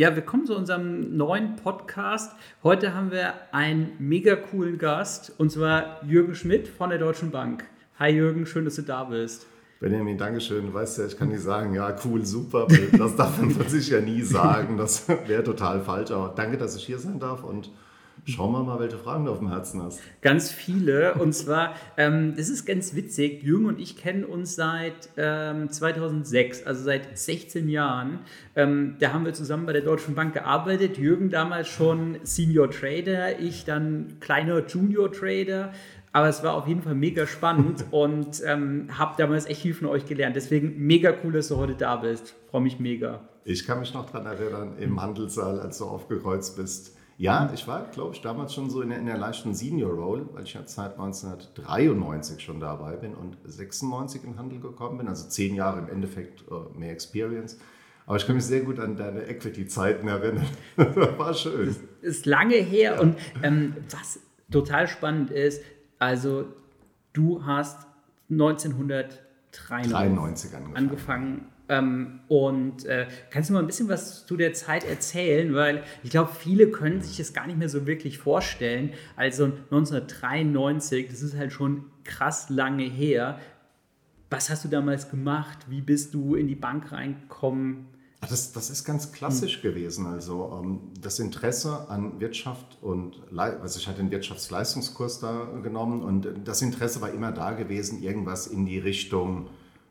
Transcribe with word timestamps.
Ja, 0.00 0.16
willkommen 0.16 0.46
zu 0.46 0.56
unserem 0.56 1.14
neuen 1.18 1.56
Podcast. 1.56 2.34
Heute 2.62 2.94
haben 2.94 3.10
wir 3.10 3.34
einen 3.52 3.92
mega 3.98 4.34
coolen 4.34 4.78
Gast 4.78 5.34
und 5.36 5.52
zwar 5.52 6.02
Jürgen 6.06 6.34
Schmidt 6.34 6.68
von 6.68 6.88
der 6.88 6.98
Deutschen 6.98 7.30
Bank. 7.30 7.64
Hi 7.98 8.08
Jürgen, 8.08 8.46
schön, 8.46 8.64
dass 8.64 8.76
du 8.76 8.82
da 8.82 9.04
bist. 9.04 9.46
Benjamin, 9.78 10.16
Dankeschön. 10.16 10.68
Du 10.68 10.72
weißt 10.72 10.96
ja, 10.96 11.04
ich 11.04 11.18
kann 11.18 11.28
nicht 11.28 11.42
sagen, 11.42 11.74
ja, 11.74 11.94
cool, 12.06 12.24
super. 12.24 12.66
Das 12.96 13.14
darf 13.14 13.42
man 13.42 13.50
sich 13.68 13.90
ja 13.90 14.00
nie 14.00 14.22
sagen. 14.22 14.78
Das 14.78 15.06
wäre 15.06 15.44
total 15.44 15.82
falsch. 15.82 16.10
Aber 16.12 16.32
danke, 16.34 16.56
dass 16.56 16.76
ich 16.76 16.86
hier 16.86 16.98
sein 16.98 17.20
darf 17.20 17.44
und 17.44 17.70
Schauen 18.26 18.52
wir 18.52 18.62
mal, 18.62 18.78
welche 18.78 18.98
Fragen 18.98 19.24
du 19.24 19.32
auf 19.32 19.38
dem 19.38 19.48
Herzen 19.48 19.82
hast. 19.82 20.00
Ganz 20.20 20.50
viele. 20.50 21.14
Und 21.14 21.32
zwar, 21.32 21.74
ähm, 21.96 22.34
das 22.36 22.48
ist 22.48 22.66
ganz 22.66 22.94
witzig. 22.94 23.42
Jürgen 23.42 23.66
und 23.66 23.80
ich 23.80 23.96
kennen 23.96 24.24
uns 24.24 24.54
seit 24.54 25.08
ähm, 25.16 25.70
2006, 25.70 26.66
also 26.66 26.82
seit 26.82 27.18
16 27.18 27.68
Jahren. 27.68 28.20
Ähm, 28.56 28.96
da 29.00 29.12
haben 29.12 29.24
wir 29.24 29.32
zusammen 29.32 29.66
bei 29.66 29.72
der 29.72 29.82
Deutschen 29.82 30.14
Bank 30.14 30.34
gearbeitet. 30.34 30.98
Jürgen 30.98 31.30
damals 31.30 31.68
schon 31.68 32.18
Senior 32.22 32.70
Trader, 32.70 33.38
ich 33.38 33.64
dann 33.64 34.16
kleiner 34.20 34.66
Junior 34.66 35.10
Trader. 35.10 35.72
Aber 36.12 36.28
es 36.28 36.42
war 36.42 36.54
auf 36.54 36.66
jeden 36.66 36.82
Fall 36.82 36.96
mega 36.96 37.26
spannend 37.26 37.84
und 37.90 38.42
ähm, 38.44 38.88
habe 38.98 39.14
damals 39.16 39.46
echt 39.46 39.62
viel 39.62 39.74
von 39.74 39.88
euch 39.88 40.06
gelernt. 40.06 40.36
Deswegen 40.36 40.74
mega 40.78 41.14
cool, 41.22 41.32
dass 41.32 41.48
du 41.48 41.56
heute 41.56 41.74
da 41.74 41.96
bist. 41.96 42.34
Freue 42.50 42.62
mich 42.62 42.80
mega. 42.80 43.20
Ich 43.44 43.66
kann 43.66 43.80
mich 43.80 43.94
noch 43.94 44.10
daran 44.10 44.26
erinnern, 44.26 44.74
im 44.78 45.00
Handelssaal, 45.00 45.60
als 45.60 45.78
du 45.78 45.86
aufgekreuzt 45.86 46.56
bist 46.56 46.96
ja, 47.20 47.50
ich 47.52 47.68
war, 47.68 47.84
glaube 47.90 48.14
ich, 48.14 48.22
damals 48.22 48.54
schon 48.54 48.70
so 48.70 48.80
in 48.80 48.88
der, 48.88 48.98
in 48.98 49.04
der 49.04 49.18
leichten 49.18 49.52
Senior-Role, 49.52 50.30
weil 50.32 50.44
ich 50.44 50.54
ja 50.54 50.62
seit 50.64 50.92
1993 50.92 52.42
schon 52.42 52.60
dabei 52.60 52.96
bin 52.96 53.14
und 53.14 53.36
96 53.44 54.24
in 54.24 54.30
den 54.30 54.38
Handel 54.38 54.58
gekommen 54.58 54.96
bin, 54.96 55.06
also 55.06 55.28
zehn 55.28 55.54
Jahre 55.54 55.80
im 55.80 55.90
Endeffekt 55.90 56.44
äh, 56.50 56.78
mehr 56.78 56.92
Experience. 56.92 57.58
Aber 58.06 58.16
ich 58.16 58.26
kann 58.26 58.36
mich 58.36 58.46
sehr 58.46 58.62
gut 58.62 58.80
an 58.80 58.96
deine 58.96 59.26
Equity-Zeiten 59.26 60.08
erinnern. 60.08 60.46
das 60.76 60.96
war 61.18 61.34
schön. 61.34 61.76
Das 62.00 62.00
ist 62.00 62.24
lange 62.24 62.54
her 62.54 62.94
ja. 62.94 63.00
und 63.02 63.18
ähm, 63.42 63.74
was 63.90 64.20
total 64.50 64.88
spannend 64.88 65.30
ist, 65.30 65.62
also 65.98 66.46
du 67.12 67.44
hast 67.44 67.86
1993 68.30 70.54
angefangen. 70.54 70.74
angefangen 70.74 71.49
ähm, 71.70 72.20
und 72.26 72.84
äh, 72.84 73.06
kannst 73.30 73.48
du 73.48 73.54
mal 73.54 73.60
ein 73.60 73.66
bisschen 73.66 73.88
was 73.88 74.26
zu 74.26 74.36
der 74.36 74.52
Zeit 74.52 74.84
erzählen? 74.84 75.54
Weil 75.54 75.84
ich 76.02 76.10
glaube, 76.10 76.32
viele 76.36 76.70
können 76.70 77.00
sich 77.00 77.16
das 77.16 77.32
gar 77.32 77.46
nicht 77.46 77.58
mehr 77.58 77.68
so 77.68 77.86
wirklich 77.86 78.18
vorstellen. 78.18 78.92
Also 79.16 79.44
1993, 79.44 81.08
das 81.08 81.22
ist 81.22 81.36
halt 81.36 81.52
schon 81.52 81.84
krass 82.04 82.50
lange 82.50 82.82
her. 82.82 83.38
Was 84.30 84.50
hast 84.50 84.64
du 84.64 84.68
damals 84.68 85.10
gemacht? 85.10 85.58
Wie 85.68 85.80
bist 85.80 86.12
du 86.12 86.34
in 86.34 86.48
die 86.48 86.56
Bank 86.56 86.90
reingekommen? 86.90 87.86
Das, 88.20 88.52
das 88.52 88.68
ist 88.68 88.84
ganz 88.84 89.12
klassisch 89.12 89.56
hm. 89.56 89.62
gewesen. 89.62 90.06
Also 90.06 90.60
ähm, 90.60 90.80
das 91.00 91.20
Interesse 91.20 91.88
an 91.88 92.20
Wirtschaft 92.20 92.78
und 92.82 93.22
also 93.36 93.78
ich 93.78 93.86
hatte 93.86 93.98
den 93.98 94.10
Wirtschaftsleistungskurs 94.10 95.20
da 95.20 95.44
genommen 95.62 96.02
und 96.02 96.28
das 96.44 96.62
Interesse 96.62 97.00
war 97.00 97.12
immer 97.12 97.32
da 97.32 97.52
gewesen, 97.52 98.02
irgendwas 98.02 98.48
in 98.48 98.66
die 98.66 98.78
Richtung 98.78 99.48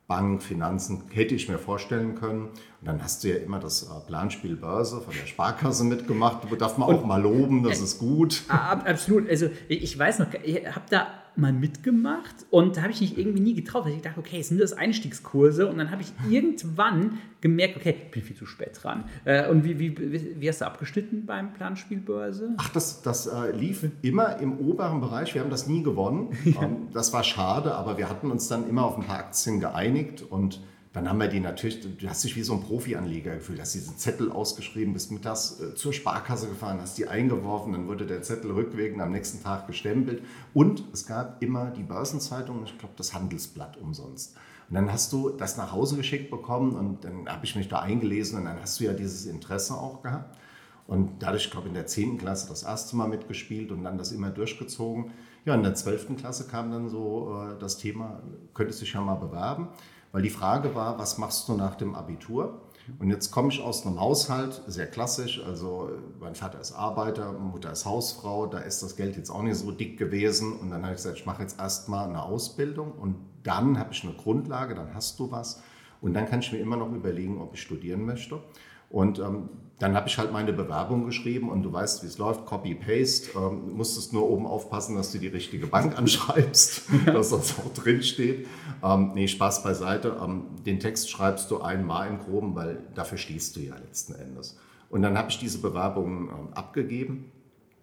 Bank, 0.10 0.42
Finanzen, 0.42 1.04
hätte 1.12 1.36
ich 1.36 1.48
mir 1.48 1.60
vorstellen 1.60 2.16
können. 2.16 2.48
Und 2.48 2.88
dann 2.88 3.02
hast 3.04 3.24
du 3.24 3.30
ja 3.30 3.36
immer 3.36 3.60
das 3.60 3.84
äh, 3.84 4.08
Planspiel 4.08 4.56
Börse 4.56 5.02
von 5.02 5.14
der 5.14 5.28
Sparkasse 5.28 5.84
mitgemacht. 5.84 6.40
Da 6.50 6.56
darf 6.56 6.80
man 6.80 6.90
auch 6.90 7.06
mal 7.06 7.22
loben, 7.22 7.64
das 7.64 7.80
ist 7.80 8.00
gut. 8.00 8.44
Absolut. 8.50 9.30
Also 9.30 9.50
ich 9.68 9.98
weiß 9.98 10.20
noch, 10.20 10.34
ich 10.44 10.66
habe 10.66 10.86
da 10.90 11.08
mal 11.36 11.54
mitgemacht 11.54 12.46
und 12.50 12.78
da 12.78 12.82
habe 12.82 12.92
ich 12.92 13.02
mich 13.02 13.18
irgendwie 13.18 13.40
nie 13.40 13.54
getraut, 13.54 13.86
weil 13.86 13.94
ich 13.94 14.02
dachte, 14.02 14.20
okay, 14.20 14.42
sind 14.42 14.60
das 14.60 14.74
Einstiegskurse? 14.74 15.68
Und 15.68 15.78
dann 15.78 15.92
habe 15.92 16.02
ich 16.02 16.12
irgendwann 16.30 17.20
gemerkt, 17.42 17.78
okay, 17.78 17.96
ich 18.06 18.12
bin 18.12 18.24
viel 18.24 18.36
zu 18.36 18.46
spät 18.46 18.80
dran. 18.82 19.06
Äh, 19.26 19.50
und 19.50 19.64
wie, 19.64 19.80
wie, 19.80 20.40
wie 20.40 20.50
hast 20.50 20.62
du 20.62 20.66
abgeschnitten 20.66 21.26
beim 21.26 21.54
Planspielbörse? 21.54 22.56
Ach, 22.58 22.70
das, 22.70 23.02
das 23.02 23.28
äh, 23.28 23.52
lief 23.52 23.86
immer 24.02 24.38
im 24.38 24.60
oberen 24.60 25.00
Bereich. 25.02 25.34
Wir 25.34 25.42
haben 25.42 25.50
das 25.50 25.68
nie 25.68 25.84
gewonnen. 25.84 26.30
Ja. 26.50 26.64
Ähm, 26.64 26.88
das 26.94 27.14
war 27.14 27.24
schade, 27.24 27.76
aber 27.76 27.98
wir 27.98 28.10
hatten 28.10 28.32
uns 28.32 28.48
dann 28.48 28.68
immer 28.68 28.84
auf 28.84 28.98
ein 28.98 29.04
paar 29.04 29.20
Aktien 29.20 29.60
geeinigt 29.60 30.24
und 30.24 30.62
dann 30.92 31.08
haben 31.08 31.20
wir 31.20 31.28
die 31.28 31.40
natürlich, 31.40 31.82
du 31.82 32.10
hast 32.10 32.24
dich 32.24 32.36
wie 32.36 32.42
so 32.42 32.54
ein 32.54 32.62
Profi-Anleger 32.62 33.36
gefühlt, 33.36 33.62
hast 33.62 33.76
diesen 33.76 33.98
Zettel 33.98 34.32
ausgeschrieben, 34.32 34.94
bist 34.94 35.12
mittags 35.12 35.60
äh, 35.60 35.76
zur 35.76 35.94
Sparkasse 35.94 36.48
gefahren, 36.48 36.80
hast 36.82 36.98
die 36.98 37.08
eingeworfen, 37.08 37.74
dann 37.74 37.88
wurde 37.88 38.08
der 38.08 38.24
Zettel 38.24 38.52
rückwirkend 38.52 39.00
am 39.02 39.12
nächsten 39.12 39.44
Tag 39.44 39.68
gestempelt 39.68 40.24
und 40.54 40.84
es 40.92 41.06
gab 41.06 41.44
immer 41.44 41.70
die 41.70 41.84
Börsenzeitung, 41.84 42.64
ich 42.64 42.78
glaube 42.78 42.96
das 42.98 43.14
Handelsblatt 43.14 43.78
umsonst. 43.78 44.36
Und 44.70 44.76
dann 44.76 44.92
hast 44.92 45.14
du 45.14 45.30
das 45.30 45.58
nach 45.58 45.72
Hause 45.72 45.96
geschickt 45.96 46.30
bekommen 46.32 46.74
und 46.74 47.04
dann 47.04 47.28
habe 47.28 47.46
ich 47.46 47.56
mich 47.56 47.68
da 47.68 47.80
eingelesen 47.80 48.40
und 48.40 48.46
dann 48.46 48.62
hast 48.62 48.80
du 48.80 48.86
ja 48.86 48.94
dieses 48.94 49.26
Interesse 49.26 49.76
auch 49.76 50.02
gehabt. 50.04 50.38
Und 50.86 51.22
dadurch, 51.22 51.46
ich 51.46 51.52
glaube, 51.52 51.68
in 51.68 51.76
der 51.76 51.86
10. 51.86 52.18
Klasse 52.18 52.50
das 52.50 52.64
erste 52.64 52.96
Mal 52.96 53.08
mitgespielt 53.08 53.72
und 53.72 53.84
dann 53.84 54.00
das 54.00 54.12
immer 54.12 54.32
durchgezogen. 54.32 55.12
Ja, 55.46 55.54
in 55.54 55.62
der 55.62 55.76
12. 55.76 56.18
Klasse 56.18 56.48
kam 56.48 56.72
dann 56.72 56.90
so 56.90 57.36
äh, 57.36 57.60
das 57.60 57.78
Thema, 57.78 58.22
könntest 58.56 58.82
du 58.82 58.86
dich 58.86 58.94
ja 58.94 59.02
mal 59.02 59.16
bewerben. 59.16 59.70
Weil 60.12 60.22
die 60.22 60.30
Frage 60.30 60.74
war, 60.76 60.98
was 60.98 61.18
machst 61.18 61.48
du 61.48 61.54
nach 61.54 61.76
dem 61.76 61.96
Abitur? 61.96 62.62
Und 62.98 63.12
jetzt 63.12 63.30
komme 63.30 63.50
ich 63.50 63.62
aus 63.62 63.86
einem 63.86 64.00
Haushalt, 64.00 64.64
sehr 64.66 64.88
klassisch, 64.88 65.42
also 65.46 65.92
mein 66.20 66.34
Vater 66.34 66.60
ist 66.60 66.72
Arbeiter, 66.72 67.34
Mutter 67.34 67.72
ist 67.72 67.86
Hausfrau, 67.86 68.48
da 68.48 68.60
ist 68.60 68.82
das 68.82 68.96
Geld 68.96 69.16
jetzt 69.16 69.30
auch 69.30 69.44
nicht 69.44 69.58
so 69.58 69.72
dick 69.72 69.98
gewesen. 70.00 70.54
Und 70.54 70.72
dann 70.72 70.82
habe 70.82 70.94
ich 70.94 70.98
gesagt, 70.98 71.20
ich 71.20 71.26
mache 71.28 71.44
jetzt 71.44 71.60
erstmal 71.60 72.10
eine 72.10 72.24
Ausbildung 72.24 72.94
und 72.94 73.16
dann 73.44 73.78
habe 73.78 73.94
ich 73.94 74.04
eine 74.04 74.14
Grundlage, 74.14 74.74
dann 74.74 74.94
hast 74.96 75.20
du 75.20 75.30
was. 75.30 75.62
Und 76.02 76.14
dann 76.14 76.26
kann 76.28 76.40
ich 76.40 76.52
mir 76.52 76.60
immer 76.60 76.78
noch 76.78 76.92
überlegen, 76.92 77.42
ob 77.42 77.54
ich 77.54 77.62
studieren 77.62 78.06
möchte. 78.06 78.42
Und 78.90 79.20
ähm, 79.20 79.50
dann 79.80 79.96
habe 79.96 80.10
ich 80.10 80.18
halt 80.18 80.34
meine 80.34 80.52
Bewerbung 80.52 81.06
geschrieben 81.06 81.50
und 81.50 81.64
du 81.64 81.72
weißt, 81.72 82.04
wie 82.04 82.08
es 82.08 82.18
läuft, 82.18 82.46
Copy-Paste. 82.46 83.32
Ähm, 83.38 83.76
musstest 83.76 84.12
nur 84.12 84.30
oben 84.30 84.46
aufpassen, 84.46 84.98
dass 84.98 85.14
du 85.14 85.20
die 85.20 85.28
richtige 85.28 85.68
Bank 85.68 85.98
anschreibst, 85.98 86.84
dass 87.06 87.30
das 87.30 87.58
auch 87.58 87.74
drin 87.74 88.04
steht. 88.04 88.48
Ähm, 88.84 89.12
nee, 89.16 89.28
Spaß 89.28 89.64
beiseite. 89.64 90.18
Ähm, 90.22 90.48
den 90.66 90.82
Text 90.82 91.10
schreibst 91.10 91.50
du 91.50 91.62
einmal 91.62 92.10
im 92.10 92.20
Groben, 92.20 92.56
weil 92.56 92.84
dafür 92.94 93.18
stehst 93.18 93.56
du 93.56 93.62
ja 93.62 93.76
letzten 93.76 94.16
Endes. 94.16 94.60
Und 94.90 95.02
dann 95.02 95.18
habe 95.18 95.30
ich 95.30 95.40
diese 95.40 95.60
Bewerbung 95.60 96.30
ähm, 96.30 96.54
abgegeben 96.54 97.32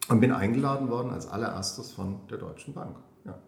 und 0.08 0.20
bin 0.20 0.32
eingeladen 0.32 0.90
worden 0.90 1.10
als 1.10 1.26
allererstes 1.26 1.92
von 1.92 2.20
der 2.30 2.36
Deutschen 2.36 2.74
Bank. 2.74 2.96
Ja. 3.24 3.38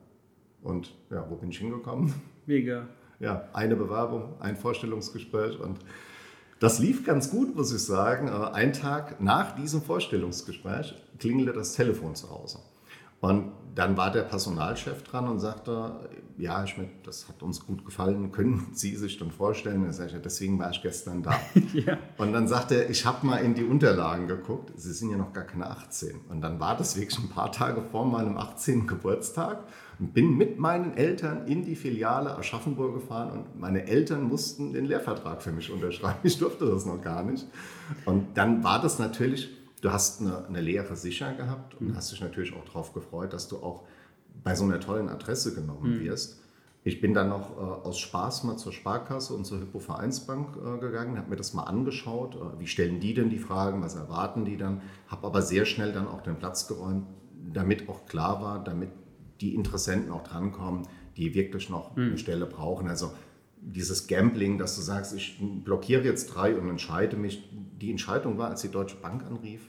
Und 0.63 0.95
ja, 1.11 1.27
wo 1.29 1.37
bin 1.37 1.51
ich 1.51 1.59
hingekommen? 1.59 2.15
Mega. 2.47 2.87
Ja, 3.21 3.49
eine 3.53 3.77
Bewerbung, 3.77 4.41
ein 4.41 4.57
Vorstellungsgespräch 4.57 5.59
und 5.61 5.81
das 6.61 6.79
lief 6.79 7.05
ganz 7.05 7.31
gut, 7.31 7.55
muss 7.55 7.73
ich 7.73 7.83
sagen. 7.83 8.29
Ein 8.29 8.73
Tag 8.73 9.21
nach 9.21 9.55
diesem 9.55 9.83
Vorstellungsgespräch 9.83 10.95
klingelte 11.19 11.53
das 11.53 11.75
Telefon 11.75 12.15
zu 12.15 12.31
Hause. 12.31 12.59
Und 13.21 13.53
dann 13.75 13.97
war 13.97 14.11
der 14.11 14.23
Personalchef 14.23 15.03
dran 15.03 15.29
und 15.29 15.41
sagte, 15.41 16.09
ja, 16.37 16.67
Schmidt, 16.67 16.91
das 17.05 17.29
hat 17.29 17.43
uns 17.43 17.65
gut 17.65 17.85
gefallen, 17.85 18.33
können 18.33 18.69
Sie 18.73 18.97
sich 18.97 19.19
dann 19.19 19.31
vorstellen? 19.31 19.85
Und 19.85 19.91
ich, 19.91 20.13
deswegen 20.25 20.59
war 20.59 20.71
ich 20.71 20.83
gestern 20.83 21.23
da. 21.23 21.39
ja. 21.73 21.99
Und 22.17 22.33
dann 22.33 22.49
sagte 22.49 22.77
er, 22.77 22.91
ich 22.91 23.05
habe 23.07 23.27
mal 23.27 23.39
in 23.39 23.55
die 23.55 23.65
Unterlagen 23.65 24.27
geguckt, 24.27 24.73
Sie 24.77 24.93
sind 24.93 25.11
ja 25.11 25.17
noch 25.17 25.33
gar 25.33 25.45
keine 25.45 25.69
18. 25.69 26.21
Und 26.29 26.41
dann 26.41 26.61
war 26.61 26.77
das 26.77 26.97
wirklich 26.97 27.19
ein 27.19 27.29
paar 27.29 27.53
Tage 27.53 27.82
vor 27.82 28.06
meinem 28.06 28.37
18. 28.37 28.87
Geburtstag 28.87 29.65
und 29.99 30.15
bin 30.15 30.37
mit 30.37 30.59
meinen 30.59 30.97
Eltern 30.97 31.47
in 31.47 31.65
die 31.65 31.75
Filiale 31.75 32.37
Aschaffenburg 32.37 32.95
gefahren 32.95 33.31
und 33.31 33.61
meine 33.61 33.87
Eltern 33.87 34.23
mussten 34.23 34.73
den 34.73 34.85
Lehrvertrag 34.85 35.43
für 35.43 35.53
mich 35.53 35.71
unterschreiben. 35.71 36.19
Ich 36.23 36.39
durfte 36.39 36.67
das 36.67 36.87
noch 36.87 37.00
gar 37.00 37.25
nicht. 37.25 37.47
Und 38.05 38.37
dann 38.37 38.62
war 38.62 38.81
das 38.81 38.99
natürlich, 38.99 39.50
du 39.81 39.91
hast 39.91 40.21
eine, 40.21 40.47
eine 40.47 40.61
Lehre 40.61 40.95
sicher 40.97 41.33
gehabt 41.35 41.75
und 41.81 41.89
mhm. 41.89 41.97
hast 41.97 42.12
dich 42.12 42.21
natürlich 42.21 42.55
auch 42.55 42.65
darauf 42.65 42.93
gefreut, 42.93 43.33
dass 43.33 43.49
du 43.49 43.56
auch 43.56 43.85
bei 44.45 44.55
so 44.55 44.65
einer 44.65 44.79
tollen 44.79 45.09
Adresse 45.09 45.55
genommen 45.55 45.99
mhm. 45.99 46.05
wirst. 46.05 46.41
Ich 46.85 47.01
bin 47.01 47.12
dann 47.12 47.29
noch 47.29 47.56
äh, 47.56 47.61
aus 47.61 47.99
Spaß 47.99 48.44
mal 48.44 48.56
zur 48.56 48.73
Sparkasse 48.73 49.35
und 49.35 49.44
zur 49.44 49.61
Hypo-Vereinsbank 49.61 50.56
äh, 50.56 50.79
gegangen, 50.79 51.19
habe 51.19 51.31
mir 51.31 51.37
das 51.37 51.53
mal 51.53 51.65
angeschaut. 51.65 52.37
Äh, 52.37 52.61
wie 52.61 52.69
stellen 52.69 53.01
die 53.01 53.15
denn 53.15 53.31
die 53.31 53.39
Fragen, 53.39 53.83
was 53.83 53.97
erwarten 53.97 54.44
die 54.44 54.56
dann? 54.56 54.81
Habe 55.09 55.27
aber 55.27 55.43
sehr 55.43 55.65
schnell 55.65 55.93
dann 55.93 56.06
auch 56.06 56.23
den 56.23 56.37
Platz 56.37 56.69
geräumt, 56.69 57.05
damit 57.53 57.89
auch 57.89 58.06
klar 58.06 58.41
war, 58.41 58.62
damit 58.62 58.91
die 59.40 59.55
Interessenten 59.55 60.11
auch 60.11 60.25
drankommen, 60.25 60.87
die 61.17 61.35
wirklich 61.35 61.69
noch 61.69 61.96
mhm. 61.96 62.05
eine 62.05 62.19
Stelle 62.19 62.46
brauchen. 62.46 62.88
Also 62.88 63.12
dieses 63.61 64.06
Gambling, 64.06 64.58
dass 64.58 64.76
du 64.76 64.82
sagst, 64.82 65.14
ich 65.14 65.38
blockiere 65.64 66.05
jetzt 66.05 66.26
drei 66.26 66.56
und 66.56 66.69
entscheide 66.69 67.17
mich. 67.17 67.49
Die 67.81 67.90
Entscheidung 67.90 68.38
war, 68.38 68.50
als 68.50 68.62
die 68.62 68.70
Deutsche 68.70 68.96
Bank 68.96 69.25
anrief, 69.25 69.69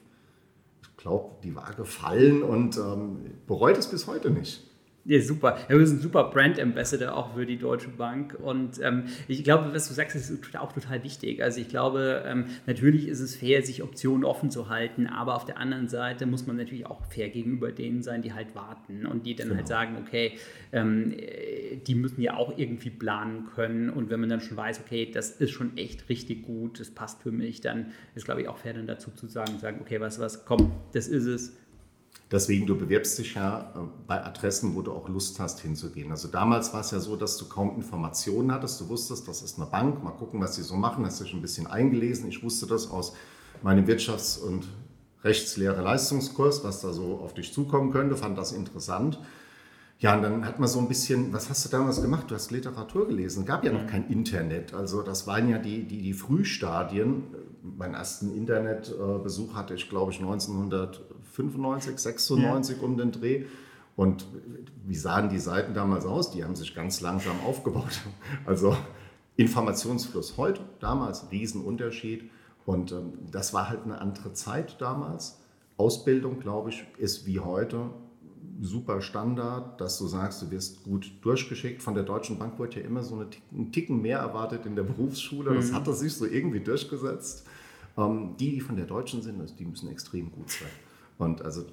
ich 0.81 0.97
glaube, 0.97 1.35
die 1.43 1.55
war 1.55 1.73
gefallen 1.73 2.43
und 2.43 2.77
ähm, 2.77 3.19
bereut 3.47 3.77
es 3.77 3.87
bis 3.87 4.07
heute 4.07 4.29
nicht. 4.29 4.68
Ja, 5.09 5.19
super. 5.21 5.57
Ja, 5.67 5.75
bist 5.75 5.91
ein 5.91 6.01
super 6.01 6.25
Brand 6.25 6.59
Ambassador 6.59 7.17
auch 7.17 7.33
für 7.33 7.47
die 7.47 7.57
Deutsche 7.57 7.89
Bank. 7.89 8.37
Und 8.39 8.79
ähm, 8.79 9.05
ich 9.27 9.43
glaube, 9.43 9.73
was 9.73 9.87
du 9.87 9.95
sagst, 9.95 10.15
ist 10.15 10.55
auch 10.55 10.71
total 10.71 11.03
wichtig. 11.03 11.41
Also 11.41 11.59
ich 11.59 11.67
glaube, 11.67 12.23
ähm, 12.27 12.45
natürlich 12.67 13.07
ist 13.07 13.19
es 13.19 13.35
fair, 13.35 13.63
sich 13.63 13.81
Optionen 13.81 14.23
offen 14.23 14.51
zu 14.51 14.69
halten, 14.69 15.07
aber 15.07 15.33
auf 15.33 15.45
der 15.45 15.57
anderen 15.57 15.87
Seite 15.87 16.27
muss 16.27 16.45
man 16.45 16.57
natürlich 16.57 16.85
auch 16.85 17.03
fair 17.05 17.29
gegenüber 17.29 17.71
denen 17.71 18.03
sein, 18.03 18.21
die 18.21 18.33
halt 18.33 18.53
warten 18.53 19.07
und 19.07 19.25
die 19.25 19.35
dann 19.35 19.47
halt 19.47 19.65
genau. 19.65 19.77
halt 19.79 19.95
sagen, 19.95 20.05
okay, 20.05 20.33
ähm, 20.71 21.15
die 21.87 21.95
müssen 21.95 22.21
ja 22.21 22.35
auch 22.35 22.55
irgendwie 22.55 22.91
planen 22.91 23.47
können. 23.55 23.89
Und 23.89 24.11
wenn 24.11 24.19
man 24.19 24.29
dann 24.29 24.41
schon 24.41 24.57
weiß, 24.57 24.79
okay, 24.85 25.09
das 25.11 25.31
ist 25.31 25.49
schon 25.49 25.75
echt 25.75 26.07
richtig 26.09 26.43
gut, 26.43 26.79
das 26.79 26.91
passt 26.91 27.23
für 27.23 27.31
mich, 27.31 27.61
dann 27.61 27.93
ist, 28.13 28.25
glaube 28.25 28.43
ich, 28.43 28.47
auch 28.47 28.59
fair 28.59 28.75
dann 28.75 28.85
dazu 28.85 29.09
zu 29.09 29.25
sagen, 29.25 29.57
sagen, 29.57 29.79
okay, 29.81 29.99
was, 29.99 30.19
was, 30.19 30.45
komm, 30.45 30.71
das 30.93 31.07
ist 31.07 31.25
es 31.25 31.57
Deswegen, 32.31 32.67
du 32.67 32.77
bewirbst 32.77 33.17
dich 33.17 33.33
ja 33.33 33.73
äh, 33.75 33.79
bei 34.05 34.23
Adressen, 34.23 34.75
wo 34.75 34.81
du 34.81 34.91
auch 34.91 35.09
Lust 35.09 35.39
hast 35.39 35.61
hinzugehen. 35.61 36.11
Also 36.11 36.27
damals 36.27 36.73
war 36.73 36.81
es 36.81 36.91
ja 36.91 36.99
so, 36.99 37.15
dass 37.15 37.37
du 37.37 37.47
kaum 37.47 37.75
Informationen 37.75 38.51
hattest. 38.51 38.79
Du 38.81 38.89
wusstest, 38.89 39.27
das 39.27 39.41
ist 39.41 39.57
eine 39.57 39.67
Bank, 39.67 40.03
mal 40.03 40.11
gucken, 40.11 40.39
was 40.39 40.55
sie 40.55 40.61
so 40.61 40.75
machen. 40.75 41.05
Hast 41.05 41.21
dich 41.21 41.33
ein 41.33 41.41
bisschen 41.41 41.65
eingelesen. 41.65 42.29
Ich 42.29 42.43
wusste 42.43 42.67
das 42.67 42.91
aus 42.91 43.13
meinem 43.63 43.85
Wirtschafts- 43.85 44.39
und 44.39 44.67
Rechtslehre 45.23 45.81
Leistungskurs, 45.81 46.63
was 46.63 46.81
da 46.81 46.93
so 46.93 47.19
auf 47.19 47.33
dich 47.33 47.51
zukommen 47.51 47.91
könnte, 47.91 48.15
fand 48.15 48.37
das 48.37 48.53
interessant. 48.53 49.19
Ja, 49.97 50.15
und 50.15 50.21
dann 50.21 50.45
hat 50.45 50.59
man 50.59 50.69
so 50.69 50.79
ein 50.79 50.87
bisschen, 50.87 51.33
was 51.33 51.49
hast 51.49 51.65
du 51.65 51.69
damals 51.69 52.01
gemacht? 52.01 52.31
Du 52.31 52.35
hast 52.35 52.51
Literatur 52.51 53.05
gelesen. 53.05 53.41
Es 53.41 53.45
gab 53.45 53.65
ja 53.65 53.73
noch 53.73 53.83
mhm. 53.83 53.87
kein 53.87 54.07
Internet. 54.07 54.73
Also 54.73 55.01
das 55.01 55.27
waren 55.27 55.49
ja 55.49 55.57
die, 55.57 55.83
die, 55.83 56.01
die 56.01 56.13
Frühstadien. 56.13 57.23
Meinen 57.63 57.95
ersten 57.95 58.33
Internetbesuch 58.33 59.55
hatte 59.55 59.73
ich, 59.73 59.89
glaube 59.89 60.13
ich, 60.13 60.21
1995, 61.39 61.99
96 61.99 62.77
ja. 62.77 62.83
um 62.83 62.97
den 62.97 63.11
Dreh. 63.11 63.45
Und 63.95 64.25
wie 64.85 64.95
sahen 64.95 65.29
die 65.29 65.39
Seiten 65.39 65.73
damals 65.73 66.05
aus? 66.05 66.31
Die 66.31 66.43
haben 66.43 66.55
sich 66.55 66.73
ganz 66.73 67.01
langsam 67.01 67.39
aufgebaut. 67.45 68.01
Also 68.45 68.75
Informationsfluss 69.35 70.37
heute, 70.37 70.61
damals 70.79 71.31
Riesenunterschied. 71.31 72.29
Und 72.65 72.91
ähm, 72.91 73.13
das 73.31 73.53
war 73.53 73.69
halt 73.69 73.83
eine 73.83 73.99
andere 73.99 74.33
Zeit 74.33 74.79
damals. 74.79 75.39
Ausbildung, 75.77 76.39
glaube 76.39 76.69
ich, 76.69 76.85
ist 76.97 77.25
wie 77.25 77.39
heute 77.39 77.89
super 78.61 79.01
Standard, 79.01 79.79
dass 79.79 79.97
du 79.97 80.07
sagst, 80.07 80.41
du 80.41 80.51
wirst 80.51 80.83
gut 80.83 81.11
durchgeschickt. 81.21 81.81
Von 81.81 81.93
der 81.93 82.03
Deutschen 82.03 82.37
Bank 82.37 82.59
wurde 82.59 82.79
ja 82.79 82.85
immer 82.85 83.03
so 83.03 83.15
einen 83.51 83.71
Ticken 83.71 84.01
mehr 84.01 84.19
erwartet 84.19 84.65
in 84.65 84.75
der 84.75 84.83
Berufsschule. 84.83 85.53
Das 85.53 85.71
mhm. 85.71 85.75
hat 85.75 85.95
sich 85.95 86.13
so 86.13 86.25
irgendwie 86.25 86.59
durchgesetzt. 86.59 87.45
Ähm, 87.97 88.35
die, 88.39 88.51
die 88.51 88.61
von 88.61 88.75
der 88.75 88.85
Deutschen 88.85 89.21
sind, 89.21 89.59
die 89.59 89.65
müssen 89.65 89.89
extrem 89.89 90.31
gut 90.31 90.49
sein. 90.49 90.69
Und 91.19 91.43
also 91.43 91.65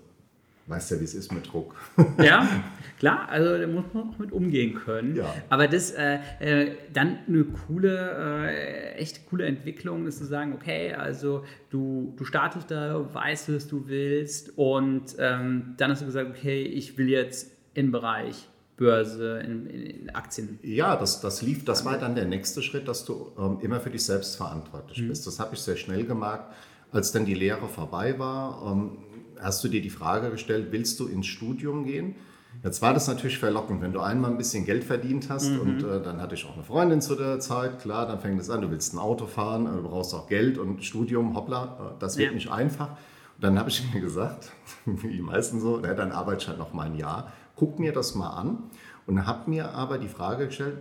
weißt 0.66 0.90
ja, 0.90 1.00
wie 1.00 1.04
es 1.04 1.14
ist 1.14 1.32
mit 1.32 1.50
Druck. 1.52 1.74
Ja, 2.22 2.48
klar, 2.98 3.28
also 3.28 3.56
da 3.56 3.66
muss 3.66 3.84
man 3.92 4.10
auch 4.10 4.18
mit 4.18 4.32
umgehen 4.32 4.74
können. 4.74 5.16
Ja. 5.16 5.32
Aber 5.48 5.68
das 5.68 5.92
äh, 5.92 6.18
äh, 6.40 6.76
dann 6.92 7.18
eine 7.28 7.44
coole, 7.44 8.48
äh, 8.48 8.94
echt 8.94 9.26
coole 9.30 9.46
Entwicklung 9.46 10.06
ist 10.06 10.18
zu 10.18 10.24
sagen, 10.24 10.52
okay, 10.54 10.92
also 10.92 11.44
du, 11.70 12.14
du 12.16 12.24
startest 12.24 12.70
da, 12.70 13.08
weißt, 13.12 13.54
was 13.54 13.68
du 13.68 13.86
willst 13.86 14.58
und 14.58 15.14
ähm, 15.18 15.74
dann 15.76 15.90
hast 15.90 16.02
du 16.02 16.06
gesagt, 16.06 16.30
okay, 16.30 16.62
ich 16.62 16.98
will 16.98 17.08
jetzt 17.08 17.52
im 17.74 17.92
Bereich 17.92 18.48
Börse, 18.76 19.38
in, 19.38 19.66
in, 19.66 20.14
Aktien. 20.14 20.58
Ja, 20.62 20.96
das, 20.96 21.20
das 21.20 21.40
lief, 21.40 21.64
das 21.64 21.84
war 21.86 21.96
dann 21.96 22.14
der 22.14 22.26
nächste 22.26 22.60
Schritt, 22.60 22.88
dass 22.88 23.06
du 23.06 23.32
ähm, 23.38 23.58
immer 23.62 23.80
für 23.80 23.88
dich 23.88 24.04
selbst 24.04 24.36
verantwortlich 24.36 25.00
mhm. 25.00 25.08
bist. 25.08 25.26
Das 25.26 25.40
habe 25.40 25.54
ich 25.54 25.60
sehr 25.60 25.76
schnell 25.76 26.04
gemerkt, 26.04 26.52
als 26.92 27.10
dann 27.10 27.24
die 27.24 27.34
Lehre 27.34 27.68
vorbei 27.68 28.18
war. 28.18 28.70
Ähm, 28.70 28.98
hast 29.40 29.62
du 29.64 29.68
dir 29.68 29.82
die 29.82 29.90
Frage 29.90 30.30
gestellt, 30.30 30.68
willst 30.70 31.00
du 31.00 31.06
ins 31.06 31.26
Studium 31.26 31.84
gehen? 31.84 32.16
Jetzt 32.62 32.82
war 32.82 32.94
das 32.94 33.06
natürlich 33.06 33.38
verlockend, 33.38 33.82
wenn 33.82 33.92
du 33.92 34.00
einmal 34.00 34.30
ein 34.30 34.38
bisschen 34.38 34.64
Geld 34.64 34.84
verdient 34.84 35.28
hast 35.28 35.50
mhm. 35.50 35.60
und 35.60 35.82
äh, 35.82 36.02
dann 36.02 36.20
hatte 36.20 36.34
ich 36.34 36.46
auch 36.46 36.54
eine 36.54 36.64
Freundin 36.64 37.00
zu 37.00 37.14
der 37.14 37.38
Zeit, 37.38 37.80
klar, 37.80 38.06
dann 38.06 38.18
fängt 38.18 38.40
es 38.40 38.50
an, 38.50 38.62
du 38.62 38.70
willst 38.70 38.94
ein 38.94 38.98
Auto 38.98 39.26
fahren, 39.26 39.66
äh, 39.66 39.76
du 39.76 39.82
brauchst 39.82 40.14
auch 40.14 40.26
Geld 40.26 40.58
und 40.58 40.82
Studium, 40.82 41.36
hoppla, 41.36 41.64
äh, 41.64 42.00
das 42.00 42.16
wird 42.16 42.30
ja. 42.30 42.34
nicht 42.34 42.50
einfach. 42.50 42.90
Und 42.90 43.44
dann 43.44 43.58
habe 43.58 43.68
ich 43.68 43.82
mir 43.92 44.00
gesagt, 44.00 44.52
wie 44.86 45.12
die 45.12 45.20
meisten 45.20 45.60
so, 45.60 45.78
na, 45.82 45.94
dann 45.94 46.12
arbeite 46.12 46.42
ich 46.42 46.48
halt 46.48 46.58
noch 46.58 46.72
mal 46.72 46.86
ein 46.86 46.96
Jahr, 46.96 47.32
guck 47.56 47.78
mir 47.78 47.92
das 47.92 48.14
mal 48.14 48.30
an 48.30 48.64
und 49.06 49.26
habe 49.26 49.50
mir 49.50 49.72
aber 49.72 49.98
die 49.98 50.08
Frage 50.08 50.46
gestellt, 50.46 50.78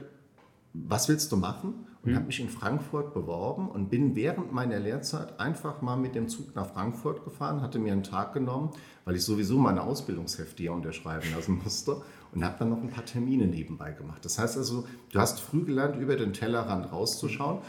was 0.73 1.07
willst 1.07 1.31
du 1.31 1.37
machen? 1.37 1.87
Und 2.05 2.11
mhm. 2.11 2.15
habe 2.15 2.27
mich 2.27 2.39
in 2.39 2.49
Frankfurt 2.49 3.13
beworben 3.13 3.67
und 3.67 3.89
bin 3.89 4.15
während 4.15 4.53
meiner 4.53 4.79
Lehrzeit 4.79 5.39
einfach 5.39 5.81
mal 5.81 5.97
mit 5.97 6.13
dem 6.13 6.29
Zug 6.29 6.55
nach 6.55 6.67
Frankfurt 6.67 7.23
gefahren, 7.23 7.61
hatte 7.61 7.79
mir 7.79 7.93
einen 7.93 8.03
Tag 8.03 8.33
genommen, 8.33 8.69
weil 9.05 9.15
ich 9.15 9.23
sowieso 9.23 9.57
meine 9.57 9.81
Ausbildungshefte 9.81 10.63
hier 10.63 10.73
unterschreiben 10.73 11.27
lassen 11.35 11.61
musste 11.63 12.03
und 12.31 12.43
habe 12.43 12.55
dann 12.59 12.69
noch 12.69 12.81
ein 12.81 12.89
paar 12.89 13.05
Termine 13.05 13.47
nebenbei 13.47 13.91
gemacht. 13.91 14.23
Das 14.23 14.37
heißt 14.37 14.57
also, 14.57 14.85
du 15.11 15.19
hast 15.19 15.39
früh 15.39 15.63
gelernt, 15.63 15.95
über 15.97 16.15
den 16.15 16.33
Tellerrand 16.33 16.91
rauszuschauen 16.91 17.59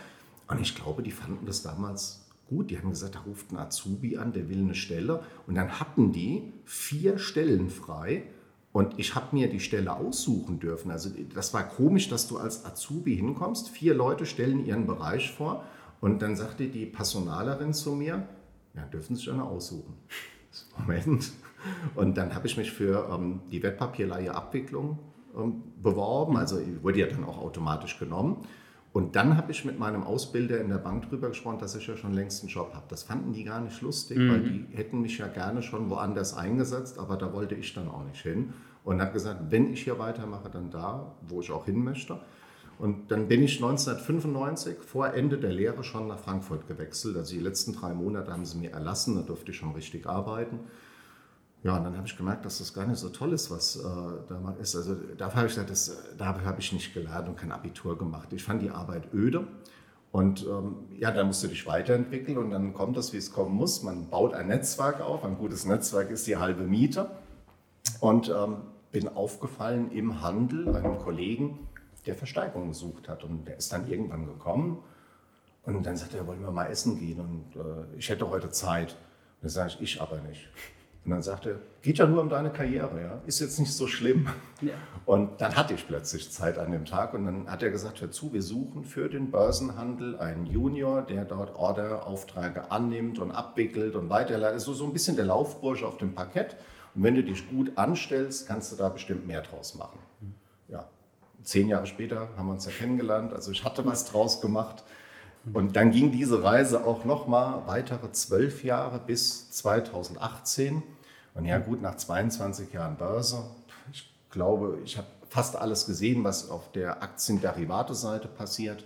und 0.48 0.60
ich 0.60 0.74
glaube, 0.74 1.02
die 1.02 1.12
fanden 1.12 1.46
das 1.46 1.62
damals 1.62 2.26
gut. 2.48 2.70
Die 2.70 2.78
haben 2.78 2.90
gesagt, 2.90 3.14
da 3.14 3.20
ruft 3.20 3.52
ein 3.52 3.56
Azubi 3.56 4.18
an, 4.18 4.32
der 4.32 4.48
will 4.48 4.58
eine 4.58 4.74
Stelle 4.74 5.22
und 5.46 5.54
dann 5.54 5.80
hatten 5.80 6.12
die 6.12 6.52
vier 6.64 7.18
Stellen 7.18 7.70
frei 7.70 8.24
und 8.76 8.98
ich 8.98 9.14
habe 9.14 9.34
mir 9.34 9.48
die 9.48 9.58
Stelle 9.58 9.96
aussuchen 9.96 10.60
dürfen. 10.60 10.90
Also 10.90 11.08
das 11.32 11.54
war 11.54 11.66
komisch, 11.66 12.10
dass 12.10 12.28
du 12.28 12.36
als 12.36 12.66
Azubi 12.66 13.16
hinkommst. 13.16 13.70
Vier 13.70 13.94
Leute 13.94 14.26
stellen 14.26 14.66
ihren 14.66 14.86
Bereich 14.86 15.30
vor 15.30 15.64
und 16.02 16.20
dann 16.20 16.36
sagte 16.36 16.66
die 16.66 16.84
Personalerin 16.84 17.72
zu 17.72 17.92
mir, 17.92 18.28
ja, 18.74 18.82
dürfen 18.82 19.16
Sie 19.16 19.22
sich 19.22 19.32
eine 19.32 19.44
aussuchen. 19.44 19.94
Moment. 20.78 21.32
Und 21.94 22.18
dann 22.18 22.34
habe 22.34 22.46
ich 22.46 22.58
mich 22.58 22.70
für 22.70 23.08
ähm, 23.10 23.40
die 23.50 23.62
Wertpapierleihe 23.62 24.34
Abwicklung 24.34 24.98
ähm, 25.34 25.62
beworben. 25.82 26.36
Also 26.36 26.60
wurde 26.82 26.98
ja 26.98 27.06
dann 27.06 27.24
auch 27.24 27.38
automatisch 27.38 27.98
genommen. 27.98 28.46
Und 28.92 29.16
dann 29.16 29.38
habe 29.38 29.52
ich 29.52 29.64
mit 29.64 29.78
meinem 29.78 30.02
Ausbilder 30.02 30.60
in 30.60 30.68
der 30.68 30.76
Bank 30.76 31.08
drüber 31.08 31.28
gesprochen, 31.28 31.58
dass 31.60 31.74
ich 31.76 31.86
ja 31.86 31.96
schon 31.96 32.12
längst 32.12 32.42
einen 32.42 32.50
Job 32.50 32.72
habe. 32.74 32.84
Das 32.90 33.04
fanden 33.04 33.32
die 33.32 33.44
gar 33.44 33.62
nicht 33.62 33.80
lustig, 33.80 34.18
mhm. 34.18 34.28
weil 34.30 34.40
die 34.42 34.66
hätten 34.76 35.00
mich 35.00 35.16
ja 35.16 35.28
gerne 35.28 35.62
schon 35.62 35.88
woanders 35.88 36.36
eingesetzt, 36.36 36.98
aber 36.98 37.16
da 37.16 37.32
wollte 37.32 37.54
ich 37.54 37.72
dann 37.72 37.88
auch 37.88 38.04
nicht 38.04 38.20
hin. 38.20 38.52
Und 38.86 39.00
habe 39.00 39.12
gesagt, 39.12 39.40
wenn 39.50 39.72
ich 39.72 39.82
hier 39.82 39.98
weitermache, 39.98 40.48
dann 40.48 40.70
da, 40.70 41.12
wo 41.22 41.40
ich 41.40 41.50
auch 41.50 41.64
hin 41.64 41.82
möchte. 41.82 42.20
Und 42.78 43.10
dann 43.10 43.26
bin 43.26 43.42
ich 43.42 43.56
1995 43.56 44.78
vor 44.78 45.12
Ende 45.12 45.38
der 45.38 45.52
Lehre 45.52 45.82
schon 45.82 46.06
nach 46.06 46.20
Frankfurt 46.20 46.68
gewechselt. 46.68 47.16
Also 47.16 47.34
die 47.34 47.40
letzten 47.40 47.72
drei 47.72 47.92
Monate 47.92 48.30
haben 48.30 48.46
sie 48.46 48.58
mir 48.58 48.70
erlassen, 48.70 49.16
da 49.16 49.22
durfte 49.22 49.50
ich 49.50 49.56
schon 49.56 49.72
richtig 49.72 50.06
arbeiten. 50.06 50.60
Ja, 51.64 51.78
und 51.78 51.82
dann 51.82 51.96
habe 51.96 52.06
ich 52.06 52.16
gemerkt, 52.16 52.44
dass 52.44 52.58
das 52.58 52.72
gar 52.74 52.86
nicht 52.86 53.00
so 53.00 53.08
toll 53.08 53.32
ist, 53.32 53.50
was 53.50 53.74
äh, 53.74 53.82
da 54.28 54.38
mal 54.38 54.54
ist. 54.60 54.76
Also 54.76 54.94
dafür 55.18 55.38
habe 55.38 55.48
ich 55.48 55.54
gesagt, 55.54 55.70
das, 55.70 56.14
dafür 56.16 56.44
habe 56.44 56.60
ich 56.60 56.72
nicht 56.72 56.94
gelernt 56.94 57.28
und 57.28 57.36
kein 57.36 57.50
Abitur 57.50 57.98
gemacht. 57.98 58.32
Ich 58.32 58.44
fand 58.44 58.62
die 58.62 58.70
Arbeit 58.70 59.12
öde. 59.12 59.48
Und 60.12 60.46
ähm, 60.46 60.76
ja, 60.96 61.10
dann 61.10 61.26
musst 61.26 61.42
du 61.42 61.48
dich 61.48 61.66
weiterentwickeln 61.66 62.38
und 62.38 62.50
dann 62.50 62.72
kommt 62.72 62.96
das, 62.96 63.12
wie 63.12 63.16
es 63.16 63.32
kommen 63.32 63.56
muss. 63.56 63.82
Man 63.82 64.10
baut 64.10 64.32
ein 64.32 64.46
Netzwerk 64.46 65.00
auf. 65.00 65.24
Ein 65.24 65.38
gutes 65.38 65.66
Netzwerk 65.66 66.10
ist 66.10 66.28
die 66.28 66.36
halbe 66.36 66.62
Miete. 66.62 67.10
Und 68.00 68.28
ähm, 68.28 68.58
bin 68.92 69.08
aufgefallen 69.08 69.90
im 69.90 70.22
Handel 70.22 70.74
einem 70.74 70.98
Kollegen, 70.98 71.66
der 72.06 72.14
Versteigerung 72.14 72.68
gesucht 72.68 73.08
hat. 73.08 73.24
Und 73.24 73.46
der 73.46 73.56
ist 73.56 73.72
dann 73.72 73.88
irgendwann 73.88 74.26
gekommen. 74.26 74.82
Und 75.64 75.84
dann 75.84 75.96
sagte 75.96 76.18
er, 76.18 76.26
wollen 76.26 76.42
wir 76.42 76.52
mal 76.52 76.66
essen 76.66 76.98
gehen? 76.98 77.20
Und 77.20 77.56
äh, 77.56 77.98
ich 77.98 78.08
hätte 78.08 78.30
heute 78.30 78.50
Zeit. 78.50 78.92
Und 78.92 79.42
dann 79.42 79.50
sage 79.50 79.72
ich, 79.74 79.80
ich 79.80 80.00
aber 80.00 80.20
nicht. 80.20 80.48
Und 81.06 81.12
dann 81.12 81.22
sagte 81.22 81.50
er, 81.50 81.56
geht 81.82 81.98
ja 81.98 82.06
nur 82.06 82.20
um 82.20 82.28
deine 82.28 82.50
Karriere, 82.50 83.00
ja? 83.00 83.20
ist 83.26 83.38
jetzt 83.38 83.60
nicht 83.60 83.72
so 83.72 83.86
schlimm. 83.86 84.28
Ja. 84.60 84.74
Und 85.04 85.40
dann 85.40 85.54
hatte 85.54 85.72
ich 85.74 85.86
plötzlich 85.86 86.32
Zeit 86.32 86.58
an 86.58 86.72
dem 86.72 86.84
Tag 86.84 87.14
und 87.14 87.26
dann 87.26 87.48
hat 87.48 87.62
er 87.62 87.70
gesagt, 87.70 88.00
hör 88.00 88.10
zu, 88.10 88.32
wir 88.32 88.42
suchen 88.42 88.84
für 88.84 89.08
den 89.08 89.30
Börsenhandel 89.30 90.18
einen 90.18 90.46
Junior, 90.46 91.02
der 91.02 91.24
dort 91.24 91.54
Orderaufträge 91.54 92.72
annimmt 92.72 93.20
und 93.20 93.30
abwickelt 93.30 93.94
und 93.94 94.10
weiterleitet. 94.10 94.60
So, 94.60 94.74
so 94.74 94.84
ein 94.84 94.92
bisschen 94.92 95.14
der 95.14 95.26
Laufbursche 95.26 95.86
auf 95.86 95.96
dem 95.96 96.12
Parkett. 96.12 96.56
Und 96.96 97.02
wenn 97.02 97.14
du 97.14 97.22
dich 97.22 97.48
gut 97.50 97.72
anstellst, 97.76 98.48
kannst 98.48 98.72
du 98.72 98.76
da 98.76 98.88
bestimmt 98.88 99.26
mehr 99.26 99.42
draus 99.42 99.74
machen. 99.74 99.98
Ja, 100.68 100.88
zehn 101.42 101.68
Jahre 101.68 101.86
später 101.86 102.30
haben 102.36 102.46
wir 102.46 102.54
uns 102.54 102.64
ja 102.64 102.72
kennengelernt, 102.72 103.34
also 103.34 103.50
ich 103.50 103.64
hatte 103.64 103.84
was 103.84 104.10
draus 104.10 104.40
gemacht. 104.40 104.82
Und 105.52 105.76
dann 105.76 105.92
ging 105.92 106.10
diese 106.10 106.42
Reise 106.42 106.84
auch 106.84 107.04
noch 107.04 107.28
mal 107.28 107.62
weitere 107.66 108.10
zwölf 108.10 108.64
Jahre 108.64 108.98
bis 108.98 109.50
2018. 109.52 110.82
Und 111.34 111.44
ja 111.44 111.58
gut, 111.58 111.82
nach 111.82 111.96
22 111.96 112.72
Jahren 112.72 112.96
Börse, 112.96 113.44
ich 113.92 114.10
glaube, 114.30 114.78
ich 114.84 114.96
habe 114.96 115.06
fast 115.28 115.54
alles 115.54 115.86
gesehen, 115.86 116.24
was 116.24 116.50
auf 116.50 116.72
der 116.72 117.02
Aktienderivate-Seite 117.02 118.26
passiert, 118.26 118.84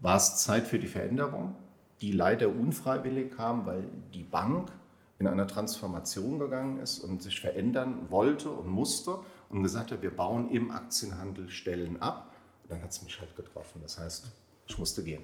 war 0.00 0.16
es 0.16 0.38
Zeit 0.38 0.66
für 0.66 0.78
die 0.78 0.88
Veränderung, 0.88 1.54
die 2.00 2.12
leider 2.12 2.48
unfreiwillig 2.48 3.36
kam, 3.36 3.66
weil 3.66 3.84
die 4.12 4.24
Bank 4.24 4.72
in 5.22 5.28
einer 5.28 5.46
Transformation 5.46 6.38
gegangen 6.38 6.80
ist 6.80 6.98
und 6.98 7.22
sich 7.22 7.40
verändern 7.40 8.10
wollte 8.10 8.50
und 8.50 8.68
musste 8.68 9.18
und 9.48 9.62
gesagt 9.62 9.92
hat, 9.92 10.02
wir 10.02 10.10
bauen 10.10 10.50
im 10.50 10.70
Aktienhandel 10.72 11.48
Stellen 11.48 12.02
ab. 12.02 12.34
Und 12.64 12.72
dann 12.72 12.82
hat 12.82 12.90
es 12.90 13.02
mich 13.02 13.20
halt 13.20 13.34
getroffen. 13.36 13.80
Das 13.82 13.98
heißt, 13.98 14.26
ich 14.66 14.78
musste 14.78 15.04
gehen. 15.04 15.22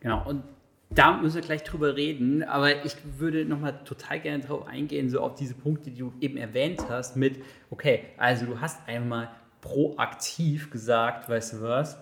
Genau, 0.00 0.28
und 0.28 0.42
Da 0.90 1.16
müssen 1.16 1.34
wir 1.34 1.42
gleich 1.42 1.64
drüber 1.64 1.96
reden, 1.96 2.44
aber 2.44 2.84
ich 2.84 2.96
würde 3.18 3.44
nochmal 3.44 3.82
total 3.84 4.20
gerne 4.20 4.44
darauf 4.44 4.66
eingehen, 4.66 5.10
so 5.10 5.20
auf 5.20 5.34
diese 5.34 5.54
Punkte, 5.54 5.90
die 5.90 5.98
du 5.98 6.12
eben 6.20 6.36
erwähnt 6.36 6.88
hast, 6.88 7.16
mit, 7.16 7.42
okay, 7.70 8.04
also 8.16 8.46
du 8.46 8.60
hast 8.60 8.86
einmal 8.86 9.30
proaktiv 9.60 10.70
gesagt, 10.70 11.28
weißt 11.28 11.54
du 11.54 11.62
was, 11.62 11.98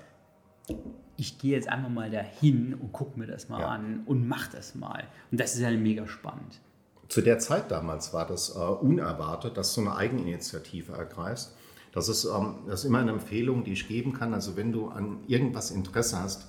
ich 1.16 1.38
gehe 1.38 1.52
jetzt 1.52 1.68
einfach 1.68 1.88
mal 1.88 2.11
dahin 2.11 2.75
und 2.75 2.92
gucke 2.92 3.18
mir 3.18 3.26
das 3.26 3.49
mal 3.49 3.61
ja. 3.61 3.68
an 3.68 4.02
und 4.04 4.28
mach 4.28 4.49
das 4.49 4.75
mal. 4.75 5.04
Und 5.30 5.40
das 5.40 5.54
ist 5.54 5.61
ja 5.61 5.70
mega 5.70 6.06
spannend. 6.06 6.61
Zu 7.08 7.20
der 7.20 7.38
Zeit 7.38 7.70
damals 7.70 8.12
war 8.12 8.26
das 8.26 8.56
äh, 8.56 8.58
unerwartet, 8.58 9.56
dass 9.56 9.75
du 9.75 9.82
eine 9.82 9.96
Eigeninitiative 9.96 10.92
ergreifst. 10.92 11.54
Das 11.92 12.08
ist, 12.08 12.25
ähm, 12.25 12.56
das 12.66 12.80
ist 12.80 12.87
immer 12.87 12.99
eine 12.99 13.12
Empfehlung, 13.12 13.64
die 13.64 13.73
ich 13.73 13.88
geben 13.88 14.12
kann. 14.12 14.34
Also 14.34 14.56
wenn 14.56 14.73
du 14.73 14.88
an 14.88 15.18
irgendwas 15.26 15.70
Interesse 15.70 16.20
hast, 16.20 16.49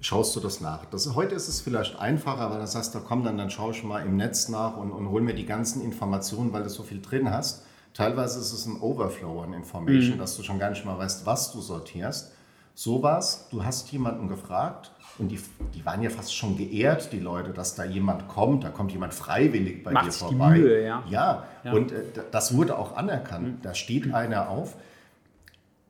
schaust 0.00 0.34
du 0.36 0.40
das 0.40 0.60
nach. 0.60 0.84
Das, 0.86 1.14
heute 1.14 1.34
ist 1.34 1.48
es 1.48 1.60
vielleicht 1.60 1.98
einfacher, 1.98 2.50
weil 2.50 2.60
du 2.60 2.66
sagst, 2.66 2.94
da 2.94 3.00
komm 3.00 3.24
dann, 3.24 3.36
dann 3.36 3.50
schaue 3.50 3.72
ich 3.72 3.82
mal 3.82 4.00
im 4.00 4.16
Netz 4.16 4.48
nach 4.48 4.76
und, 4.76 4.92
und 4.92 5.10
hol 5.10 5.20
mir 5.20 5.34
die 5.34 5.46
ganzen 5.46 5.82
Informationen, 5.82 6.52
weil 6.52 6.62
du 6.62 6.70
so 6.70 6.82
viel 6.82 7.02
drin 7.02 7.30
hast. 7.30 7.64
Teilweise 7.94 8.38
ist 8.38 8.52
es 8.52 8.66
ein 8.66 8.80
Overflow 8.80 9.42
an 9.42 9.52
Information, 9.52 10.14
mhm. 10.14 10.18
dass 10.20 10.36
du 10.36 10.42
schon 10.42 10.58
gar 10.58 10.70
nicht 10.70 10.84
mal 10.84 10.96
weißt, 10.96 11.26
was 11.26 11.52
du 11.52 11.60
sortierst. 11.60 12.32
So 12.74 13.02
was, 13.02 13.48
du 13.48 13.64
hast 13.64 13.90
jemanden 13.90 14.28
gefragt 14.28 14.92
und 15.18 15.28
die, 15.28 15.40
die 15.74 15.84
waren 15.84 16.02
ja 16.02 16.10
fast 16.10 16.34
schon 16.34 16.56
geehrt, 16.56 17.12
die 17.12 17.20
Leute, 17.20 17.50
dass 17.50 17.74
da 17.74 17.84
jemand 17.84 18.28
kommt, 18.28 18.64
da 18.64 18.70
kommt 18.70 18.92
jemand 18.92 19.14
freiwillig 19.14 19.82
bei 19.82 19.92
Macht 19.92 20.06
dir 20.06 20.12
vorbei. 20.12 20.54
Die 20.54 20.60
Mühe, 20.60 20.84
ja. 20.84 21.02
ja. 21.08 21.44
ja. 21.64 21.72
und 21.72 21.92
äh, 21.92 22.02
das 22.30 22.56
wurde 22.56 22.78
auch 22.78 22.96
anerkannt. 22.96 23.58
Mhm. 23.58 23.62
Da 23.62 23.74
steht 23.74 24.06
mhm. 24.06 24.14
einer 24.14 24.48
auf. 24.48 24.76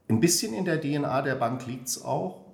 Ein 0.08 0.20
bisschen 0.20 0.54
in 0.54 0.64
der 0.64 0.80
DNA 0.80 1.22
der 1.22 1.34
Bank 1.34 1.66
liegt 1.66 1.88
es 1.88 2.02
auch 2.02 2.48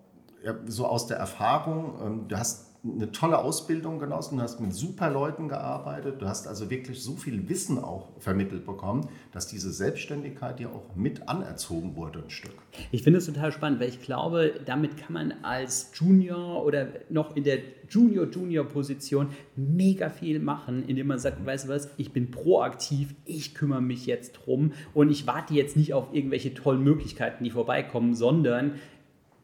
so 0.67 0.87
aus 0.87 1.07
der 1.07 1.17
Erfahrung, 1.17 1.95
ähm, 2.05 2.29
du 2.29 2.39
hast 2.39 2.67
eine 2.85 3.11
tolle 3.13 3.39
Ausbildung 3.39 3.99
genossen, 3.99 4.37
du 4.37 4.43
hast 4.43 4.61
mit 4.61 4.75
super 4.75 5.11
Leuten 5.11 5.49
gearbeitet, 5.49 6.21
du 6.21 6.27
hast 6.27 6.47
also 6.47 6.69
wirklich 6.69 7.03
so 7.03 7.13
viel 7.13 7.49
Wissen 7.49 7.79
auch 7.79 8.09
vermittelt 8.19 8.67
bekommen, 8.67 9.09
dass 9.33 9.47
diese 9.47 9.73
Selbstständigkeit 9.73 10.59
dir 10.59 10.71
auch 10.71 10.95
mit 10.95 11.27
anerzogen 11.29 11.97
wurde 11.97 12.23
ein 12.23 12.31
Stück. 12.31 12.55
Ich 12.93 13.03
finde 13.03 13.21
es 13.21 13.27
total 13.27 13.53
spannend, 13.53 13.81
weil 13.81 13.89
ich 13.89 14.03
glaube, 14.03 14.61
damit 14.67 14.99
kann 14.99 15.15
man 15.15 15.35
als 15.43 15.93
Junior 15.95 16.63
oder 16.65 16.89
noch 17.09 17.35
in 17.37 17.45
der 17.45 17.59
Junior-Junior-Position 17.89 19.29
mega 19.57 20.11
viel 20.11 20.39
machen, 20.39 20.85
indem 20.87 21.07
man 21.07 21.19
sagt, 21.19 21.45
weißt 21.45 21.67
du 21.67 21.69
was, 21.71 21.91
ich 21.97 22.13
bin 22.13 22.31
proaktiv, 22.31 23.15
ich 23.25 23.55
kümmere 23.55 23.83
mich 23.83 24.07
jetzt 24.07 24.33
drum 24.33 24.73
und 24.93 25.11
ich 25.11 25.27
warte 25.27 25.55
jetzt 25.55 25.77
nicht 25.77 25.95
auf 25.95 26.13
irgendwelche 26.13 26.53
tollen 26.55 26.83
Möglichkeiten, 26.83 27.45
die 27.45 27.51
vorbeikommen, 27.51 28.15
sondern 28.15 28.73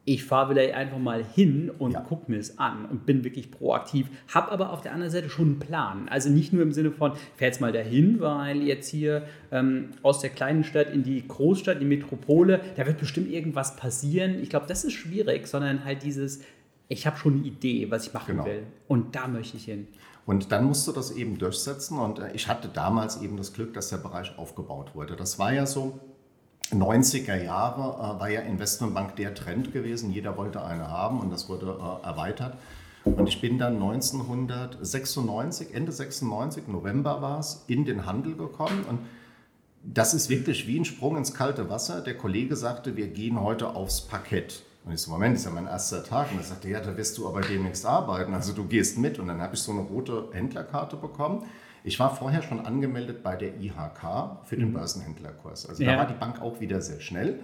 ich 0.03 0.23
fahre 0.23 0.49
vielleicht 0.49 0.73
einfach 0.73 0.97
mal 0.97 1.23
hin 1.23 1.69
und 1.77 1.91
ja. 1.91 2.01
gucke 2.01 2.31
mir 2.31 2.39
es 2.39 2.57
an 2.57 2.85
und 2.85 3.05
bin 3.05 3.23
wirklich 3.23 3.51
proaktiv, 3.51 4.07
habe 4.33 4.51
aber 4.51 4.71
auf 4.71 4.81
der 4.81 4.93
anderen 4.93 5.11
Seite 5.11 5.29
schon 5.29 5.45
einen 5.45 5.59
Plan. 5.59 6.09
Also 6.09 6.29
nicht 6.29 6.53
nur 6.53 6.63
im 6.63 6.71
Sinne 6.71 6.91
von, 6.91 7.13
fahr 7.13 7.47
jetzt 7.47 7.61
mal 7.61 7.71
dahin, 7.71 8.19
weil 8.19 8.63
jetzt 8.63 8.89
hier 8.89 9.23
ähm, 9.51 9.91
aus 10.01 10.19
der 10.19 10.31
kleinen 10.31 10.63
Stadt 10.63 10.91
in 10.91 11.03
die 11.03 11.27
Großstadt, 11.27 11.75
in 11.75 11.81
die 11.81 11.97
Metropole, 11.97 12.61
da 12.75 12.87
wird 12.87 12.97
bestimmt 12.97 13.31
irgendwas 13.31 13.75
passieren. 13.75 14.41
Ich 14.41 14.49
glaube, 14.49 14.65
das 14.67 14.83
ist 14.83 14.93
schwierig, 14.93 15.47
sondern 15.47 15.85
halt 15.85 16.01
dieses, 16.01 16.41
ich 16.87 17.05
habe 17.05 17.17
schon 17.17 17.35
eine 17.35 17.43
Idee, 17.43 17.91
was 17.91 18.07
ich 18.07 18.13
machen 18.13 18.37
genau. 18.37 18.45
will 18.45 18.63
und 18.87 19.15
da 19.15 19.27
möchte 19.27 19.57
ich 19.57 19.65
hin. 19.65 19.87
Und 20.25 20.51
dann 20.51 20.65
musst 20.65 20.87
du 20.87 20.91
das 20.91 21.11
eben 21.11 21.37
durchsetzen 21.37 21.99
und 21.99 22.19
äh, 22.19 22.31
ich 22.33 22.47
hatte 22.47 22.69
damals 22.69 23.21
eben 23.21 23.37
das 23.37 23.53
Glück, 23.53 23.73
dass 23.73 23.89
der 23.89 23.97
Bereich 23.97 24.37
aufgebaut 24.37 24.95
wurde. 24.95 25.15
Das 25.15 25.37
war 25.37 25.53
ja 25.53 25.65
so, 25.65 25.99
90er 26.71 27.43
Jahre 27.43 28.15
äh, 28.15 28.19
war 28.19 28.29
ja 28.29 28.41
Investmentbank 28.41 29.15
der 29.15 29.35
Trend 29.35 29.73
gewesen. 29.73 30.11
Jeder 30.11 30.37
wollte 30.37 30.63
eine 30.63 30.89
haben 30.89 31.19
und 31.19 31.31
das 31.31 31.49
wurde 31.49 31.77
äh, 31.79 32.05
erweitert. 32.05 32.57
Und 33.03 33.27
ich 33.27 33.41
bin 33.41 33.57
dann 33.57 33.75
1996, 33.75 35.73
Ende 35.73 35.91
96, 35.91 36.67
November 36.67 37.21
war 37.21 37.39
es, 37.39 37.63
in 37.67 37.83
den 37.83 38.05
Handel 38.05 38.35
gekommen. 38.35 38.85
Und 38.87 38.99
das 39.83 40.13
ist 40.13 40.29
wirklich 40.29 40.67
wie 40.67 40.79
ein 40.79 40.85
Sprung 40.85 41.17
ins 41.17 41.33
kalte 41.33 41.69
Wasser. 41.69 42.01
Der 42.01 42.15
Kollege 42.15 42.55
sagte, 42.55 42.95
wir 42.95 43.07
gehen 43.07 43.41
heute 43.41 43.69
aufs 43.75 44.01
Parkett. 44.01 44.63
Und 44.85 44.93
ich 44.93 45.01
so, 45.01 45.11
Moment, 45.11 45.35
ist 45.35 45.45
ja 45.45 45.51
mein 45.51 45.67
erster 45.67 46.03
Tag. 46.03 46.31
Und 46.31 46.37
er 46.37 46.43
sagte, 46.43 46.69
ja, 46.69 46.79
da 46.79 46.95
wirst 46.95 47.17
du 47.17 47.27
aber 47.27 47.41
demnächst 47.41 47.85
arbeiten. 47.85 48.33
Also 48.33 48.53
du 48.53 48.65
gehst 48.65 48.97
mit. 48.97 49.17
Und 49.19 49.27
dann 49.27 49.41
habe 49.41 49.55
ich 49.55 49.61
so 49.61 49.71
eine 49.71 49.81
rote 49.81 50.29
Händlerkarte 50.31 50.95
bekommen. 50.95 51.45
Ich 51.83 51.99
war 51.99 52.15
vorher 52.15 52.41
schon 52.41 52.65
angemeldet 52.65 53.23
bei 53.23 53.35
der 53.35 53.59
IHK 53.59 54.43
für 54.43 54.55
den 54.55 54.69
mhm. 54.69 54.73
Börsenhändlerkurs. 54.73 55.67
Also 55.67 55.83
ja. 55.83 55.93
da 55.93 55.97
war 55.99 56.07
die 56.07 56.13
Bank 56.13 56.41
auch 56.41 56.59
wieder 56.59 56.81
sehr 56.81 56.99
schnell. 56.99 57.39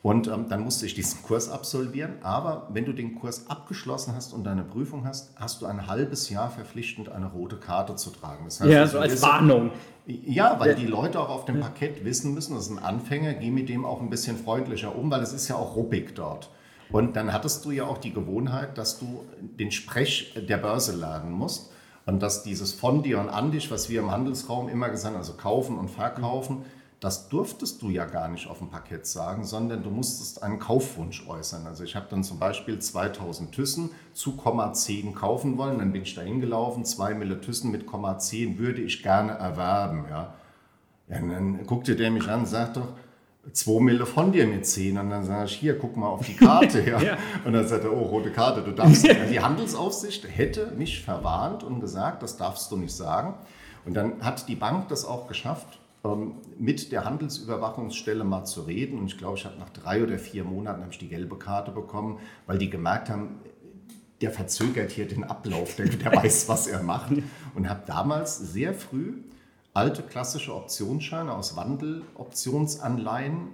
Und 0.00 0.28
ähm, 0.28 0.46
dann 0.48 0.60
musste 0.60 0.86
ich 0.86 0.94
diesen 0.94 1.22
Kurs 1.22 1.50
absolvieren. 1.50 2.12
Aber 2.22 2.68
wenn 2.72 2.84
du 2.84 2.92
den 2.92 3.16
Kurs 3.16 3.50
abgeschlossen 3.50 4.14
hast 4.14 4.32
und 4.32 4.44
deine 4.44 4.62
Prüfung 4.62 5.04
hast, 5.04 5.32
hast 5.36 5.60
du 5.60 5.66
ein 5.66 5.88
halbes 5.88 6.30
Jahr 6.30 6.50
verpflichtend 6.50 7.08
eine 7.08 7.26
rote 7.26 7.56
Karte 7.56 7.96
zu 7.96 8.10
tragen. 8.10 8.44
Das 8.44 8.60
heißt, 8.60 8.70
ja, 8.70 8.86
so 8.86 8.98
als 9.00 9.20
Warnung. 9.22 9.72
Ja, 10.06 10.58
weil 10.60 10.76
die 10.76 10.86
Leute 10.86 11.20
auch 11.20 11.28
auf 11.28 11.44
dem 11.44 11.60
Parkett 11.60 12.04
wissen 12.04 12.32
müssen, 12.32 12.54
das 12.54 12.66
ist 12.66 12.70
ein 12.70 12.78
Anfänger, 12.78 13.34
geh 13.34 13.50
mit 13.50 13.68
dem 13.68 13.84
auch 13.84 14.00
ein 14.00 14.08
bisschen 14.08 14.38
freundlicher 14.38 14.96
um, 14.96 15.10
weil 15.10 15.20
es 15.20 15.34
ist 15.34 15.48
ja 15.48 15.56
auch 15.56 15.76
ruppig 15.76 16.14
dort. 16.14 16.48
Und 16.90 17.16
dann 17.16 17.32
hattest 17.32 17.64
du 17.64 17.70
ja 17.70 17.84
auch 17.84 17.98
die 17.98 18.14
Gewohnheit, 18.14 18.78
dass 18.78 18.98
du 18.98 19.24
den 19.40 19.70
Sprech 19.70 20.34
der 20.48 20.56
Börse 20.56 20.96
lernen 20.96 21.32
musst. 21.32 21.70
Und 22.08 22.22
dass 22.22 22.42
dieses 22.42 22.72
von 22.72 23.02
dir 23.02 23.20
und 23.20 23.28
an 23.28 23.52
dich, 23.52 23.70
was 23.70 23.90
wir 23.90 24.00
im 24.00 24.10
Handelsraum 24.10 24.70
immer 24.70 24.88
gesagt 24.88 25.12
haben, 25.12 25.20
also 25.20 25.34
kaufen 25.34 25.76
und 25.76 25.90
verkaufen, 25.90 26.64
das 27.00 27.28
durftest 27.28 27.82
du 27.82 27.90
ja 27.90 28.06
gar 28.06 28.28
nicht 28.28 28.48
auf 28.48 28.60
dem 28.60 28.70
Parkett 28.70 29.06
sagen, 29.06 29.44
sondern 29.44 29.82
du 29.82 29.90
musstest 29.90 30.42
einen 30.42 30.58
Kaufwunsch 30.58 31.28
äußern. 31.28 31.66
Also 31.66 31.84
ich 31.84 31.96
habe 31.96 32.06
dann 32.08 32.24
zum 32.24 32.38
Beispiel 32.38 32.78
2000 32.78 33.52
Thyssen 33.52 33.90
zu 34.14 34.38
10 34.38 35.14
kaufen 35.14 35.58
wollen, 35.58 35.80
dann 35.80 35.92
bin 35.92 36.00
ich 36.00 36.14
da 36.14 36.22
hingelaufen, 36.22 36.86
2 36.86 37.12
Mille 37.12 37.42
Thyssen 37.42 37.70
mit 37.70 37.84
10 37.86 38.58
würde 38.58 38.80
ich 38.80 39.02
gerne 39.02 39.32
erwerben. 39.32 40.06
Ja. 40.08 40.32
ja 41.10 41.20
dann 41.20 41.66
guckte 41.66 41.94
der 41.94 42.10
mich 42.10 42.26
an 42.26 42.40
und 42.40 42.46
sagt 42.46 42.78
doch, 42.78 42.88
2 43.52 43.80
Mille 43.80 44.06
von 44.06 44.32
dir 44.32 44.46
mit 44.46 44.66
10. 44.66 44.98
Und 44.98 45.10
dann 45.10 45.24
sage 45.24 45.46
ich, 45.46 45.54
hier, 45.54 45.78
guck 45.78 45.96
mal 45.96 46.08
auf 46.08 46.26
die 46.26 46.34
Karte. 46.34 46.78
Ja. 46.88 47.00
ja. 47.02 47.18
Und 47.44 47.52
dann 47.52 47.66
sagt 47.66 47.84
er, 47.84 47.92
oh, 47.92 48.02
rote 48.02 48.30
Karte, 48.30 48.62
du 48.62 48.72
darfst 48.72 49.02
nicht. 49.02 49.16
Die 49.30 49.40
Handelsaufsicht 49.40 50.26
hätte 50.28 50.72
mich 50.76 51.02
verwarnt 51.02 51.62
und 51.64 51.80
gesagt, 51.80 52.22
das 52.22 52.36
darfst 52.36 52.70
du 52.70 52.76
nicht 52.76 52.94
sagen. 52.94 53.34
Und 53.84 53.94
dann 53.94 54.22
hat 54.22 54.48
die 54.48 54.54
Bank 54.54 54.88
das 54.88 55.04
auch 55.04 55.28
geschafft, 55.28 55.78
ähm, 56.04 56.34
mit 56.58 56.92
der 56.92 57.04
Handelsüberwachungsstelle 57.04 58.24
mal 58.24 58.44
zu 58.44 58.62
reden. 58.62 58.98
Und 58.98 59.06
ich 59.06 59.18
glaube, 59.18 59.36
ich 59.36 59.44
habe 59.44 59.58
nach 59.58 59.70
drei 59.70 60.02
oder 60.02 60.18
vier 60.18 60.44
Monaten 60.44 60.82
ich 60.90 60.98
die 60.98 61.08
gelbe 61.08 61.36
Karte 61.36 61.72
bekommen, 61.72 62.18
weil 62.46 62.58
die 62.58 62.70
gemerkt 62.70 63.10
haben, 63.10 63.40
der 64.20 64.30
verzögert 64.30 64.90
hier 64.90 65.06
den 65.06 65.24
Ablauf, 65.24 65.76
der, 65.76 65.86
der 65.86 66.12
weiß, 66.22 66.48
was 66.48 66.66
er 66.66 66.82
macht. 66.82 67.12
Und 67.54 67.68
habe 67.68 67.82
damals 67.86 68.38
sehr 68.38 68.74
früh 68.74 69.14
alte 69.78 70.02
klassische 70.02 70.54
Optionsscheine 70.56 71.32
aus 71.32 71.56
Wandeloptionsanleihen 71.56 73.52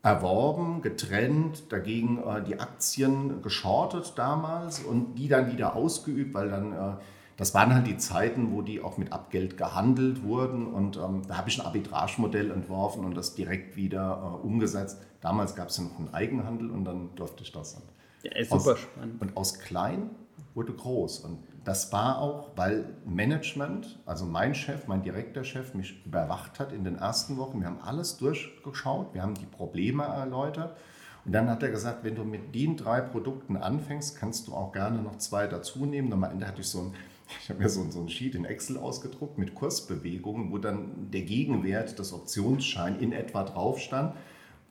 erworben, 0.00 0.80
getrennt, 0.80 1.72
dagegen 1.72 2.22
äh, 2.22 2.40
die 2.44 2.60
Aktien 2.60 3.42
geschortet 3.42 4.12
damals 4.14 4.78
und 4.78 5.16
die 5.16 5.26
dann 5.26 5.50
wieder 5.50 5.74
ausgeübt, 5.74 6.34
weil 6.34 6.50
dann, 6.50 6.72
äh, 6.72 6.92
das 7.36 7.52
waren 7.52 7.74
halt 7.74 7.88
die 7.88 7.96
Zeiten, 7.96 8.52
wo 8.52 8.62
die 8.62 8.80
auch 8.80 8.96
mit 8.96 9.12
Abgeld 9.12 9.56
gehandelt 9.56 10.22
wurden 10.22 10.68
und 10.68 10.98
ähm, 10.98 11.22
da 11.26 11.36
habe 11.36 11.48
ich 11.48 11.58
ein 11.58 11.66
Arbitragemodell 11.66 12.52
entworfen 12.52 13.04
und 13.04 13.16
das 13.16 13.34
direkt 13.34 13.76
wieder 13.76 14.38
äh, 14.42 14.46
umgesetzt. 14.46 15.02
Damals 15.20 15.56
gab 15.56 15.70
es 15.70 15.78
ja 15.78 15.82
noch 15.82 15.98
einen 15.98 16.14
Eigenhandel 16.14 16.70
und 16.70 16.84
dann 16.84 17.10
durfte 17.16 17.42
ich 17.42 17.50
das 17.50 17.74
dann. 17.74 17.82
Ja, 18.22 18.36
ist 18.38 18.50
super 18.50 18.74
aus, 18.74 18.78
spannend. 18.78 19.20
Und 19.20 19.36
aus 19.36 19.58
klein 19.58 20.10
wurde 20.54 20.72
groß 20.72 21.18
und 21.20 21.38
das 21.66 21.92
war 21.92 22.20
auch, 22.20 22.52
weil 22.54 22.84
Management, 23.04 23.98
also 24.06 24.24
mein 24.24 24.54
Chef, 24.54 24.86
mein 24.86 25.02
Direktorchef, 25.02 25.74
mich 25.74 26.06
überwacht 26.06 26.60
hat 26.60 26.72
in 26.72 26.84
den 26.84 26.94
ersten 26.94 27.38
Wochen. 27.38 27.58
Wir 27.58 27.66
haben 27.66 27.80
alles 27.80 28.18
durchgeschaut, 28.18 29.12
wir 29.14 29.22
haben 29.22 29.34
die 29.34 29.46
Probleme 29.46 30.04
erläutert. 30.04 30.76
Und 31.24 31.32
dann 31.32 31.50
hat 31.50 31.64
er 31.64 31.70
gesagt, 31.70 32.04
wenn 32.04 32.14
du 32.14 32.22
mit 32.22 32.54
den 32.54 32.76
drei 32.76 33.00
Produkten 33.00 33.56
anfängst, 33.56 34.16
kannst 34.16 34.46
du 34.46 34.54
auch 34.54 34.70
gerne 34.70 35.02
noch 35.02 35.18
zwei 35.18 35.48
dazu 35.48 35.86
nehmen. 35.86 36.12
Am 36.12 36.22
Ende 36.22 36.46
hatte 36.46 36.60
ich 36.60 36.68
so 36.68 36.82
ein, 36.82 36.94
ich 37.42 37.50
habe 37.50 37.58
mir 37.58 37.68
so, 37.68 37.90
so 37.90 38.00
ein 38.00 38.08
Sheet 38.08 38.36
in 38.36 38.44
Excel 38.44 38.76
ausgedruckt 38.76 39.36
mit 39.36 39.56
Kursbewegungen, 39.56 40.52
wo 40.52 40.58
dann 40.58 41.10
der 41.10 41.22
Gegenwert 41.22 41.98
des 41.98 42.12
Optionsscheins 42.12 43.02
in 43.02 43.10
etwa 43.10 43.42
drauf 43.42 43.80
stand. 43.80 44.14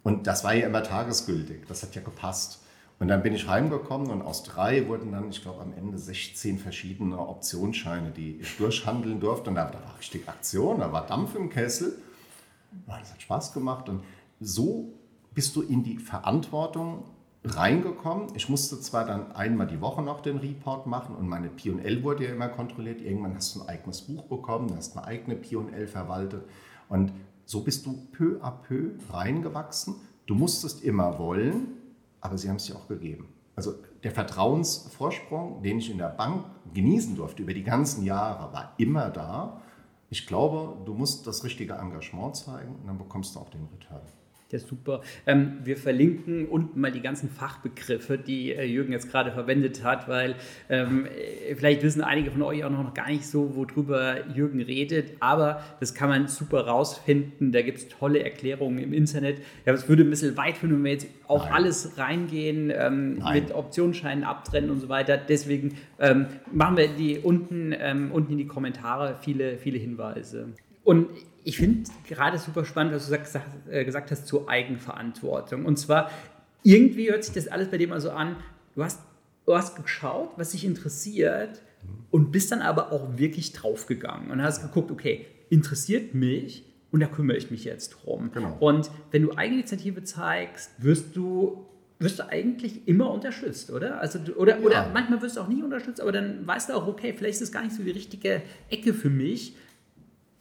Und 0.02 0.28
das 0.28 0.46
war 0.46 0.54
ja 0.54 0.68
immer 0.68 0.84
tagesgültig. 0.84 1.68
Das 1.68 1.84
hat 1.84 1.94
ja 1.94 2.02
gepasst. 2.02 2.65
Und 2.98 3.10
dann 3.10 3.24
bin 3.24 3.34
ich 3.34 3.48
heimgekommen 3.48 4.10
und 4.10 4.22
aus 4.22 4.44
drei 4.44 4.88
wurden 4.88 5.12
dann, 5.12 5.30
ich 5.30 5.42
glaube, 5.42 5.62
am 5.62 5.74
Ende 5.74 5.98
16 5.98 6.60
verschiedene 6.60 7.20
Optionsscheine, 7.20 8.12
die 8.12 8.38
ich 8.40 8.58
durchhandeln 8.58 9.20
durfte. 9.20 9.50
Und 9.50 9.58
da, 9.58 9.66
da 9.66 9.84
war 9.84 9.98
richtig 10.00 10.30
Aktion, 10.30 10.80
da 10.80 10.94
war 10.94 11.06
Dampf 11.06 11.36
im 11.36 11.50
Kessel. 11.50 11.98
Das 12.88 13.12
hat 13.12 13.22
Spaß 13.22 13.54
gemacht. 13.54 13.90
Und 13.90 14.04
so 14.40 14.94
bist 15.34 15.56
du 15.56 15.62
in 15.62 15.84
die 15.84 15.98
Verantwortung 15.98 17.04
reingekommen. 17.44 18.30
Ich 18.36 18.50
musste 18.50 18.80
zwar 18.80 19.06
dann 19.06 19.34
einmal 19.34 19.68
die 19.68 19.82
Woche 19.82 20.02
noch 20.02 20.22
den 20.22 20.38
Report 20.38 20.88
machen 20.88 21.16
und 21.16 21.28
meine 21.28 21.50
P&L 21.50 22.04
wurde 22.04 22.26
ja 22.26 22.32
immer 22.32 22.48
kontrolliert. 22.48 23.02
Irgendwann 23.02 23.36
hast 23.36 23.56
du 23.56 23.62
ein 23.62 23.70
eigenes 23.70 24.02
Buch 24.02 24.24
bekommen, 24.24 24.74
hast 24.76 24.98
eine 24.98 25.06
eigene 25.06 25.36
P&L 25.36 25.88
verwaltet. 25.88 26.46
Und 26.90 27.12
so 27.46 27.62
bist 27.62 27.86
du 27.86 28.08
peu 28.12 28.40
à 28.42 28.52
peu 28.52 28.92
reingewachsen. 29.12 29.96
Du 30.26 30.34
musstest 30.34 30.84
immer 30.84 31.20
wollen, 31.20 31.68
aber 32.26 32.38
sie 32.38 32.50
haben 32.50 32.56
es 32.56 32.66
dir 32.66 32.76
auch 32.76 32.88
gegeben. 32.88 33.30
Also 33.56 33.76
der 34.04 34.12
Vertrauensvorsprung, 34.12 35.62
den 35.62 35.78
ich 35.78 35.90
in 35.90 35.98
der 35.98 36.10
Bank 36.10 36.46
genießen 36.74 37.16
durfte 37.16 37.44
über 37.44 37.54
die 37.54 37.64
ganzen 37.64 38.04
Jahre, 38.04 38.52
war 38.52 38.74
immer 38.78 39.10
da. 39.10 39.62
Ich 40.10 40.28
glaube, 40.28 40.84
du 40.86 40.94
musst 40.94 41.28
das 41.28 41.44
richtige 41.44 41.74
Engagement 41.74 42.36
zeigen 42.36 42.76
und 42.76 42.88
dann 42.88 42.98
bekommst 42.98 43.36
du 43.36 43.40
auch 43.40 43.50
den 43.50 43.68
Return. 43.74 44.02
Ja, 44.56 44.60
super. 44.60 45.02
Ähm, 45.26 45.58
wir 45.66 45.76
verlinken 45.76 46.48
unten 46.48 46.80
mal 46.80 46.92
die 46.92 47.02
ganzen 47.02 47.30
Fachbegriffe, 47.30 48.18
die 48.18 48.54
äh, 48.54 48.64
Jürgen 48.64 48.94
jetzt 48.94 49.12
gerade 49.12 49.32
verwendet 49.32 49.84
hat, 49.84 50.08
weil 50.08 50.36
ähm, 50.70 51.06
äh, 51.06 51.56
vielleicht 51.56 51.84
wissen 51.84 52.02
einige 52.02 52.32
von 52.32 52.42
euch 52.42 52.64
auch 52.64 52.70
noch 52.70 52.94
gar 52.94 53.10
nicht 53.10 53.28
so, 53.28 53.54
worüber 53.56 54.16
Jürgen 54.34 54.62
redet, 54.62 55.12
aber 55.20 55.62
das 55.82 55.94
kann 55.94 56.08
man 56.08 56.28
super 56.30 56.68
rausfinden. 56.68 57.52
Da 57.52 57.64
gibt 57.64 57.80
es 57.80 57.90
tolle 57.90 58.24
Erklärungen 58.24 58.80
im 58.80 58.94
Internet. 58.94 59.42
Ja, 59.66 59.74
es 59.74 59.90
würde 59.90 60.04
ein 60.04 60.10
bisschen 60.10 60.38
weit 60.38 60.56
führen, 60.56 60.76
wenn 60.76 60.84
wir 60.86 60.92
jetzt 60.94 61.08
auf 61.28 61.44
Nein. 61.44 61.54
alles 61.54 61.98
reingehen, 61.98 62.72
ähm, 62.74 63.22
mit 63.34 63.54
Optionsscheinen 63.54 64.24
abtrennen 64.24 64.70
und 64.70 64.80
so 64.80 64.88
weiter. 64.88 65.18
Deswegen 65.18 65.76
ähm, 66.00 66.28
machen 66.54 66.78
wir 66.78 66.88
die 66.88 67.20
unten, 67.20 67.74
ähm, 67.78 68.10
unten 68.14 68.32
in 68.32 68.38
die 68.38 68.48
Kommentare 68.48 69.18
viele, 69.20 69.58
viele 69.58 69.80
Hinweise. 69.80 70.54
Und 70.86 71.08
ich 71.46 71.58
finde 71.58 71.90
gerade 72.08 72.40
super 72.40 72.66
spannend, 72.66 72.94
was 72.94 73.08
du 73.08 73.18
gesagt, 73.18 73.48
äh, 73.70 73.86
gesagt 73.86 74.12
hast 74.12 74.28
zur 74.28 74.50
Eigenverantwortung. 74.50 75.66
Und 75.66 75.78
zwar, 75.78 76.10
irgendwie 76.64 77.10
hört 77.10 77.24
sich 77.24 77.36
das 77.36 77.48
alles 77.48 77.70
bei 77.70 77.78
dir 77.78 77.88
mal 77.88 78.02
so 78.02 78.10
an, 78.10 78.36
du 78.74 78.84
hast, 78.84 79.00
du 79.46 79.56
hast 79.56 79.76
geschaut, 79.82 80.32
was 80.38 80.52
dich 80.52 80.66
interessiert 80.66 81.62
und 82.10 82.32
bist 82.32 82.52
dann 82.52 82.62
aber 82.62 82.92
auch 82.92 83.18
wirklich 83.18 83.54
draufgegangen 83.54 84.32
und 84.32 84.42
hast 84.42 84.64
geguckt, 84.64 84.90
okay, 84.90 85.28
interessiert 85.50 86.16
mich 86.16 86.64
und 86.92 87.00
da 87.00 87.06
kümmere 87.06 87.38
ich 87.38 87.52
mich 87.52 87.64
jetzt 87.64 87.90
drum. 87.90 88.32
Genau. 88.34 88.58
Und 88.60 88.90
wenn 89.12 89.22
du 89.22 89.38
Eigeninitiative 89.38 90.04
zeigst, 90.04 90.72
wirst 90.80 91.16
du 91.16 91.68
wirst 91.98 92.20
du 92.20 92.28
eigentlich 92.28 92.88
immer 92.88 93.10
unterstützt, 93.10 93.72
oder? 93.72 94.02
Also 94.02 94.20
oder, 94.36 94.58
ja. 94.58 94.66
oder 94.66 94.90
manchmal 94.94 95.22
wirst 95.22 95.38
du 95.38 95.42
auch 95.42 95.48
nicht 95.48 95.64
unterstützt, 95.64 96.02
aber 96.02 96.12
dann 96.12 96.46
weißt 96.46 96.70
du 96.70 96.74
auch, 96.74 96.88
okay, 96.88 97.14
vielleicht 97.16 97.36
ist 97.36 97.44
es 97.44 97.52
gar 97.52 97.64
nicht 97.64 97.74
so 97.74 97.84
die 97.84 97.92
richtige 97.92 98.42
Ecke 98.70 98.94
für 98.94 99.10
mich. 99.10 99.56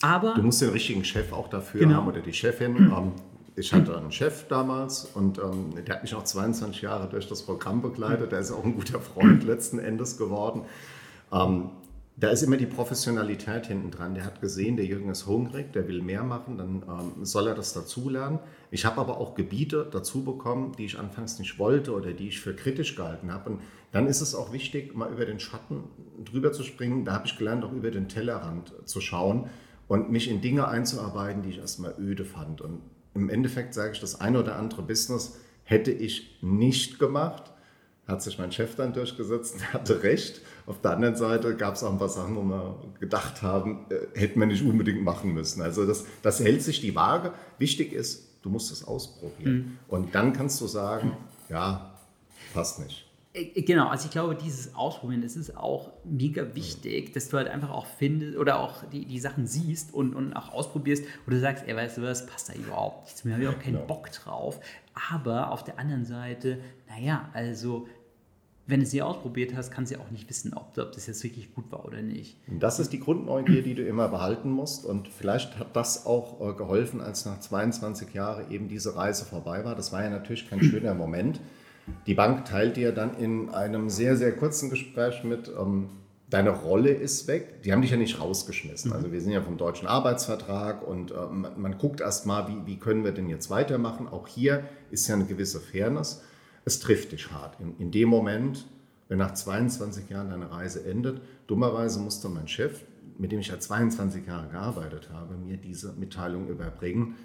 Aber 0.05 0.35
du 0.35 0.43
musst 0.43 0.61
den 0.61 0.69
richtigen 0.69 1.03
Chef 1.03 1.33
auch 1.33 1.49
dafür 1.49 1.81
genau. 1.81 1.95
haben 1.95 2.09
oder 2.09 2.21
die 2.21 2.35
Chefin. 2.35 2.77
Ähm, 2.77 3.13
ich 3.57 3.73
hatte 3.73 3.97
einen 3.97 4.13
Chef 4.13 4.47
damals 4.49 5.07
und 5.15 5.39
ähm, 5.39 5.73
der 5.87 5.95
hat 5.95 6.03
mich 6.03 6.15
auch 6.15 6.25
22 6.25 6.83
Jahre 6.83 7.09
durch 7.09 7.27
das 7.27 7.41
Programm 7.41 7.81
begleitet. 7.81 8.31
Der 8.31 8.41
ist 8.41 8.51
auch 8.51 8.65
ein 8.65 8.75
guter 8.75 9.01
Freund 9.01 9.45
letzten 9.47 9.79
Endes 9.79 10.19
geworden. 10.19 10.67
Ähm, 11.33 11.71
da 12.17 12.29
ist 12.29 12.43
immer 12.43 12.59
die 12.59 12.67
Professionalität 12.67 13.67
hinten 13.67 13.91
dran. 13.91 14.15
Der 14.15 14.27
hat 14.27 14.43
gesehen, 14.43 14.77
der 14.77 14.85
Jürgen 14.85 15.09
ist 15.09 15.27
hungrig, 15.27 15.73
der 15.73 15.89
will 15.89 16.03
mehr 16.03 16.23
machen, 16.23 16.59
dann 16.59 16.83
ähm, 16.87 17.25
soll 17.25 17.49
er 17.49 17.55
das 17.55 17.73
dazulernen. 17.73 18.41
Ich 18.71 18.85
habe 18.85 19.01
aber 19.01 19.17
auch 19.17 19.35
Gebiete 19.35 19.89
dazu 19.91 20.23
bekommen, 20.23 20.73
die 20.77 20.85
ich 20.85 20.99
anfangs 20.99 21.39
nicht 21.39 21.59
wollte 21.59 21.95
oder 21.95 22.13
die 22.13 22.29
ich 22.29 22.41
für 22.41 22.55
kritisch 22.55 22.95
gehalten 22.95 23.33
habe. 23.33 23.51
Und 23.51 23.63
dann 23.91 24.07
ist 24.07 24.21
es 24.21 24.35
auch 24.35 24.53
wichtig, 24.53 24.95
mal 24.95 25.11
über 25.11 25.25
den 25.25 25.41
Schatten 25.41 25.85
drüber 26.27 26.53
zu 26.53 26.63
springen. 26.63 27.07
Da 27.07 27.15
habe 27.15 27.27
ich 27.27 27.39
gelernt, 27.39 27.65
auch 27.65 27.73
über 27.73 27.91
den 27.91 28.09
Tellerrand 28.09 28.75
zu 28.85 29.01
schauen 29.01 29.49
und 29.89 30.11
mich 30.11 30.31
in 30.31 30.41
Dinge 30.41 30.69
einzuarbeiten, 30.69 31.43
die 31.43 31.51
ich 31.51 31.59
erstmal 31.59 31.95
öde 31.99 32.25
fand. 32.25 32.61
Und 32.61 32.81
im 33.15 33.29
Endeffekt 33.29 33.75
sage 33.75 33.93
ich, 33.93 34.01
das 34.01 34.21
eine 34.21 34.41
oder 34.41 34.57
andere 34.57 34.83
Business 34.83 35.37
hätte 35.65 35.91
ich 35.91 36.39
nicht 36.43 36.99
gemacht. 36.99 37.53
Hat 38.07 38.23
sich 38.23 38.39
mein 38.39 38.53
Chef 38.53 38.77
dann 38.77 38.93
durchgesetzt 38.93 39.55
und 39.59 39.73
hatte 39.73 40.03
recht. 40.03 40.43
Auf 40.67 40.81
der 40.81 40.93
anderen 40.93 41.17
Seite 41.17 41.57
gab 41.57 41.75
es 41.75 41.83
auch 41.83 41.93
ein 41.93 41.99
paar 41.99 42.09
Sachen, 42.09 42.37
wo 42.37 42.43
wir 42.43 42.83
gedacht 43.01 43.43
haben, 43.43 43.87
äh, 43.91 44.19
hätten 44.19 44.41
wir 44.41 44.47
nicht 44.47 44.65
unbedingt 44.65 45.03
machen 45.03 45.33
müssen. 45.33 45.63
Also 45.63 45.87
das, 45.87 46.05
das 46.23 46.41
hält 46.41 46.63
sich 46.63 46.81
die 46.81 46.95
Waage. 46.95 47.33
Wichtig 47.59 47.93
ist, 47.93 48.29
du 48.43 48.51
musst 48.51 48.71
es 48.73 48.85
ausprobieren. 48.85 49.55
Mhm. 49.55 49.79
Und 49.89 50.15
dann 50.15 50.33
kannst 50.33 50.61
du 50.61 50.67
sagen, 50.67 51.17
ja, 51.49 51.95
passt 52.53 52.79
nicht. 52.79 53.04
Äh, 53.35 53.63
genau, 53.63 53.89
also 53.89 54.07
ich 54.07 54.13
glaube, 54.13 54.35
dieses 54.37 54.75
Ausprobieren, 54.75 55.21
das 55.21 55.37
ist 55.37 55.57
auch 55.57 55.93
mega 56.05 56.55
wichtig, 56.55 57.13
dass 57.13 57.29
du 57.29 57.37
halt 57.37 57.49
einfach 57.49 57.71
auch 57.71 57.87
findest 57.87 58.39
oder 58.39 58.61
auch 58.61 58.85
die, 58.91 59.05
die 59.05 59.19
Sachen 59.19 59.47
siehst 59.47 59.93
und, 59.93 60.15
und 60.15 60.33
auch 60.35 60.53
ausprobierst, 60.53 61.05
wo 61.27 61.33
du 61.33 61.41
sagst, 61.41 61.65
ey, 61.67 61.77
weißt 61.77 61.99
du 61.99 62.03
was, 62.03 62.27
passt 62.27 62.49
da 62.49 62.55
überhaupt 62.55 63.05
nichts 63.05 63.25
mehr, 63.25 63.35
habe 63.35 63.45
ich 63.45 63.51
auch 63.51 63.59
keinen 63.59 63.75
genau. 63.75 63.87
Bock 63.87 64.11
drauf. 64.13 64.61
Aber 65.11 65.51
auf 65.51 65.65
der 65.65 65.79
anderen 65.79 66.05
Seite, 66.05 66.59
naja, 66.89 67.29
also 67.35 67.89
wenn 68.67 68.81
du 68.81 68.87
sie 68.87 69.03
ausprobiert 69.03 69.55
hast, 69.55 69.71
kannst 69.71 69.93
du 69.93 69.97
ja 69.97 70.03
auch 70.03 70.11
nicht 70.11 70.29
wissen, 70.31 70.55
ob, 70.55 70.79
ob, 70.79 70.93
das 70.93 71.07
jetzt 71.07 71.23
wirklich 71.23 71.55
gut 71.55 71.71
war 71.71 71.85
oder 71.85 72.01
nicht. 72.01 72.39
Und 72.49 72.63
das 72.63 72.79
ist 72.79 72.95
die 72.95 73.01
Grundneugier, 73.01 73.63
die 73.63 73.75
du 73.75 73.85
immer 73.85 74.09
behalten 74.09 74.51
musst. 74.51 74.87
Und 74.87 75.09
vielleicht 75.09 75.59
hat 75.59 75.77
das 75.77 76.07
auch 76.07 76.41
äh, 76.41 76.55
geholfen, 76.55 77.03
als 77.03 77.27
nach 77.27 77.41
22 77.41 78.15
Jahren 78.15 78.51
eben 78.51 78.69
diese 78.69 78.97
Reise 78.97 79.27
vorbei 79.27 79.67
war. 79.67 79.75
Das 79.75 79.93
war 79.93 80.03
ja 80.03 80.09
natürlich 80.09 80.49
kein 80.49 80.63
schöner 80.63 80.95
Moment. 80.95 81.41
Die 82.07 82.15
Bank 82.15 82.45
teilt 82.45 82.77
dir 82.77 82.93
dann 82.93 83.17
in 83.17 83.51
einem 83.51 83.91
sehr, 83.91 84.17
sehr 84.17 84.33
kurzen 84.33 84.71
Gespräch 84.71 85.25
mit, 85.25 85.49
ähm, 85.49 85.89
deine 86.31 86.51
Rolle 86.51 86.91
ist 86.91 87.29
weg. 87.29 87.63
Die 87.63 87.73
haben 87.73 87.83
dich 87.83 87.91
ja 87.91 87.97
nicht 87.97 88.21
rausgeschmissen. 88.21 88.91
Mhm. 88.91 88.97
Also 88.97 89.13
wir 89.13 89.21
sind 89.21 89.33
ja 89.33 89.43
vom 89.43 89.57
deutschen 89.57 89.87
Arbeitsvertrag 89.87 90.87
und 90.87 91.11
äh, 91.11 91.15
man, 91.31 91.61
man, 91.61 91.79
guckt 91.79 92.01
erst 92.01 92.27
mal, 92.27 92.49
wie, 92.49 92.67
wie 92.67 92.79
können 92.79 93.05
wir 93.05 93.13
denn 93.13 93.29
jetzt 93.29 93.51
weitermachen. 93.51 94.09
Auch 94.09 94.27
hier 94.27 94.65
ist 94.91 95.07
ja 95.09 95.15
eine 95.15 95.27
gewisse 95.27 95.61
Fairness. 95.61 96.23
Es 96.65 96.81
trifft 96.81 97.13
dich 97.13 97.31
hart. 97.31 97.61
In, 97.61 97.77
in 97.79 97.91
dem 97.91 98.09
Moment, 98.09 98.67
wenn 99.09 99.19
nach 99.19 99.35
22 99.35 100.09
Jahren 100.09 100.31
deine 100.31 100.51
Reise 100.51 100.85
endet, 100.85 101.21
dummerweise 101.47 102.01
musste 102.01 102.29
mein 102.29 102.49
Chef, 102.49 102.81
mit 103.19 103.31
dem 103.31 103.41
ich 103.41 103.49
ja 103.49 103.61
22 103.61 104.27
Jahre 104.27 104.49
gearbeitet 104.49 105.11
habe, 105.13 105.37
mir 105.37 105.59
diese 105.59 105.93
Mitteilung 105.93 106.49
überbringen 106.49 107.17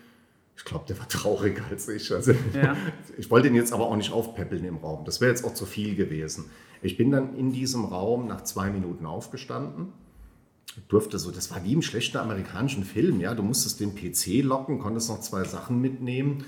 ich 0.59 0.65
glaube, 0.65 0.83
der 0.89 0.99
war 0.99 1.07
trauriger 1.07 1.63
als 1.69 1.87
ich. 1.87 2.11
Also, 2.11 2.33
ja. 2.53 2.75
Ich 3.17 3.31
wollte 3.31 3.47
ihn 3.47 3.55
jetzt 3.55 3.71
aber 3.71 3.85
auch 3.85 3.95
nicht 3.95 4.11
aufpäppeln 4.11 4.65
im 4.65 4.77
Raum. 4.77 5.05
Das 5.05 5.21
wäre 5.21 5.31
jetzt 5.31 5.45
auch 5.45 5.53
zu 5.53 5.65
viel 5.65 5.95
gewesen. 5.95 6.51
Ich 6.81 6.97
bin 6.97 7.11
dann 7.11 7.37
in 7.37 7.53
diesem 7.53 7.85
Raum 7.85 8.27
nach 8.27 8.43
zwei 8.43 8.69
Minuten 8.69 9.05
aufgestanden. 9.05 9.93
Durfte 10.89 11.17
so, 11.17 11.31
das 11.31 11.49
war 11.49 11.63
wie 11.63 11.71
im 11.71 11.81
schlechten 11.81 12.17
amerikanischen 12.17 12.83
Film. 12.83 13.21
Ja, 13.21 13.35
du 13.35 13.41
musstest 13.41 13.79
den 13.79 13.95
PC 13.95 14.43
locken, 14.43 14.79
konntest 14.79 15.09
noch 15.09 15.21
zwei 15.21 15.45
Sachen 15.45 15.79
mitnehmen 15.79 16.43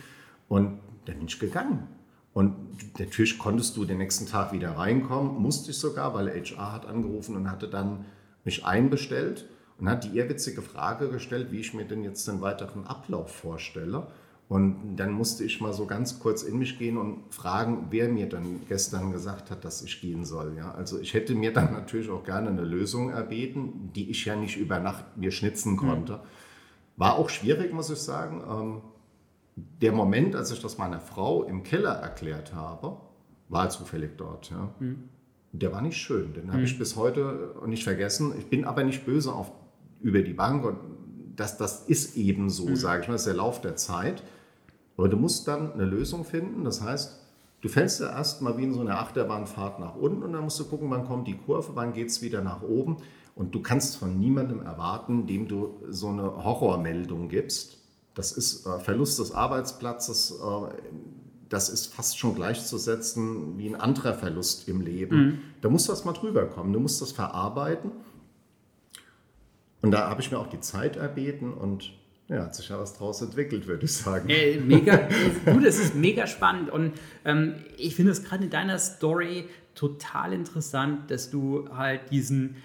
und 0.49 0.79
dann 1.05 1.17
bin 1.17 1.27
ich 1.27 1.39
gegangen. 1.39 1.87
Und 2.33 2.53
natürlich 2.99 3.39
konntest 3.39 3.77
du 3.77 3.85
den 3.85 3.97
nächsten 3.99 4.25
Tag 4.25 4.51
wieder 4.51 4.71
reinkommen, 4.71 5.41
musste 5.41 5.71
ich 5.71 5.77
sogar, 5.77 6.13
weil 6.13 6.29
HR 6.29 6.73
hat 6.73 6.85
angerufen 6.85 7.37
und 7.37 7.49
hatte 7.49 7.69
dann 7.69 8.05
mich 8.43 8.65
einbestellt 8.65 9.47
und 9.81 9.89
hat 9.89 10.03
die 10.03 10.15
ehrwitzige 10.15 10.61
Frage 10.61 11.09
gestellt, 11.09 11.47
wie 11.51 11.59
ich 11.59 11.73
mir 11.73 11.85
denn 11.85 12.03
jetzt 12.03 12.27
den 12.27 12.39
weiteren 12.39 12.85
Ablauf 12.85 13.31
vorstelle. 13.31 14.07
Und 14.47 14.97
dann 14.97 15.11
musste 15.11 15.43
ich 15.43 15.59
mal 15.59 15.73
so 15.73 15.87
ganz 15.87 16.19
kurz 16.19 16.43
in 16.43 16.59
mich 16.59 16.77
gehen 16.77 16.97
und 16.97 17.23
fragen, 17.33 17.87
wer 17.89 18.07
mir 18.07 18.29
dann 18.29 18.61
gestern 18.67 19.11
gesagt 19.11 19.49
hat, 19.49 19.65
dass 19.65 19.81
ich 19.81 19.99
gehen 19.99 20.23
soll. 20.23 20.55
Ja, 20.55 20.71
also 20.73 20.99
ich 20.99 21.13
hätte 21.15 21.33
mir 21.33 21.51
dann 21.51 21.73
natürlich 21.73 22.09
auch 22.11 22.23
gerne 22.23 22.49
eine 22.49 22.61
Lösung 22.61 23.09
erbeten, 23.09 23.91
die 23.95 24.11
ich 24.11 24.25
ja 24.25 24.35
nicht 24.35 24.57
über 24.57 24.79
Nacht 24.79 25.17
mir 25.17 25.31
schnitzen 25.31 25.77
konnte. 25.77 26.19
War 26.97 27.15
auch 27.15 27.29
schwierig, 27.29 27.73
muss 27.73 27.89
ich 27.89 27.99
sagen. 27.99 28.43
Ähm, 28.47 28.81
der 29.55 29.93
Moment, 29.93 30.35
als 30.35 30.51
ich 30.51 30.61
das 30.61 30.77
meiner 30.77 30.99
Frau 30.99 31.43
im 31.43 31.63
Keller 31.63 31.93
erklärt 31.93 32.53
habe, 32.53 32.97
war 33.49 33.69
zufällig 33.69 34.11
dort. 34.17 34.51
Ja. 34.51 34.69
Mhm. 34.79 35.09
Der 35.53 35.71
war 35.71 35.81
nicht 35.81 35.97
schön, 35.97 36.33
den 36.33 36.49
habe 36.49 36.59
mhm. 36.59 36.65
ich 36.65 36.77
bis 36.77 36.95
heute 36.95 37.55
nicht 37.65 37.83
vergessen. 37.83 38.33
Ich 38.37 38.47
bin 38.47 38.63
aber 38.63 38.83
nicht 38.83 39.05
böse 39.05 39.33
auf 39.33 39.51
über 40.01 40.21
die 40.21 40.33
Bank 40.33 40.65
und 40.65 40.77
das, 41.35 41.57
das 41.57 41.85
ist 41.85 42.17
eben 42.17 42.49
so, 42.49 42.67
mhm. 42.67 42.75
sage 42.75 43.01
ich 43.01 43.07
mal, 43.07 43.13
das 43.13 43.21
ist 43.21 43.27
der 43.27 43.35
Lauf 43.35 43.61
der 43.61 43.75
Zeit. 43.75 44.23
Aber 44.97 45.09
du 45.09 45.17
musst 45.17 45.47
dann 45.47 45.73
eine 45.73 45.85
Lösung 45.85 46.25
finden, 46.25 46.63
das 46.63 46.81
heißt, 46.81 47.17
du 47.61 47.69
fällst 47.69 48.01
ja 48.01 48.11
erst 48.11 48.41
mal 48.41 48.57
wie 48.57 48.63
in 48.63 48.73
so 48.73 48.81
einer 48.81 48.99
Achterbahnfahrt 48.99 49.79
nach 49.79 49.95
unten 49.95 50.23
und 50.23 50.33
dann 50.33 50.43
musst 50.43 50.59
du 50.59 50.65
gucken, 50.65 50.89
wann 50.91 51.05
kommt 51.05 51.27
die 51.27 51.37
Kurve, 51.37 51.71
wann 51.73 51.93
geht 51.93 52.09
es 52.09 52.21
wieder 52.21 52.41
nach 52.41 52.61
oben. 52.61 52.97
Und 53.33 53.55
du 53.55 53.61
kannst 53.61 53.97
von 53.97 54.19
niemandem 54.19 54.61
erwarten, 54.61 55.25
dem 55.25 55.47
du 55.47 55.79
so 55.89 56.09
eine 56.09 56.43
Horrormeldung 56.43 57.29
gibst. 57.29 57.77
Das 58.13 58.33
ist 58.33 58.67
äh, 58.67 58.77
Verlust 58.79 59.19
des 59.19 59.31
Arbeitsplatzes, 59.31 60.31
äh, 60.31 60.73
das 61.47 61.69
ist 61.69 61.93
fast 61.93 62.17
schon 62.17 62.35
gleichzusetzen 62.35 63.57
wie 63.57 63.67
ein 63.67 63.75
anderer 63.75 64.13
Verlust 64.13 64.67
im 64.67 64.81
Leben. 64.81 65.17
Mhm. 65.17 65.39
Da 65.61 65.69
musst 65.69 65.87
du 65.87 65.93
erst 65.93 66.05
mal 66.05 66.13
drüber 66.13 66.45
kommen, 66.45 66.73
du 66.73 66.79
musst 66.79 67.01
das 67.01 67.11
verarbeiten. 67.11 67.91
Und 69.81 69.91
da 69.91 70.09
habe 70.09 70.21
ich 70.21 70.31
mir 70.31 70.39
auch 70.39 70.47
die 70.47 70.59
Zeit 70.59 70.95
erbeten 70.95 71.53
und 71.53 71.93
ja, 72.27 72.43
hat 72.43 72.55
sich 72.55 72.69
ja 72.69 72.79
was 72.79 72.97
draus 72.97 73.21
entwickelt, 73.21 73.67
würde 73.67 73.85
ich 73.85 73.93
sagen. 73.93 74.29
Äh, 74.29 74.57
mega, 74.57 75.09
du, 75.45 75.59
das 75.59 75.79
ist 75.79 75.95
mega 75.95 76.27
spannend 76.27 76.69
und 76.69 76.93
ähm, 77.25 77.55
ich 77.77 77.95
finde 77.95 78.11
es 78.11 78.23
gerade 78.23 78.45
in 78.45 78.49
deiner 78.49 78.79
Story 78.79 79.49
total 79.75 80.33
interessant, 80.33 81.11
dass 81.11 81.29
du 81.29 81.67
halt 81.75 82.11
diesen 82.11 82.55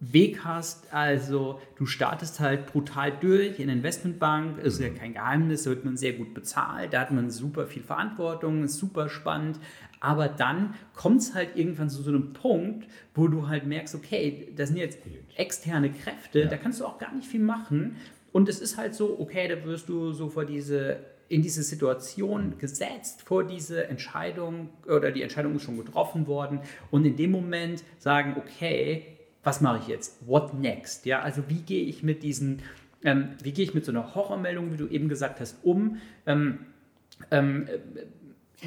Weg 0.00 0.44
hast. 0.44 0.92
Also 0.92 1.60
du 1.76 1.86
startest 1.86 2.40
halt 2.40 2.66
brutal 2.66 3.12
durch 3.20 3.60
in 3.60 3.68
Investmentbank, 3.68 4.58
ist 4.58 4.80
ja 4.80 4.88
mhm. 4.88 4.96
kein 4.96 5.14
Geheimnis, 5.14 5.62
da 5.62 5.70
wird 5.70 5.84
man 5.84 5.96
sehr 5.96 6.14
gut 6.14 6.34
bezahlt, 6.34 6.92
da 6.92 7.00
hat 7.00 7.12
man 7.12 7.30
super 7.30 7.66
viel 7.66 7.82
Verantwortung, 7.82 8.64
ist 8.64 8.78
super 8.78 9.08
spannend. 9.08 9.60
Aber 10.02 10.26
dann 10.26 10.74
kommt 10.96 11.20
es 11.20 11.32
halt 11.32 11.56
irgendwann 11.56 11.88
zu 11.88 12.02
so 12.02 12.10
einem 12.10 12.32
Punkt, 12.32 12.88
wo 13.14 13.28
du 13.28 13.46
halt 13.46 13.66
merkst, 13.66 13.94
okay, 13.94 14.48
das 14.56 14.70
sind 14.70 14.78
jetzt 14.78 14.98
externe 15.36 15.92
Kräfte, 15.92 16.40
ja. 16.40 16.46
da 16.46 16.56
kannst 16.56 16.80
du 16.80 16.86
auch 16.86 16.98
gar 16.98 17.14
nicht 17.14 17.28
viel 17.28 17.40
machen. 17.40 17.96
Und 18.32 18.48
es 18.48 18.60
ist 18.60 18.76
halt 18.76 18.96
so, 18.96 19.20
okay, 19.20 19.46
da 19.46 19.64
wirst 19.64 19.88
du 19.88 20.12
so 20.12 20.28
vor 20.28 20.44
diese 20.44 20.98
in 21.28 21.40
diese 21.40 21.62
Situation 21.62 22.58
gesetzt 22.58 23.22
vor 23.22 23.42
diese 23.42 23.88
Entscheidung 23.88 24.68
oder 24.86 25.10
die 25.10 25.22
Entscheidung 25.22 25.56
ist 25.56 25.62
schon 25.62 25.78
getroffen 25.78 26.26
worden 26.26 26.60
und 26.90 27.06
in 27.06 27.16
dem 27.16 27.30
Moment 27.30 27.82
sagen, 27.98 28.34
okay, 28.36 29.06
was 29.42 29.62
mache 29.62 29.78
ich 29.78 29.86
jetzt? 29.86 30.18
What 30.26 30.52
next? 30.52 31.06
Ja, 31.06 31.22
also 31.22 31.44
wie 31.48 31.62
gehe 31.62 31.84
ich 31.84 32.02
mit 32.02 32.22
diesen, 32.22 32.60
ähm, 33.02 33.30
wie 33.42 33.52
gehe 33.52 33.64
ich 33.64 33.72
mit 33.72 33.86
so 33.86 33.92
einer 33.92 34.14
Horrormeldung, 34.14 34.72
wie 34.72 34.76
du 34.76 34.88
eben 34.88 35.08
gesagt 35.08 35.40
hast, 35.40 35.56
um? 35.62 35.96
Ähm, 36.26 36.66
ähm, 37.30 37.66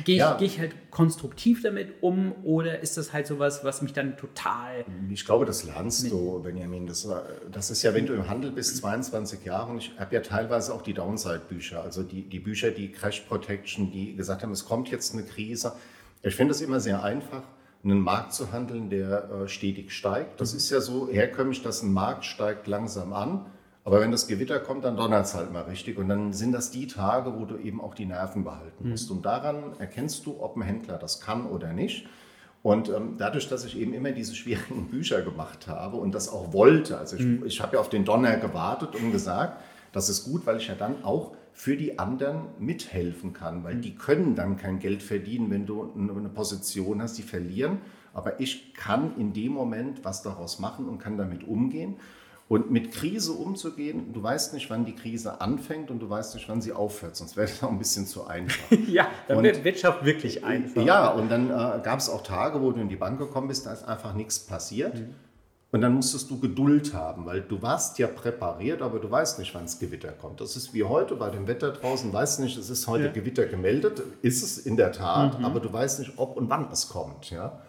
Gehe 0.04 0.16
ich, 0.16 0.20
ja. 0.20 0.36
geh 0.38 0.46
ich, 0.46 0.60
halt 0.60 0.76
konstruktiv 0.92 1.64
damit 1.64 2.02
um 2.02 2.34
oder 2.44 2.80
ist 2.82 2.98
das 2.98 3.14
halt 3.14 3.28
sowas, 3.28 3.64
was 3.64 3.82
mich 3.82 3.94
dann 3.94 4.18
total. 4.18 4.84
Ich 5.10 5.26
glaube, 5.26 5.46
das 5.46 5.64
lernst 5.64 6.12
du, 6.12 6.42
Benjamin. 6.42 6.86
Das, 6.86 7.08
das 7.52 7.72
ist 7.72 7.82
ja, 7.84 7.94
wenn 7.94 8.06
du 8.06 8.14
im 8.14 8.28
Handel 8.28 8.52
bist, 8.52 8.78
22 8.78 9.46
Jahre 9.46 9.72
und 9.72 9.78
ich 9.78 9.92
habe 9.98 10.14
ja 10.14 10.22
teilweise 10.22 10.74
auch 10.74 10.82
die 10.82 10.94
Downside-Bücher, 10.94 11.82
also 11.82 12.04
die, 12.04 12.24
die 12.24 12.40
Bücher, 12.40 12.72
die 12.72 12.92
Crash 12.92 13.22
Protection, 13.22 13.92
die 13.92 14.16
gesagt 14.16 14.44
haben, 14.44 14.52
es 14.52 14.66
kommt 14.66 14.90
jetzt 14.90 15.14
eine 15.14 15.24
Krise. 15.24 15.74
Ich 16.24 16.36
finde 16.36 16.52
es 16.52 16.62
immer 16.62 16.80
sehr 16.80 17.04
einfach, 17.04 17.44
einen 17.84 18.00
Markt 18.00 18.34
zu 18.34 18.52
handeln, 18.52 18.90
der 18.90 19.30
äh, 19.30 19.48
stetig 19.48 19.92
steigt. 19.92 20.42
Das 20.42 20.52
mhm. 20.52 20.58
ist 20.58 20.70
ja 20.72 20.82
so 20.82 21.08
herkömmlich, 21.10 21.62
dass 21.62 21.84
ein 21.84 21.94
Markt 21.94 22.26
steigt 22.26 22.68
langsam 22.68 23.14
an 23.14 23.46
aber 23.86 24.02
wenn 24.02 24.12
das 24.12 24.28
Gewitter 24.28 24.60
kommt, 24.60 24.84
dann 24.84 24.98
donnert 24.98 25.28
es 25.28 25.36
halt 25.36 25.54
mal 25.54 25.62
richtig. 25.62 26.00
Und 26.00 26.10
dann 26.10 26.34
sind 26.34 26.52
das 26.52 26.72
die 26.72 26.88
Tage, 26.88 27.40
wo 27.40 27.46
du 27.46 27.56
eben 27.58 27.80
auch 27.80 27.94
die 27.94 28.08
Nerven 28.08 28.44
behalten 28.44 28.90
musst. 28.90 29.12
Mhm. 29.12 29.18
Und 29.18 29.26
daran 29.26 29.74
erkennst 29.78 30.26
du, 30.26 30.42
ob 30.42 30.58
ein 30.58 30.64
Händler 30.64 30.98
das 30.98 31.22
kann 31.22 31.46
oder 31.46 31.72
nicht. 31.72 32.08
Und 32.64 32.90
ähm, 32.90 33.14
dadurch, 33.20 33.48
dass 33.48 33.64
ich 33.64 33.78
eben 33.78 33.94
immer 33.94 34.12
diese 34.12 34.34
schwierigen 34.34 34.88
Bücher 34.90 35.22
gemacht 35.22 35.68
habe 35.68 35.98
und 35.98 36.16
das 36.16 36.30
auch 36.30 36.52
wollte, 36.52 36.98
also 36.98 37.16
ich, 37.16 37.22
mhm. 37.22 37.46
ich 37.46 37.62
habe 37.62 37.76
ja 37.76 37.80
auf 37.80 37.90
den 37.90 38.06
Donner 38.06 38.38
gewartet 38.38 38.96
und 38.96 39.12
gesagt, 39.12 39.62
das 39.92 40.10
ist 40.10 40.24
gut, 40.24 40.48
weil 40.48 40.58
ich 40.58 40.68
ja 40.68 40.74
dann 40.74 41.04
auch 41.04 41.36
für 41.54 41.78
die 41.78 42.00
anderen 42.00 42.48
mithelfen 42.58 43.34
kann, 43.34 43.64
weil 43.64 43.76
mhm. 43.76 43.82
die 43.82 43.94
können 43.94 44.34
dann 44.34 44.58
kein 44.58 44.80
Geld 44.80 45.04
verdienen, 45.04 45.52
wenn 45.52 45.68
du 45.68 45.94
eine 45.96 46.30
Position 46.30 47.04
hast, 47.04 47.20
die 47.20 47.24
verlieren. 47.24 47.78
Aber 48.16 48.40
ich 48.40 48.74
kann 48.74 49.16
in 49.18 49.32
dem 49.34 49.52
Moment 49.52 50.04
was 50.04 50.24
daraus 50.24 50.58
machen 50.58 50.90
und 50.90 50.98
kann 50.98 51.18
damit 51.18 51.48
umgehen. 51.48 51.98
Und 52.48 52.70
mit 52.70 52.92
Krise 52.92 53.34
umzugehen, 53.34 54.14
du 54.14 54.22
weißt 54.22 54.54
nicht, 54.54 54.70
wann 54.70 54.86
die 54.86 54.94
Krise 54.94 55.42
anfängt 55.42 55.90
und 55.90 56.00
du 56.00 56.08
weißt 56.08 56.36
nicht, 56.36 56.48
wann 56.48 56.62
sie 56.62 56.74
aufhört, 56.74 57.16
sonst 57.16 57.36
wäre 57.36 57.48
das 57.48 57.64
auch 57.64 57.72
ein 57.72 57.80
bisschen 57.80 58.06
zu 58.06 58.28
einfach. 58.28 58.72
ja, 58.88 59.08
dann 59.28 59.42
wird 59.42 59.64
Wirtschaft 59.64 60.06
wirklich 60.06 60.44
einfach. 60.44 60.84
Ja, 60.84 61.10
und 61.10 61.32
dann 61.32 61.50
äh, 61.50 61.82
gab 61.82 61.98
es 61.98 62.08
auch 62.08 62.22
Tage, 62.22 62.62
wo 62.62 62.72
du 62.72 62.82
in 62.82 62.90
die 62.90 62.98
Bank 62.98 63.18
gekommen 63.18 63.48
bist, 63.48 63.66
da 63.66 63.74
ist 63.74 63.84
einfach 63.88 64.14
nichts 64.14 64.38
passiert. 64.40 64.94
Mhm. 64.94 65.16
Und 65.72 65.82
dann 65.82 65.94
musstest 65.94 66.30
du 66.30 66.40
Geduld 66.40 66.94
haben, 66.94 67.26
weil 67.26 67.42
du 67.42 67.62
warst 67.62 67.98
ja 68.00 68.08
präpariert, 68.08 68.82
aber 68.82 69.00
du 69.00 69.10
weißt 69.10 69.40
nicht, 69.40 69.54
wann 69.56 69.64
das 69.64 69.80
Gewitter 69.80 70.12
kommt. 70.12 70.40
Das 70.40 70.56
ist 70.56 70.74
wie 70.74 70.84
heute 70.84 71.16
bei 71.16 71.30
dem 71.30 71.48
Wetter 71.48 71.72
draußen, 71.72 72.14
weißt 72.14 72.40
nicht, 72.42 72.58
es 72.58 72.70
ist 72.70 72.88
heute 72.88 73.08
ja. 73.08 73.12
Gewitter 73.12 73.46
gemeldet, 73.48 74.02
ist 74.22 74.44
es 74.44 74.60
in 74.60 74.78
der 74.78 74.92
Tat, 74.92 75.40
mhm. 75.40 75.46
aber 75.46 75.60
du 75.60 75.74
weißt 75.74 76.00
nicht, 76.00 76.14
ob 76.16 76.38
und 76.38 76.50
wann 76.50 76.70
es 76.72 76.88
kommt. 76.90 77.32
Ja? 77.32 77.60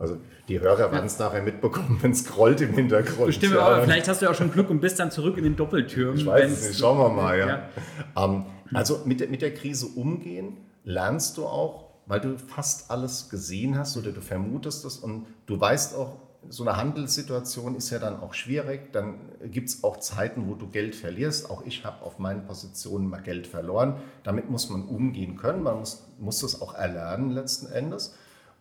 Also 0.00 0.16
die 0.48 0.58
Hörer 0.58 0.90
werden 0.90 1.04
es 1.04 1.18
nachher 1.18 1.42
mitbekommen, 1.42 1.98
wenn 2.00 2.12
es 2.12 2.24
grollt 2.24 2.62
im 2.62 2.72
Hintergrund. 2.72 3.26
Bestimmt, 3.26 3.54
ja. 3.54 3.60
aber 3.60 3.82
vielleicht 3.82 4.08
hast 4.08 4.22
du 4.22 4.24
ja 4.24 4.32
auch 4.32 4.34
schon 4.34 4.50
Glück 4.50 4.70
und 4.70 4.80
bist 4.80 4.98
dann 4.98 5.10
zurück 5.10 5.36
in 5.36 5.44
den 5.44 5.56
Doppeltürmen. 5.56 6.18
Ich 6.18 6.26
weiß 6.26 6.50
es 6.50 6.68
nicht, 6.68 6.80
schauen 6.80 6.98
wir 6.98 7.10
mal. 7.10 7.38
Ja. 7.38 7.46
ja. 7.46 7.68
Ähm, 8.16 8.46
also 8.72 9.02
mit 9.04 9.20
der, 9.20 9.28
mit 9.28 9.42
der 9.42 9.52
Krise 9.52 9.86
umgehen 9.86 10.56
lernst 10.84 11.36
du 11.36 11.44
auch, 11.44 11.90
weil 12.06 12.20
du 12.20 12.38
fast 12.38 12.90
alles 12.90 13.28
gesehen 13.28 13.76
hast 13.78 13.98
oder 13.98 14.10
du 14.10 14.22
vermutest 14.22 14.86
es 14.86 14.96
und 14.96 15.26
du 15.44 15.60
weißt 15.60 15.94
auch, 15.94 16.16
so 16.48 16.64
eine 16.64 16.78
Handelssituation 16.78 17.76
ist 17.76 17.90
ja 17.90 17.98
dann 17.98 18.18
auch 18.18 18.32
schwierig. 18.32 18.92
Dann 18.92 19.18
gibt 19.44 19.68
es 19.68 19.84
auch 19.84 19.98
Zeiten, 19.98 20.48
wo 20.48 20.54
du 20.54 20.68
Geld 20.68 20.96
verlierst. 20.96 21.50
Auch 21.50 21.66
ich 21.66 21.84
habe 21.84 22.02
auf 22.02 22.18
meinen 22.18 22.46
Positionen 22.46 23.10
mal 23.10 23.20
Geld 23.20 23.46
verloren. 23.46 23.96
Damit 24.22 24.48
muss 24.48 24.70
man 24.70 24.86
umgehen 24.86 25.36
können. 25.36 25.62
Man 25.62 25.80
muss, 25.80 26.06
muss 26.18 26.38
das 26.38 26.62
auch 26.62 26.72
erlernen 26.72 27.30
letzten 27.30 27.70
Endes 27.70 28.14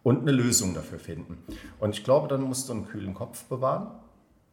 und 0.04 0.22
eine 0.22 0.32
Lösung 0.32 0.74
dafür 0.74 1.00
finden. 1.00 1.38
Und 1.80 1.96
ich 1.96 2.04
glaube, 2.04 2.28
dann 2.28 2.42
musst 2.42 2.70
du 2.70 2.74
einen 2.74 2.88
kühlen 2.88 3.14
Kopf 3.14 3.44
bewahren. 3.46 3.92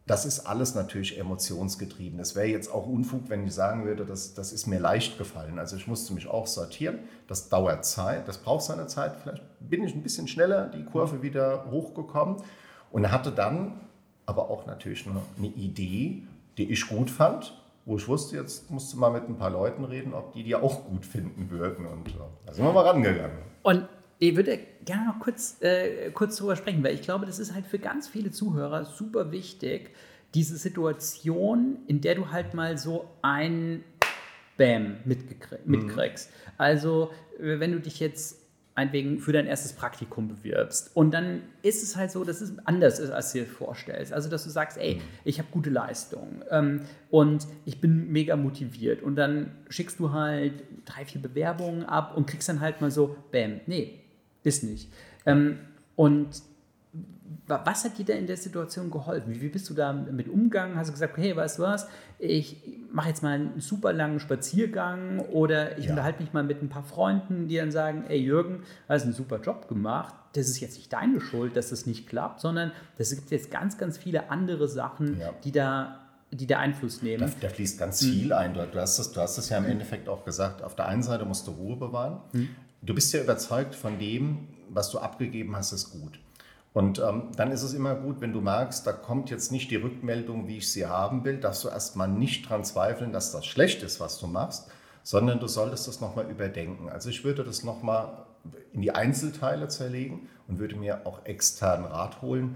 Das 0.05 0.25
ist 0.25 0.41
alles 0.41 0.73
natürlich 0.73 1.19
emotionsgetrieben. 1.19 2.19
Es 2.19 2.33
wäre 2.35 2.47
jetzt 2.47 2.71
auch 2.73 2.87
Unfug, 2.87 3.29
wenn 3.29 3.45
ich 3.45 3.53
sagen 3.53 3.85
würde, 3.85 4.05
das, 4.05 4.33
das 4.33 4.53
ist 4.53 4.65
mir 4.65 4.79
leicht 4.79 5.17
gefallen. 5.17 5.59
Also 5.59 5.75
ich 5.75 5.85
musste 5.85 6.13
mich 6.13 6.27
auch 6.27 6.47
sortieren. 6.47 6.99
Das 7.27 7.49
dauert 7.49 7.85
Zeit, 7.85 8.27
das 8.27 8.37
braucht 8.37 8.63
seine 8.63 8.87
Zeit. 8.87 9.17
Vielleicht 9.21 9.43
bin 9.59 9.83
ich 9.83 9.93
ein 9.93 10.03
bisschen 10.03 10.29
schneller 10.29 10.67
die 10.67 10.85
Kurve 10.85 11.21
wieder 11.21 11.65
hochgekommen 11.69 12.37
und 12.91 13.11
hatte 13.11 13.31
dann 13.31 13.81
aber 14.25 14.49
auch 14.49 14.65
natürlich 14.65 15.05
eine, 15.07 15.21
eine 15.37 15.47
Idee, 15.47 16.23
die 16.57 16.71
ich 16.71 16.87
gut 16.87 17.09
fand, 17.09 17.53
wo 17.85 17.97
ich 17.97 18.07
wusste, 18.07 18.37
jetzt 18.37 18.69
musste 18.69 18.97
mal 18.97 19.11
mit 19.11 19.27
ein 19.27 19.37
paar 19.37 19.49
Leuten 19.49 19.83
reden, 19.85 20.13
ob 20.13 20.33
die 20.33 20.43
die 20.43 20.55
auch 20.55 20.85
gut 20.85 21.05
finden 21.05 21.49
würden. 21.49 21.85
Und 21.85 22.13
da 22.45 22.53
sind 22.53 22.65
wir 22.65 22.73
mal 22.73 22.85
rangegangen. 22.85 23.37
Und 23.63 23.87
ich 24.19 24.35
würde 24.35 24.59
gerne 24.85 25.07
noch 25.07 25.19
kurz, 25.19 25.57
äh, 25.61 26.11
kurz 26.11 26.37
drüber 26.37 26.55
sprechen, 26.55 26.83
weil 26.83 26.95
ich 26.95 27.01
glaube, 27.01 27.25
das 27.25 27.39
ist 27.39 27.53
halt 27.53 27.65
für 27.67 27.79
ganz 27.79 28.07
viele 28.07 28.31
Zuhörer 28.31 28.85
super 28.85 29.31
wichtig, 29.31 29.91
diese 30.33 30.57
Situation, 30.57 31.77
in 31.87 32.01
der 32.01 32.15
du 32.15 32.31
halt 32.31 32.53
mal 32.53 32.77
so 32.77 33.09
ein 33.21 33.83
Bam 34.57 34.97
mitkriegst. 35.05 36.29
Mhm. 36.29 36.51
Also, 36.57 37.11
wenn 37.37 37.71
du 37.71 37.79
dich 37.79 37.99
jetzt 37.99 38.41
einwegen 38.77 39.19
für 39.19 39.31
dein 39.31 39.47
erstes 39.47 39.73
Praktikum 39.73 40.27
bewirbst. 40.27 40.95
Und 40.95 41.11
dann 41.11 41.41
ist 41.63 41.81
es 41.81 41.95
halt 41.95 42.11
so, 42.11 42.23
dass 42.23 42.41
es 42.41 42.53
anders 42.65 42.99
ist, 42.99 43.09
als 43.09 43.33
du 43.33 43.39
dir 43.39 43.45
vorstellst. 43.47 44.13
Also, 44.13 44.29
dass 44.29 44.43
du 44.43 44.51
sagst, 44.51 44.77
ey, 44.77 44.95
mhm. 44.95 45.01
ich 45.23 45.39
habe 45.39 45.47
gute 45.51 45.71
Leistung 45.71 46.43
ähm, 46.51 46.81
und 47.09 47.47
ich 47.65 47.81
bin 47.81 48.11
mega 48.11 48.35
motiviert. 48.35 49.01
Und 49.01 49.15
dann 49.15 49.51
schickst 49.69 49.99
du 49.99 50.11
halt 50.11 50.53
drei, 50.85 51.05
vier 51.05 51.21
Bewerbungen 51.21 51.85
ab 51.85 52.15
und 52.15 52.27
kriegst 52.27 52.49
dann 52.49 52.59
halt 52.59 52.81
mal 52.81 52.91
so, 52.91 53.15
bam, 53.31 53.61
nee, 53.65 53.99
ist 54.47 54.63
nicht. 54.63 54.89
Ähm, 55.25 55.59
und 55.95 56.41
was 57.47 57.85
hat 57.85 57.97
dir 57.97 58.05
da 58.05 58.13
in 58.13 58.27
der 58.27 58.37
Situation 58.37 58.91
geholfen? 58.91 59.39
Wie, 59.39 59.47
bist 59.47 59.69
du 59.69 59.73
da 59.73 59.93
mit 59.93 60.27
umgegangen? 60.27 60.75
Hast 60.75 60.87
du 60.87 60.93
gesagt, 60.93 61.17
hey, 61.17 61.35
weißt 61.35 61.59
du 61.59 61.63
was, 61.63 61.87
ich 62.19 62.57
mache 62.91 63.09
jetzt 63.09 63.23
mal 63.23 63.33
einen 63.33 63.61
super 63.61 63.93
langen 63.93 64.19
Spaziergang 64.19 65.19
oder 65.19 65.77
ich 65.77 65.85
ja. 65.85 65.91
unterhalte 65.91 66.21
mich 66.21 66.33
mal 66.33 66.43
mit 66.43 66.61
ein 66.61 66.69
paar 66.69 66.83
Freunden, 66.83 67.47
die 67.47 67.55
dann 67.55 67.71
sagen, 67.71 68.03
ey 68.09 68.19
Jürgen, 68.19 68.63
du 68.87 68.93
hast 68.93 69.03
einen 69.03 69.13
super 69.13 69.39
Job 69.39 69.67
gemacht. 69.67 70.13
Das 70.33 70.49
ist 70.49 70.59
jetzt 70.59 70.77
nicht 70.77 70.91
deine 70.91 71.21
Schuld, 71.21 71.55
dass 71.55 71.69
das 71.69 71.85
nicht 71.85 72.07
klappt, 72.07 72.41
sondern 72.41 72.71
es 72.97 73.15
gibt 73.15 73.31
jetzt 73.31 73.49
ganz, 73.49 73.77
ganz 73.77 73.97
viele 73.97 74.29
andere 74.29 74.67
Sachen, 74.67 75.19
ja. 75.19 75.33
die 75.43 75.51
da 75.51 76.03
die 76.29 76.45
da 76.45 76.59
Einfluss 76.59 77.01
nehmen. 77.01 77.21
Da, 77.21 77.47
da 77.47 77.49
fließt 77.49 77.79
ganz 77.79 78.01
mhm. 78.01 78.11
viel 78.11 78.33
ein. 78.33 78.53
Du 78.53 78.61
hast, 78.75 78.99
es, 78.99 79.13
du 79.13 79.21
hast 79.21 79.37
es 79.37 79.47
ja 79.47 79.59
im 79.59 79.65
Endeffekt 79.65 80.09
auch 80.09 80.25
gesagt. 80.25 80.61
Auf 80.61 80.75
der 80.75 80.87
einen 80.87 81.01
Seite 81.01 81.23
musst 81.23 81.47
du 81.47 81.51
Ruhe 81.51 81.77
bewahren. 81.77 82.19
Mhm. 82.33 82.49
Du 82.87 82.95
bist 82.95 83.13
ja 83.13 83.21
überzeugt 83.21 83.75
von 83.75 83.99
dem, 83.99 84.47
was 84.69 84.91
du 84.91 84.99
abgegeben 84.99 85.57
hast, 85.57 85.73
ist 85.73 85.91
gut. 85.91 86.21
Und 86.71 86.99
ähm, 86.99 87.31
dann 87.35 87.51
ist 87.51 87.63
es 87.63 87.73
immer 87.73 87.95
gut, 87.95 88.21
wenn 88.21 88.31
du 88.31 88.39
merkst, 88.39 88.87
da 88.87 88.93
kommt 88.93 89.29
jetzt 89.29 89.51
nicht 89.51 89.71
die 89.71 89.75
Rückmeldung, 89.75 90.47
wie 90.47 90.57
ich 90.57 90.71
sie 90.71 90.85
haben 90.85 91.25
will, 91.25 91.37
dass 91.37 91.61
du 91.61 91.67
erstmal 91.67 92.07
nicht 92.07 92.49
dran 92.49 92.63
zweifeln, 92.63 93.11
dass 93.11 93.33
das 93.33 93.45
schlecht 93.45 93.83
ist, 93.83 93.99
was 93.99 94.19
du 94.19 94.27
machst, 94.27 94.71
sondern 95.03 95.41
du 95.41 95.47
solltest 95.47 95.89
das 95.89 95.99
nochmal 95.99 96.31
überdenken. 96.31 96.87
Also 96.87 97.09
ich 97.09 97.25
würde 97.25 97.43
das 97.43 97.63
nochmal 97.63 98.25
in 98.71 98.81
die 98.81 98.91
Einzelteile 98.91 99.67
zerlegen 99.67 100.29
und 100.47 100.59
würde 100.59 100.77
mir 100.77 101.05
auch 101.05 101.25
externen 101.25 101.87
Rat 101.87 102.21
holen. 102.21 102.55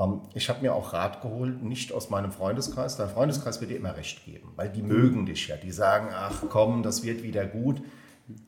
Ähm, 0.00 0.22
ich 0.32 0.48
habe 0.48 0.62
mir 0.62 0.74
auch 0.74 0.94
Rat 0.94 1.20
geholt, 1.20 1.62
nicht 1.62 1.92
aus 1.92 2.08
meinem 2.08 2.32
Freundeskreis. 2.32 2.96
Dein 2.96 3.10
Freundeskreis 3.10 3.60
wird 3.60 3.72
dir 3.72 3.76
immer 3.76 3.94
recht 3.94 4.24
geben, 4.24 4.52
weil 4.56 4.70
die 4.70 4.82
mögen 4.82 5.26
dich 5.26 5.48
ja. 5.48 5.56
Die 5.56 5.72
sagen, 5.72 6.08
ach 6.14 6.44
komm, 6.48 6.82
das 6.82 7.02
wird 7.02 7.22
wieder 7.22 7.44
gut. 7.44 7.82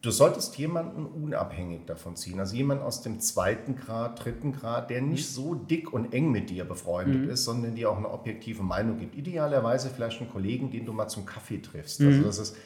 Du 0.02 0.10
solltest 0.10 0.58
jemanden 0.58 1.06
unabhängig 1.06 1.86
davon 1.86 2.16
ziehen, 2.16 2.40
also 2.40 2.56
jemanden 2.56 2.82
aus 2.82 3.00
dem 3.02 3.20
zweiten 3.20 3.76
Grad, 3.76 4.24
dritten 4.24 4.52
Grad, 4.52 4.90
der 4.90 5.02
nicht 5.02 5.28
so 5.28 5.54
dick 5.54 5.92
und 5.92 6.12
eng 6.12 6.32
mit 6.32 6.50
dir 6.50 6.64
befreundet 6.64 7.22
mhm. 7.22 7.30
ist, 7.30 7.44
sondern 7.44 7.76
dir 7.76 7.88
auch 7.88 7.96
eine 7.96 8.10
objektive 8.10 8.64
Meinung 8.64 8.98
gibt. 8.98 9.14
Idealerweise 9.14 9.90
vielleicht 9.90 10.20
einen 10.20 10.32
Kollegen, 10.32 10.72
den 10.72 10.84
du 10.84 10.92
mal 10.92 11.06
zum 11.06 11.26
Kaffee 11.26 11.58
triffst. 11.58 12.00
Also 12.00 12.10
mhm. 12.10 12.24
Also 12.24 12.40
das 12.42 12.50
ist 12.50 12.56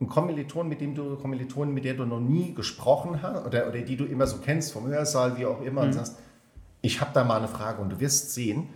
ein 0.00 0.08
Kommiliton, 0.08 0.68
mit 0.68 0.80
dem 0.80 0.94
du 0.94 1.16
Kommilitonen, 1.16 1.74
mit 1.74 1.84
der 1.84 1.94
du 1.94 2.04
noch 2.04 2.20
nie 2.20 2.54
gesprochen 2.54 3.22
hast 3.22 3.44
oder, 3.44 3.66
oder 3.66 3.80
die 3.80 3.96
du 3.96 4.04
immer 4.04 4.28
so 4.28 4.36
kennst 4.38 4.72
vom 4.72 4.86
Hörsaal, 4.86 5.36
wie 5.38 5.46
auch 5.46 5.62
immer, 5.62 5.80
mhm. 5.80 5.88
und 5.88 5.92
sagst, 5.94 6.16
ich 6.80 7.00
habe 7.00 7.10
da 7.12 7.24
mal 7.24 7.38
eine 7.38 7.48
Frage 7.48 7.82
und 7.82 7.90
du 7.90 7.98
wirst 7.98 8.34
sehen, 8.34 8.68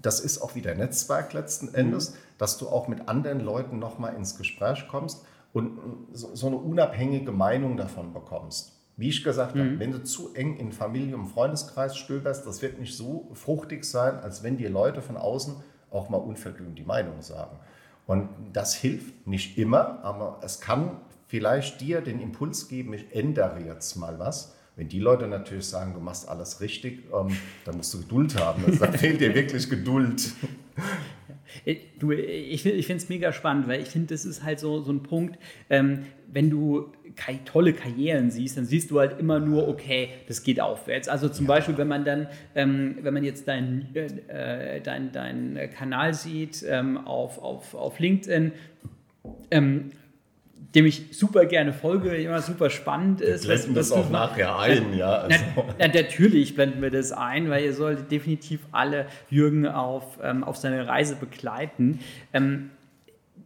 das 0.00 0.20
ist 0.20 0.40
auch 0.40 0.54
wieder 0.54 0.74
Netzwerk 0.74 1.34
letzten 1.34 1.74
Endes, 1.74 2.12
mhm. 2.12 2.16
dass 2.38 2.56
du 2.56 2.68
auch 2.68 2.88
mit 2.88 3.06
anderen 3.06 3.40
Leuten 3.40 3.78
nochmal 3.78 4.14
ins 4.14 4.38
Gespräch 4.38 4.88
kommst 4.88 5.26
und 5.58 6.08
so 6.12 6.46
eine 6.46 6.56
unabhängige 6.56 7.32
Meinung 7.32 7.76
davon 7.76 8.12
bekommst. 8.12 8.78
Wie 8.96 9.08
ich 9.08 9.22
gesagt 9.22 9.54
mhm. 9.54 9.60
habe, 9.60 9.78
wenn 9.80 9.92
du 9.92 10.02
zu 10.02 10.34
eng 10.34 10.56
in 10.56 10.72
Familie 10.72 11.16
und 11.16 11.26
Freundeskreis 11.26 11.96
stöberst, 11.96 12.46
das 12.46 12.62
wird 12.62 12.80
nicht 12.80 12.96
so 12.96 13.30
fruchtig 13.34 13.84
sein, 13.84 14.16
als 14.16 14.42
wenn 14.42 14.56
dir 14.56 14.70
Leute 14.70 15.02
von 15.02 15.16
außen 15.16 15.54
auch 15.90 16.08
mal 16.08 16.18
unverblümt 16.18 16.78
die 16.78 16.84
Meinung 16.84 17.22
sagen. 17.22 17.58
Und 18.06 18.28
das 18.52 18.74
hilft 18.74 19.26
nicht 19.26 19.58
immer, 19.58 20.02
aber 20.02 20.40
es 20.42 20.60
kann 20.60 20.96
vielleicht 21.26 21.80
dir 21.80 22.00
den 22.00 22.20
Impuls 22.20 22.68
geben, 22.68 22.94
ich 22.94 23.14
ändere 23.14 23.60
jetzt 23.60 23.96
mal 23.96 24.18
was. 24.18 24.56
Wenn 24.76 24.88
die 24.88 25.00
Leute 25.00 25.26
natürlich 25.26 25.66
sagen, 25.66 25.92
du 25.94 26.00
machst 26.00 26.28
alles 26.28 26.60
richtig, 26.60 27.04
ähm, 27.12 27.36
dann 27.64 27.76
musst 27.76 27.92
du 27.94 27.98
Geduld 27.98 28.38
haben. 28.38 28.64
Also, 28.64 28.78
dann 28.78 28.92
fehlt 28.98 29.20
dir 29.20 29.34
wirklich 29.34 29.68
Geduld. 29.68 30.32
Du, 31.98 32.12
ich, 32.12 32.66
ich 32.66 32.86
finde 32.86 33.02
es 33.02 33.08
mega 33.08 33.32
spannend, 33.32 33.68
weil 33.68 33.80
ich 33.80 33.88
finde, 33.88 34.08
das 34.08 34.24
ist 34.24 34.42
halt 34.42 34.60
so, 34.60 34.80
so 34.82 34.92
ein 34.92 35.02
Punkt, 35.02 35.38
ähm, 35.70 36.06
wenn 36.30 36.50
du 36.50 36.92
tolle 37.44 37.72
Karrieren 37.72 38.30
siehst, 38.30 38.56
dann 38.56 38.64
siehst 38.64 38.90
du 38.90 39.00
halt 39.00 39.18
immer 39.18 39.40
nur, 39.40 39.68
okay, 39.68 40.10
das 40.28 40.42
geht 40.42 40.60
aufwärts. 40.60 41.08
Also 41.08 41.28
zum 41.28 41.46
ja. 41.46 41.54
Beispiel, 41.54 41.76
wenn 41.78 41.88
man 41.88 42.04
dann, 42.04 42.28
ähm, 42.54 42.98
wenn 43.02 43.14
man 43.14 43.24
jetzt 43.24 43.48
deinen 43.48 43.94
äh, 43.94 44.80
dein, 44.80 45.12
dein 45.12 45.70
Kanal 45.76 46.14
sieht 46.14 46.64
ähm, 46.68 46.98
auf, 46.98 47.38
auf, 47.38 47.74
auf 47.74 47.98
LinkedIn, 47.98 48.52
ähm, 49.50 49.90
dem 50.74 50.84
ich 50.86 51.16
super 51.16 51.46
gerne 51.46 51.72
folge, 51.72 52.14
immer 52.16 52.42
super 52.42 52.68
spannend 52.68 53.20
ist. 53.20 53.48
Wir 53.48 53.54
blenden 53.54 53.74
was, 53.74 53.90
was 53.90 53.96
das 53.96 53.98
auch 53.98 54.10
nachher 54.10 54.58
ein, 54.58 54.94
ja. 54.94 55.12
Also. 55.12 55.44
Na, 55.78 55.88
natürlich 55.88 56.54
blenden 56.54 56.82
wir 56.82 56.90
das 56.90 57.12
ein, 57.12 57.48
weil 57.48 57.64
ihr 57.64 57.72
solltet 57.72 58.10
definitiv 58.10 58.60
alle 58.70 59.06
Jürgen 59.30 59.66
auf, 59.66 60.18
ähm, 60.22 60.44
auf 60.44 60.56
seine 60.56 60.86
Reise 60.86 61.16
begleiten. 61.16 62.00
Ähm, 62.32 62.70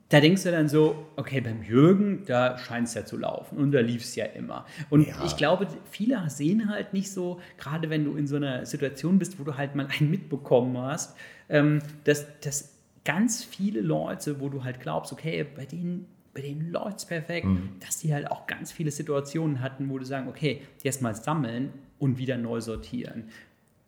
da 0.09 0.21
denkst 0.21 0.43
du 0.43 0.51
dann 0.51 0.69
so, 0.69 1.07
okay, 1.17 1.41
beim 1.41 1.63
Jürgen, 1.63 2.25
da 2.27 2.59
scheint 2.59 2.87
es 2.87 2.93
ja 2.93 3.07
zu 3.07 3.17
laufen 3.17 3.57
und 3.57 3.73
da 3.73 3.81
lief 3.81 4.03
es 4.03 4.15
ja 4.15 4.27
immer. 4.27 4.67
Und 4.91 5.07
ja. 5.07 5.15
ich 5.25 5.39
glaube, 5.39 5.67
viele 5.91 6.29
sehen 6.29 6.69
halt 6.69 6.93
nicht 6.93 7.11
so, 7.11 7.41
gerade 7.57 7.89
wenn 7.89 8.05
du 8.05 8.17
in 8.17 8.27
so 8.27 8.37
einer 8.37 8.67
Situation 8.67 9.19
bist, 9.19 9.39
wo 9.39 9.45
du 9.45 9.57
halt 9.57 9.75
mal 9.75 9.87
einen 9.99 10.11
mitbekommen 10.11 10.77
hast, 10.77 11.17
ähm, 11.49 11.79
dass, 12.05 12.27
dass 12.41 12.75
ganz 13.07 13.43
viele 13.43 13.81
Leute, 13.81 14.39
wo 14.39 14.51
du 14.51 14.65
halt 14.65 14.81
glaubst, 14.81 15.15
okay, 15.15 15.47
bei 15.57 15.65
denen 15.65 16.07
bei 16.35 16.41
denen 16.41 16.71
läuft 16.71 16.99
es 16.99 17.05
perfekt, 17.05 17.47
mhm. 17.47 17.77
dass 17.81 17.99
die 17.99 18.13
halt 18.13 18.31
auch 18.31 18.47
ganz 18.47 18.73
viele 18.73 18.91
Situationen 18.91 19.61
hatten, 19.61 19.91
wo 19.91 19.99
du 19.99 20.05
sagen, 20.05 20.29
okay, 20.29 20.63
erstmal 20.83 21.15
sammeln 21.15 21.73
und 21.99 22.19
wieder 22.19 22.39
neu 22.39 22.61
sortieren. 22.61 23.31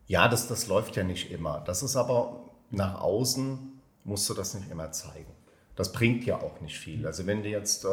Ja, 0.06 0.28
das, 0.28 0.48
das 0.48 0.66
läuft 0.66 0.96
ja 0.96 1.04
nicht 1.04 1.30
immer. 1.30 1.62
Das 1.66 1.82
ist 1.82 1.96
aber 1.96 2.50
nach 2.70 3.00
außen, 3.00 3.58
musst 4.04 4.28
du 4.28 4.34
das 4.34 4.54
nicht 4.54 4.70
immer 4.70 4.92
zeigen. 4.92 5.32
Das 5.76 5.92
bringt 5.92 6.24
ja 6.24 6.40
auch 6.40 6.60
nicht 6.60 6.78
viel. 6.78 7.06
Also 7.06 7.26
wenn 7.26 7.42
du 7.42 7.48
jetzt 7.48 7.84
äh, 7.84 7.88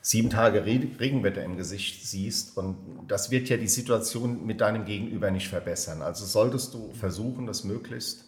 sieben 0.00 0.30
Tage 0.30 0.64
Regenwetter 0.64 1.44
im 1.44 1.56
Gesicht 1.56 2.06
siehst 2.06 2.56
und 2.56 2.76
das 3.06 3.30
wird 3.30 3.48
ja 3.48 3.56
die 3.56 3.68
Situation 3.68 4.46
mit 4.46 4.60
deinem 4.60 4.84
Gegenüber 4.84 5.30
nicht 5.30 5.48
verbessern. 5.48 6.02
Also 6.02 6.24
solltest 6.24 6.74
du 6.74 6.92
versuchen, 6.94 7.46
das 7.46 7.64
möglichst 7.64 8.27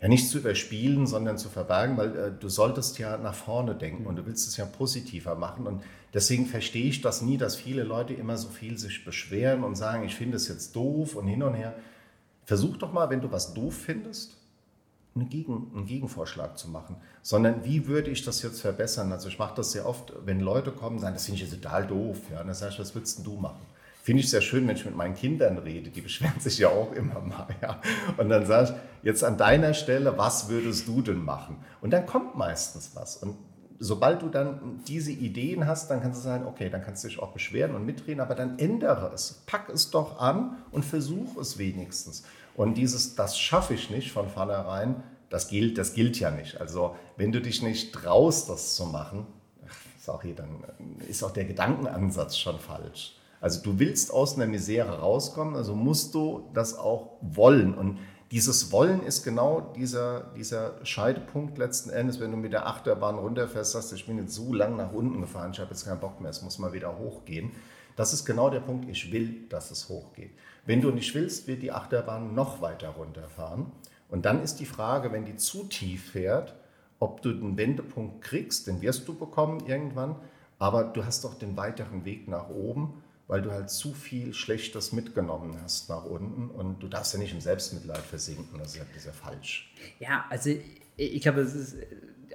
ja 0.00 0.08
nicht 0.08 0.28
zu 0.28 0.38
überspielen, 0.38 1.06
sondern 1.06 1.38
zu 1.38 1.48
verbergen, 1.48 1.96
weil 1.96 2.16
äh, 2.16 2.32
du 2.38 2.48
solltest 2.48 2.98
ja 2.98 3.16
nach 3.16 3.34
vorne 3.34 3.74
denken 3.74 4.06
und 4.06 4.16
du 4.16 4.26
willst 4.26 4.46
es 4.46 4.56
ja 4.56 4.66
positiver 4.66 5.34
machen. 5.34 5.66
Und 5.66 5.82
deswegen 6.12 6.46
verstehe 6.46 6.86
ich 6.86 7.00
das 7.00 7.22
nie, 7.22 7.38
dass 7.38 7.56
viele 7.56 7.82
Leute 7.82 8.12
immer 8.14 8.36
so 8.36 8.48
viel 8.48 8.78
sich 8.78 9.04
beschweren 9.04 9.64
und 9.64 9.74
sagen, 9.74 10.04
ich 10.04 10.14
finde 10.14 10.36
es 10.36 10.48
jetzt 10.48 10.76
doof 10.76 11.16
und 11.16 11.26
hin 11.26 11.42
und 11.42 11.54
her. 11.54 11.74
Versuch 12.44 12.76
doch 12.76 12.92
mal, 12.92 13.10
wenn 13.10 13.20
du 13.20 13.32
was 13.32 13.54
doof 13.54 13.74
findest, 13.74 14.36
einen, 15.14 15.30
Gegen, 15.30 15.70
einen 15.74 15.86
Gegenvorschlag 15.86 16.58
zu 16.58 16.68
machen, 16.68 16.96
sondern 17.22 17.64
wie 17.64 17.86
würde 17.86 18.10
ich 18.10 18.22
das 18.22 18.42
jetzt 18.42 18.60
verbessern? 18.60 19.10
Also 19.12 19.28
ich 19.28 19.38
mache 19.38 19.54
das 19.56 19.72
sehr 19.72 19.86
oft, 19.86 20.12
wenn 20.24 20.40
Leute 20.40 20.72
kommen 20.72 20.96
und 20.96 21.02
sagen, 21.02 21.14
das 21.14 21.24
finde 21.24 21.42
ich 21.42 21.50
total 21.50 21.86
doof. 21.86 22.18
Ja, 22.30 22.42
und 22.42 22.48
dann 22.48 22.54
sage 22.54 22.74
ich, 22.74 22.78
was 22.78 22.94
würdest 22.94 23.26
du 23.26 23.36
machen? 23.36 23.62
Finde 24.06 24.22
ich 24.22 24.30
sehr 24.30 24.40
schön, 24.40 24.68
wenn 24.68 24.76
ich 24.76 24.84
mit 24.84 24.94
meinen 24.94 25.16
Kindern 25.16 25.58
rede. 25.58 25.90
Die 25.90 26.00
beschweren 26.00 26.38
sich 26.38 26.58
ja 26.58 26.68
auch 26.68 26.92
immer 26.92 27.18
mal. 27.18 27.48
Ja. 27.60 27.80
Und 28.16 28.28
dann 28.28 28.46
sage 28.46 28.70
ich, 28.70 29.04
jetzt 29.04 29.24
an 29.24 29.36
deiner 29.36 29.74
Stelle, 29.74 30.16
was 30.16 30.48
würdest 30.48 30.86
du 30.86 31.02
denn 31.02 31.24
machen? 31.24 31.56
Und 31.80 31.90
dann 31.90 32.06
kommt 32.06 32.36
meistens 32.36 32.92
was. 32.94 33.16
Und 33.16 33.36
sobald 33.80 34.22
du 34.22 34.28
dann 34.28 34.78
diese 34.86 35.10
Ideen 35.10 35.66
hast, 35.66 35.90
dann 35.90 36.02
kannst 36.02 36.20
du 36.20 36.22
sagen, 36.22 36.46
okay, 36.46 36.70
dann 36.70 36.84
kannst 36.84 37.02
du 37.02 37.08
dich 37.08 37.18
auch 37.18 37.32
beschweren 37.32 37.74
und 37.74 37.84
mitreden, 37.84 38.20
aber 38.20 38.36
dann 38.36 38.60
ändere 38.60 39.10
es. 39.12 39.42
Pack 39.44 39.70
es 39.70 39.90
doch 39.90 40.20
an 40.20 40.56
und 40.70 40.84
versuch 40.84 41.36
es 41.38 41.58
wenigstens. 41.58 42.22
Und 42.54 42.74
dieses, 42.74 43.16
das 43.16 43.36
schaffe 43.36 43.74
ich 43.74 43.90
nicht 43.90 44.12
von 44.12 44.28
vornherein, 44.28 45.02
das 45.30 45.48
gilt, 45.48 45.78
das 45.78 45.94
gilt 45.94 46.20
ja 46.20 46.30
nicht. 46.30 46.60
Also 46.60 46.94
wenn 47.16 47.32
du 47.32 47.40
dich 47.40 47.60
nicht 47.60 47.92
traust, 47.92 48.50
das 48.50 48.76
zu 48.76 48.86
machen, 48.86 49.26
ist 49.98 50.08
dann, 50.38 50.62
ist 51.08 51.24
auch 51.24 51.32
der 51.32 51.46
Gedankenansatz 51.46 52.38
schon 52.38 52.60
falsch. 52.60 53.16
Also 53.40 53.62
du 53.62 53.78
willst 53.78 54.12
aus 54.12 54.36
einer 54.36 54.46
Misere 54.46 55.00
rauskommen, 55.00 55.56
also 55.56 55.74
musst 55.74 56.14
du 56.14 56.48
das 56.54 56.76
auch 56.76 57.18
wollen. 57.20 57.74
Und 57.74 57.98
dieses 58.30 58.72
Wollen 58.72 59.02
ist 59.04 59.22
genau 59.22 59.72
dieser, 59.76 60.32
dieser 60.36 60.84
Scheidepunkt 60.84 61.58
letzten 61.58 61.90
Endes, 61.90 62.18
wenn 62.18 62.32
du 62.32 62.36
mit 62.36 62.52
der 62.52 62.66
Achterbahn 62.66 63.18
runterfährst, 63.18 63.72
sagst, 63.72 63.92
ich 63.92 64.06
bin 64.06 64.18
jetzt 64.18 64.34
so 64.34 64.52
lang 64.52 64.76
nach 64.76 64.92
unten 64.92 65.20
gefahren, 65.20 65.52
ich 65.52 65.60
habe 65.60 65.70
jetzt 65.70 65.86
keinen 65.86 66.00
Bock 66.00 66.20
mehr, 66.20 66.30
es 66.30 66.42
muss 66.42 66.58
mal 66.58 66.72
wieder 66.72 66.98
hochgehen. 66.98 67.52
Das 67.94 68.12
ist 68.12 68.24
genau 68.24 68.50
der 68.50 68.60
Punkt, 68.60 68.88
ich 68.90 69.12
will, 69.12 69.46
dass 69.48 69.70
es 69.70 69.88
hochgeht. 69.88 70.32
Wenn 70.66 70.80
du 70.80 70.90
nicht 70.90 71.14
willst, 71.14 71.46
wird 71.46 71.62
die 71.62 71.72
Achterbahn 71.72 72.34
noch 72.34 72.60
weiter 72.60 72.90
runterfahren. 72.90 73.66
Und 74.08 74.24
dann 74.24 74.42
ist 74.42 74.56
die 74.56 74.66
Frage, 74.66 75.12
wenn 75.12 75.24
die 75.24 75.36
zu 75.36 75.64
tief 75.64 76.10
fährt, 76.10 76.54
ob 76.98 77.22
du 77.22 77.32
den 77.32 77.56
Wendepunkt 77.56 78.22
kriegst, 78.22 78.66
den 78.66 78.82
wirst 78.82 79.06
du 79.08 79.14
bekommen 79.14 79.66
irgendwann, 79.66 80.16
aber 80.58 80.84
du 80.84 81.04
hast 81.04 81.24
doch 81.24 81.34
den 81.34 81.56
weiteren 81.56 82.04
Weg 82.04 82.28
nach 82.28 82.48
oben 82.48 83.02
weil 83.28 83.42
du 83.42 83.50
halt 83.50 83.70
zu 83.70 83.92
viel 83.92 84.32
Schlechtes 84.34 84.92
mitgenommen 84.92 85.56
hast 85.62 85.88
nach 85.88 86.04
unten 86.04 86.48
und 86.50 86.82
du 86.82 86.88
darfst 86.88 87.12
ja 87.14 87.18
nicht 87.18 87.32
im 87.32 87.40
Selbstmitleid 87.40 87.98
versinken, 87.98 88.58
das 88.58 88.68
ist 88.68 88.76
ja, 88.76 88.84
das 88.84 88.96
ist 88.98 89.06
ja 89.06 89.12
falsch. 89.12 89.72
Ja, 89.98 90.24
also 90.30 90.50
ich 90.96 91.20
glaube, 91.22 91.40
es 91.40 91.54
ist 91.54 91.76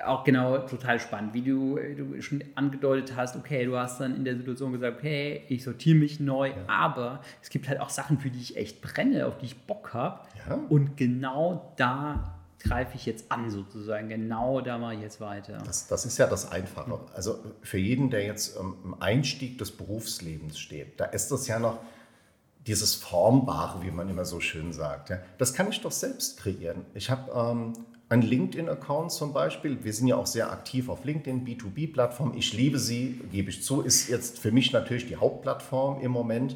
auch 0.04 0.24
genau 0.24 0.58
total 0.60 1.00
spannend, 1.00 1.34
wie 1.34 1.42
du, 1.42 1.78
du 1.96 2.22
schon 2.22 2.44
angedeutet 2.56 3.16
hast, 3.16 3.36
okay, 3.36 3.66
du 3.66 3.78
hast 3.78 4.00
dann 4.00 4.16
in 4.16 4.26
der 4.26 4.36
Situation 4.36 4.72
gesagt, 4.74 4.98
okay, 4.98 5.44
ich 5.48 5.64
sortiere 5.64 5.98
mich 5.98 6.20
neu, 6.20 6.50
ja. 6.50 6.56
aber 6.68 7.22
es 7.42 7.50
gibt 7.50 7.68
halt 7.68 7.80
auch 7.80 7.90
Sachen, 7.90 8.20
für 8.20 8.30
die 8.30 8.40
ich 8.40 8.58
echt 8.58 8.82
brenne, 8.82 9.28
auf 9.28 9.38
die 9.38 9.46
ich 9.46 9.62
Bock 9.68 9.94
habe 9.94 10.22
ja. 10.48 10.56
und 10.70 10.98
genau 10.98 11.74
da 11.78 12.41
greife 12.64 12.96
ich 12.96 13.06
jetzt 13.06 13.32
an, 13.32 13.50
sozusagen. 13.50 14.10
Genau 14.10 14.62
da 14.62 14.78
mache 14.78 14.96
ich 14.96 15.02
jetzt 15.02 15.22
weiter. 15.22 15.58
Das, 15.66 15.88
das 15.88 16.06
ist 16.06 16.18
ja 16.18 16.28
das 16.28 16.52
Einfache. 16.52 17.00
Also 17.14 17.40
für 17.62 17.78
jeden, 17.78 18.10
der 18.10 18.24
jetzt 18.26 18.58
im 18.58 18.96
Einstieg 19.00 19.58
des 19.58 19.72
Berufslebens 19.72 20.60
steht, 20.60 21.00
da 21.00 21.06
ist 21.06 21.32
das 21.32 21.48
ja 21.48 21.60
noch 21.60 21.80
dieses 22.68 22.96
Formbare, 22.96 23.82
wie 23.84 23.92
man 23.92 24.10
immer 24.10 24.26
so 24.26 24.40
schön 24.40 24.72
sagt. 24.72 25.12
Das 25.38 25.54
kann 25.54 25.70
ich 25.70 25.82
doch 25.82 25.92
selbst 25.92 26.38
kreieren. 26.38 26.86
Ich 26.94 27.10
habe 27.10 27.32
ähm, 27.32 27.74
einen 28.10 28.22
LinkedIn-Account 28.22 29.12
zum 29.12 29.34
Beispiel. 29.34 29.84
Wir 29.84 29.94
sind 29.94 30.08
ja 30.08 30.18
auch 30.18 30.28
sehr 30.28 30.52
aktiv 30.52 30.90
auf 30.90 31.06
LinkedIn, 31.06 31.46
B2B-Plattform. 31.46 32.34
Ich 32.36 32.54
liebe 32.54 32.78
sie, 32.78 33.22
gebe 33.32 33.50
ich 33.50 33.64
zu, 33.64 33.82
ist 33.82 34.10
jetzt 34.10 34.38
für 34.38 34.52
mich 34.52 34.74
natürlich 34.74 35.08
die 35.08 35.16
Hauptplattform 35.16 36.02
im 36.02 36.12
Moment. 36.12 36.56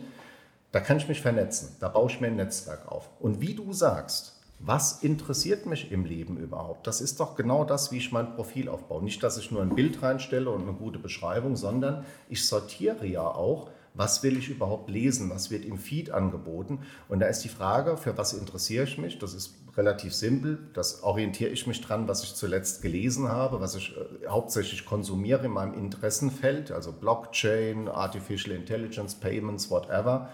Da 0.71 0.81
kann 0.81 0.97
ich 0.97 1.07
mich 1.07 1.21
vernetzen, 1.21 1.77
da 1.79 1.87
baue 1.87 2.11
ich 2.11 2.19
mir 2.19 2.27
ein 2.27 2.35
Netzwerk 2.35 2.91
auf. 2.91 3.09
Und 3.21 3.39
wie 3.39 3.53
du 3.53 3.71
sagst, 3.71 4.34
was 4.59 5.03
interessiert 5.03 5.65
mich 5.65 5.91
im 5.91 6.05
Leben 6.05 6.37
überhaupt? 6.37 6.87
Das 6.87 7.01
ist 7.01 7.19
doch 7.19 7.35
genau 7.35 7.65
das, 7.65 7.91
wie 7.91 7.97
ich 7.97 8.11
mein 8.11 8.35
Profil 8.35 8.69
aufbaue. 8.69 9.03
Nicht, 9.03 9.21
dass 9.21 9.37
ich 9.37 9.51
nur 9.51 9.61
ein 9.61 9.75
Bild 9.75 10.01
reinstelle 10.01 10.49
und 10.49 10.63
eine 10.63 10.73
gute 10.73 10.97
Beschreibung, 10.97 11.55
sondern 11.55 12.05
ich 12.29 12.47
sortiere 12.47 13.05
ja 13.05 13.27
auch, 13.27 13.69
was 13.93 14.23
will 14.23 14.37
ich 14.37 14.49
überhaupt 14.49 14.89
lesen, 14.89 15.29
was 15.29 15.51
wird 15.51 15.65
im 15.65 15.77
Feed 15.77 16.11
angeboten. 16.11 16.79
Und 17.07 17.19
da 17.19 17.27
ist 17.27 17.41
die 17.43 17.49
Frage, 17.49 17.97
für 17.97 18.17
was 18.17 18.33
interessiere 18.33 18.83
ich 18.83 18.97
mich? 18.97 19.19
Das 19.19 19.33
ist 19.33 19.55
relativ 19.77 20.13
simpel. 20.13 20.57
Das 20.73 21.03
orientiere 21.03 21.49
ich 21.49 21.67
mich 21.67 21.81
dran, 21.81 22.07
was 22.07 22.23
ich 22.23 22.35
zuletzt 22.35 22.81
gelesen 22.81 23.29
habe, 23.29 23.59
was 23.59 23.75
ich 23.75 23.95
äh, 23.95 24.27
hauptsächlich 24.27 24.85
konsumiere 24.85 25.45
in 25.45 25.51
meinem 25.51 25.73
Interessenfeld, 25.73 26.71
also 26.71 26.91
Blockchain, 26.91 27.87
Artificial 27.87 28.55
Intelligence, 28.55 29.15
Payments, 29.15 29.69
whatever. 29.69 30.29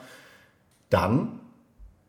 Dann 0.90 1.40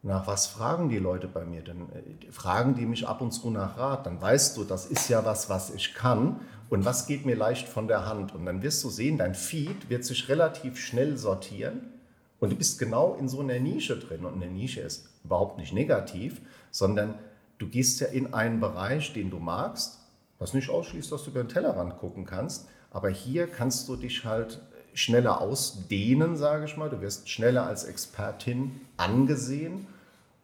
nach 0.03 0.27
was 0.27 0.49
fragen 0.49 0.89
die 0.89 0.99
Leute 0.99 1.29
bei 1.29 1.45
mir 1.45 1.63
denn? 1.63 1.89
Äh, 1.93 2.33
fragen 2.33 2.75
die 2.75 2.87
mich 2.87 3.07
ab 3.07 3.21
und 3.21 3.31
zu 3.31 3.51
nach 3.51 3.79
Rat? 3.79 4.07
Dann 4.07 4.21
weißt 4.21 4.57
du, 4.57 4.65
das 4.65 4.87
ist 4.87 5.09
ja 5.09 5.25
was, 5.25 5.49
was 5.49 5.71
ich 5.71 5.95
kann 5.95 6.41
und 6.71 6.85
was 6.85 7.07
geht 7.07 7.25
mir 7.25 7.37
leicht 7.37 7.69
von 7.69 7.87
der 7.87 8.07
Hand. 8.07 8.35
Und 8.35 8.45
dann 8.45 8.63
wirst 8.63 8.83
du 8.83 8.91
sehen, 8.91 9.19
dein 9.19 9.35
Feed 9.35 9.89
wird 9.91 10.05
sich 10.05 10.29
relativ 10.29 10.79
schnell 10.79 11.17
sortieren 11.17 11.93
und 12.41 12.51
du 12.51 12.57
bist 12.57 12.81
genau 12.81 13.15
in 13.15 13.29
so 13.29 13.41
einer 13.41 13.61
Nische 13.61 13.97
drin. 13.97 14.25
Und 14.25 14.43
eine 14.43 14.51
Nische 14.51 14.81
ist 14.81 15.09
überhaupt 15.23 15.59
nicht 15.59 15.73
negativ, 15.73 16.41
sondern 16.73 17.15
du 17.59 17.69
gehst 17.69 18.01
ja 18.01 18.09
in 18.09 18.35
einen 18.35 18.59
Bereich, 18.59 19.13
den 19.13 19.31
du 19.31 19.39
magst, 19.39 20.01
was 20.41 20.53
nicht 20.53 20.69
ausschließt, 20.69 21.13
dass 21.13 21.23
du 21.23 21.31
über 21.31 21.45
den 21.45 21.49
Tellerrand 21.49 21.99
gucken 21.99 22.27
kannst. 22.27 22.67
Aber 22.91 23.09
hier 23.09 23.47
kannst 23.47 23.89
du 23.89 23.95
dich 23.95 24.25
halt 24.25 24.61
schneller 24.95 25.41
ausdehnen, 25.41 26.37
sage 26.37 26.65
ich 26.65 26.77
mal. 26.77 26.91
Du 26.91 27.01
wirst 27.01 27.29
schneller 27.29 27.67
als 27.67 27.85
Expertin 27.85 28.81
angesehen 28.97 29.87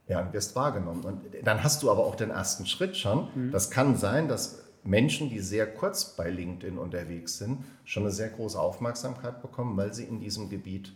ja, 0.09 0.21
und 0.21 0.33
wirst 0.33 0.57
wahrgenommen. 0.57 1.05
Und 1.05 1.21
dann 1.45 1.63
hast 1.63 1.83
du 1.83 1.91
aber 1.91 2.05
auch 2.05 2.15
den 2.15 2.31
ersten 2.31 2.67
Schritt 2.67 2.97
schon. 2.97 3.29
Mhm. 3.35 3.51
Das 3.53 3.71
kann 3.71 3.97
sein, 3.97 4.29
dass 4.29 4.63
Menschen, 4.85 5.29
die 5.29 5.41
sehr 5.41 5.67
kurz 5.67 6.17
bei 6.17 6.31
LinkedIn 6.31 6.79
unterwegs 6.79 7.39
sind, 7.39 7.65
schon 7.85 8.05
eine 8.05 8.13
sehr 8.13 8.31
große 8.31 8.59
Aufmerksamkeit 8.59 9.43
bekommen, 9.43 9.77
weil 9.77 9.93
sie 9.93 10.05
in 10.05 10.21
diesem 10.21 10.49
Gebiet 10.49 10.93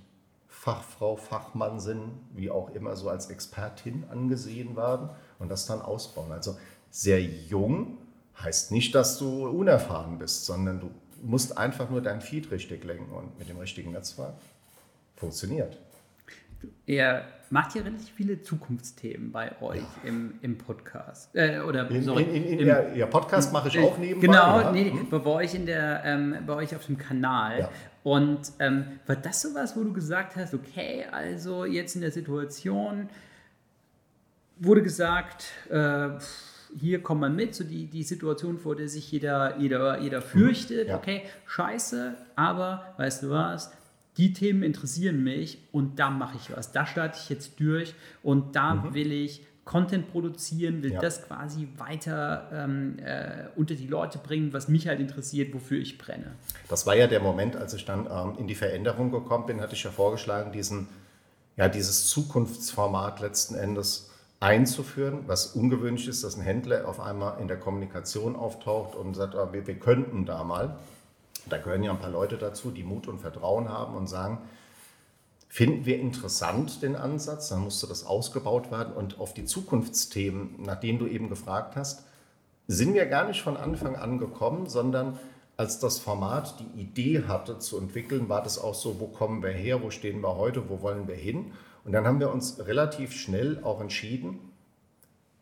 Fachfrau, 0.49 1.17
Fachmann 1.17 1.81
sind, 1.81 2.13
wie 2.35 2.51
auch 2.51 2.71
immer 2.71 2.95
so 2.95 3.09
als 3.09 3.29
Expertin 3.31 4.05
angesehen 4.11 4.77
werden 4.77 5.11
und 5.39 5.51
das 5.51 5.67
dann 5.67 5.83
ausbauen. 5.83 6.31
Also 6.31 6.57
sehr 6.91 7.21
jung 7.21 7.99
heißt 8.41 8.71
nicht, 8.71 8.95
dass 8.95 9.19
du 9.19 9.47
unerfahren 9.49 10.19
bist, 10.19 10.47
sondern 10.47 10.81
du 10.81 10.91
musst 11.23 11.57
einfach 11.57 11.89
nur 11.91 12.01
dein 12.01 12.21
Feed 12.21 12.51
richtig 12.51 12.85
lenken 12.85 13.13
und 13.13 13.39
mit 13.39 13.49
dem 13.49 13.59
richtigen 13.59 13.93
Netzwerk 13.93 14.35
funktioniert. 15.17 15.79
Ihr 16.87 17.25
macht 17.51 17.75
ja 17.75 17.83
relativ 17.83 18.15
viele 18.15 18.41
Zukunftsthemen 18.43 19.33
bei 19.33 19.61
euch 19.61 19.81
ja. 19.81 20.09
im, 20.09 20.35
im 20.43 20.59
Podcast. 20.59 21.35
Äh, 21.35 21.61
oder, 21.61 21.91
in, 21.91 22.03
sorry, 22.03 22.23
in, 22.23 22.45
in, 22.45 22.59
im, 22.61 22.67
ja, 22.67 22.89
ja, 22.95 23.07
Podcast 23.07 23.53
mache 23.53 23.69
ich 23.69 23.79
auch 23.79 23.99
nebenbei. 23.99 24.27
Genau, 24.27 24.61
ja. 24.61 24.73
nee, 24.73 24.91
hm. 24.91 25.09
bei 25.11 25.25
euch 25.27 25.55
in 25.55 25.67
der, 25.67 26.03
ähm, 26.05 26.37
bei 26.47 26.55
euch 26.55 26.75
auf 26.75 26.87
dem 26.87 26.99
Kanal. 26.99 27.61
Ja. 27.61 27.71
Und 28.05 28.53
ähm, 28.59 29.01
war 29.07 29.17
das 29.17 29.43
sowas, 29.43 29.77
wo 29.77 29.83
du 29.83 29.93
gesagt 29.93 30.37
hast, 30.37 30.55
okay, 30.55 31.05
also 31.11 31.65
jetzt 31.65 31.95
in 31.95 32.01
der 32.01 32.11
Situation 32.11 33.09
wurde 34.59 34.83
gesagt, 34.83 35.45
äh, 35.69 36.11
hier 36.79 37.03
kommt 37.03 37.21
man 37.21 37.37
mit, 37.37 37.55
so 37.55 37.65
die, 37.65 37.87
die 37.87 38.03
Situation, 38.03 38.59
vor 38.59 38.77
der 38.77 38.89
sich 38.89 39.11
jeder, 39.11 39.59
jeder, 39.59 39.99
jeder 40.01 40.23
fürchtet, 40.23 40.89
ja. 40.89 40.97
okay, 40.97 41.23
scheiße, 41.47 42.15
aber 42.37 42.95
weißt 42.97 43.25
du 43.25 43.31
was, 43.31 43.73
die 44.17 44.33
Themen 44.33 44.63
interessieren 44.63 45.23
mich 45.23 45.59
und 45.73 45.99
da 45.99 46.11
mache 46.11 46.37
ich 46.37 46.55
was. 46.55 46.73
Da 46.73 46.87
starte 46.87 47.19
ich 47.21 47.29
jetzt 47.31 47.59
durch 47.61 47.95
und 48.23 48.57
da 48.57 48.75
mhm. 48.75 48.95
will 48.95 49.13
ich 49.13 49.43
Content 49.65 50.11
produzieren, 50.11 50.83
will 50.83 50.93
ja. 50.93 51.01
das 51.01 51.23
quasi 51.23 51.69
weiter 51.77 52.51
ähm, 52.53 52.99
äh, 52.99 53.45
unter 53.55 53.75
die 53.75 53.87
Leute 53.87 54.19
bringen, 54.19 54.53
was 54.53 54.69
mich 54.69 54.89
halt 54.89 54.99
interessiert, 54.99 55.55
wofür 55.55 55.79
ich 55.79 55.99
brenne. 55.99 56.33
Das 56.69 56.85
war 56.85 56.97
ja 56.97 57.07
der 57.07 57.21
Moment, 57.21 57.55
als 57.55 57.73
ich 57.73 57.85
dann 57.85 58.07
ähm, 58.11 58.39
in 58.39 58.49
die 58.49 58.57
Veränderung 58.57 59.13
gekommen 59.13 59.47
bin, 59.47 59.61
hatte 59.61 59.75
ich 59.75 59.85
ja 59.85 59.93
vorgeschlagen, 59.93 60.51
diesen, 60.51 60.89
ja, 61.57 61.69
dieses 61.69 62.09
Zukunftsformat 62.09 63.21
letzten 63.21 63.55
Endes 63.55 64.12
einzuführen, 64.43 65.21
was 65.29 65.55
ungewöhnlich 65.55 66.09
ist, 66.09 66.25
dass 66.25 66.37
ein 66.37 66.43
Händler 66.43 66.89
auf 66.89 66.99
einmal 66.99 67.41
in 67.41 67.47
der 67.47 67.61
Kommunikation 67.61 68.35
auftaucht 68.35 68.97
und 68.97 69.15
sagt, 69.15 69.37
ah, 69.37 69.53
wir, 69.53 69.69
wir 69.69 69.79
könnten 69.79 70.27
da 70.27 70.43
mal. 70.43 70.77
Da 71.49 71.59
gehören 71.59 71.85
ja 71.85 71.93
ein 71.93 72.01
paar 72.01 72.11
Leute 72.11 72.37
dazu, 72.39 72.73
die 72.73 72.83
Mut 72.83 73.07
und 73.07 73.21
Vertrauen 73.21 73.69
haben 73.69 73.97
und 73.97 74.09
sagen, 74.09 74.39
finden 75.49 75.87
wir 75.87 76.01
interessant 76.01 76.83
den 76.83 76.97
Ansatz, 76.97 77.51
dann 77.51 77.63
musste 77.63 77.87
das 77.87 78.05
ausgebaut 78.05 78.73
werden 78.73 78.93
und 78.95 79.21
auf 79.21 79.33
die 79.33 79.45
Zukunftsthemen, 79.45 80.63
nach 80.63 80.81
denen 80.81 80.99
du 80.99 81.07
eben 81.07 81.29
gefragt 81.29 81.77
hast, 81.77 82.05
sind 82.67 82.95
wir 82.95 83.07
gar 83.07 83.29
nicht 83.29 83.43
von 83.43 83.57
Anfang 83.57 83.95
an 83.95 84.19
gekommen, 84.19 84.67
sondern 84.67 85.19
als 85.57 85.79
das 85.79 86.01
Format 86.01 86.55
die 86.59 86.81
Idee 86.81 87.25
hatte 87.29 87.61
zu 87.61 87.79
entwickeln, 87.79 88.29
war 88.29 88.43
das 88.43 88.59
auch 88.59 88.75
so, 88.75 88.99
wo 88.99 89.07
kommen 89.07 89.43
wir 89.43 89.51
her, 89.51 89.83
wo 89.83 89.91
stehen 89.91 90.21
wir 90.21 90.37
heute, 90.37 90.69
wo 90.69 90.83
wollen 90.83 91.07
wir 91.07 91.15
hin? 91.15 91.53
Und 91.85 91.93
dann 91.93 92.07
haben 92.07 92.21
wir 92.21 92.33
uns 92.33 92.59
relativ 92.65 93.13
schnell 93.13 93.61
auch 93.63 93.81
entschieden, 93.81 94.39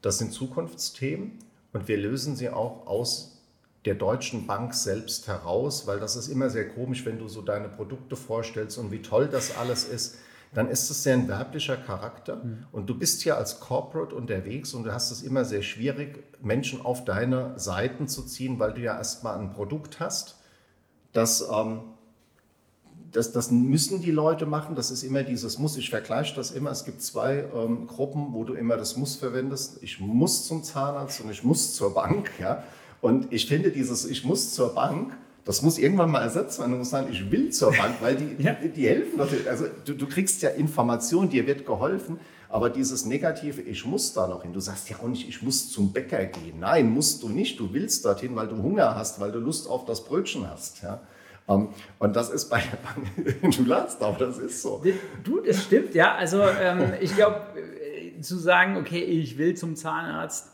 das 0.03 0.18
sind 0.18 0.33
Zukunftsthemen 0.33 1.38
und 1.72 1.88
wir 1.88 1.98
lösen 1.98 2.37
sie 2.37 2.48
auch 2.48 2.87
aus 2.87 3.42
der 3.85 3.94
Deutschen 3.94 4.46
Bank 4.46 4.74
selbst 4.74 5.29
heraus, 5.29 5.87
weil 5.87 6.00
das 6.00 6.16
ist 6.16 6.29
immer 6.29 6.50
sehr 6.50 6.68
komisch, 6.68 7.05
wenn 7.07 7.18
du 7.18 7.29
so 7.29 7.42
deine 7.42 7.68
Produkte 7.68 8.16
vorstellst 8.16 8.79
und 8.79 8.90
wie 8.90 9.03
toll 9.03 9.29
das 9.29 9.57
alles 9.57 9.85
ist. 9.85 10.18
Dann 10.53 10.68
ist 10.68 10.90
es 10.90 11.05
sehr 11.05 11.14
ein 11.14 11.29
werblicher 11.29 11.76
Charakter 11.76 12.37
mhm. 12.37 12.66
und 12.72 12.90
du 12.90 12.98
bist 12.98 13.22
hier 13.22 13.37
als 13.37 13.61
Corporate 13.61 14.14
unterwegs 14.14 14.74
und 14.74 14.85
du 14.85 14.92
hast 14.92 15.11
es 15.12 15.22
immer 15.22 15.44
sehr 15.44 15.62
schwierig, 15.62 16.24
Menschen 16.42 16.81
auf 16.81 17.05
deine 17.05 17.59
Seiten 17.59 18.09
zu 18.09 18.22
ziehen, 18.22 18.59
weil 18.59 18.72
du 18.72 18.81
ja 18.81 18.96
erstmal 18.96 19.38
ein 19.38 19.53
Produkt 19.53 20.00
hast, 20.00 20.37
das 21.12 21.48
ähm, 21.48 21.83
das, 23.12 23.32
das 23.32 23.50
müssen 23.50 24.02
die 24.02 24.10
Leute 24.10 24.46
machen. 24.46 24.76
Das 24.76 24.90
ist 24.90 25.02
immer 25.02 25.22
dieses 25.22 25.58
Muss. 25.58 25.76
Ich 25.76 25.90
vergleiche 25.90 26.34
das 26.36 26.50
immer. 26.50 26.70
Es 26.70 26.84
gibt 26.84 27.02
zwei 27.02 27.44
ähm, 27.54 27.86
Gruppen, 27.86 28.32
wo 28.32 28.44
du 28.44 28.54
immer 28.54 28.76
das 28.76 28.96
Muss 28.96 29.16
verwendest. 29.16 29.78
Ich 29.82 30.00
muss 30.00 30.46
zum 30.46 30.62
Zahnarzt 30.62 31.20
und 31.20 31.30
ich 31.30 31.42
muss 31.42 31.74
zur 31.74 31.94
Bank. 31.94 32.30
Ja? 32.38 32.62
Und 33.00 33.32
ich 33.32 33.46
finde 33.46 33.70
dieses 33.70 34.04
Ich 34.04 34.24
muss 34.24 34.54
zur 34.54 34.74
Bank, 34.74 35.16
das 35.44 35.62
muss 35.62 35.78
irgendwann 35.78 36.10
mal 36.10 36.22
ersetzt 36.22 36.58
werden. 36.58 36.72
Du 36.72 36.78
musst 36.78 36.90
sagen, 36.90 37.08
ich 37.10 37.30
will 37.30 37.50
zur 37.50 37.72
Bank, 37.72 37.96
weil 38.00 38.16
die, 38.16 38.42
ja. 38.42 38.52
die, 38.52 38.68
die, 38.68 38.86
helfen. 38.86 39.20
Also 39.20 39.66
du, 39.84 39.94
du 39.94 40.06
kriegst 40.06 40.42
ja 40.42 40.50
Informationen, 40.50 41.30
dir 41.30 41.46
wird 41.46 41.66
geholfen. 41.66 42.20
Aber 42.48 42.68
dieses 42.68 43.04
Negative, 43.06 43.60
ich 43.60 43.84
muss 43.86 44.12
da 44.12 44.26
noch 44.26 44.42
hin. 44.42 44.52
Du 44.52 44.60
sagst 44.60 44.90
ja 44.90 44.96
auch 44.98 45.08
nicht, 45.08 45.28
ich 45.28 45.40
muss 45.42 45.70
zum 45.70 45.92
Bäcker 45.92 46.24
gehen. 46.26 46.58
Nein, 46.58 46.90
musst 46.90 47.22
du 47.22 47.28
nicht. 47.28 47.58
Du 47.58 47.72
willst 47.72 48.04
dorthin, 48.04 48.34
weil 48.36 48.48
du 48.48 48.62
Hunger 48.62 48.96
hast, 48.96 49.20
weil 49.20 49.32
du 49.32 49.38
Lust 49.38 49.68
auf 49.68 49.84
das 49.84 50.04
Brötchen 50.04 50.48
hast. 50.48 50.82
Ja? 50.82 51.00
Um, 51.50 51.62
ähm, 51.62 51.68
und 51.98 52.16
das 52.16 52.30
ist 52.30 52.48
bei 52.48 52.60
der 52.60 52.76
Bank, 52.76 53.56
du 53.56 53.64
lachst, 53.64 54.00
aber 54.00 54.26
das 54.26 54.38
ist 54.38 54.62
so. 54.62 54.82
Du, 55.24 55.40
das 55.40 55.64
stimmt, 55.64 55.94
ja. 55.94 56.14
Also 56.14 56.42
ähm, 56.42 56.92
ich 57.00 57.14
glaube, 57.14 57.40
äh, 57.56 58.20
zu 58.20 58.38
sagen, 58.38 58.76
okay, 58.76 59.00
ich 59.00 59.36
will 59.36 59.54
zum 59.56 59.74
Zahnarzt, 59.74 60.46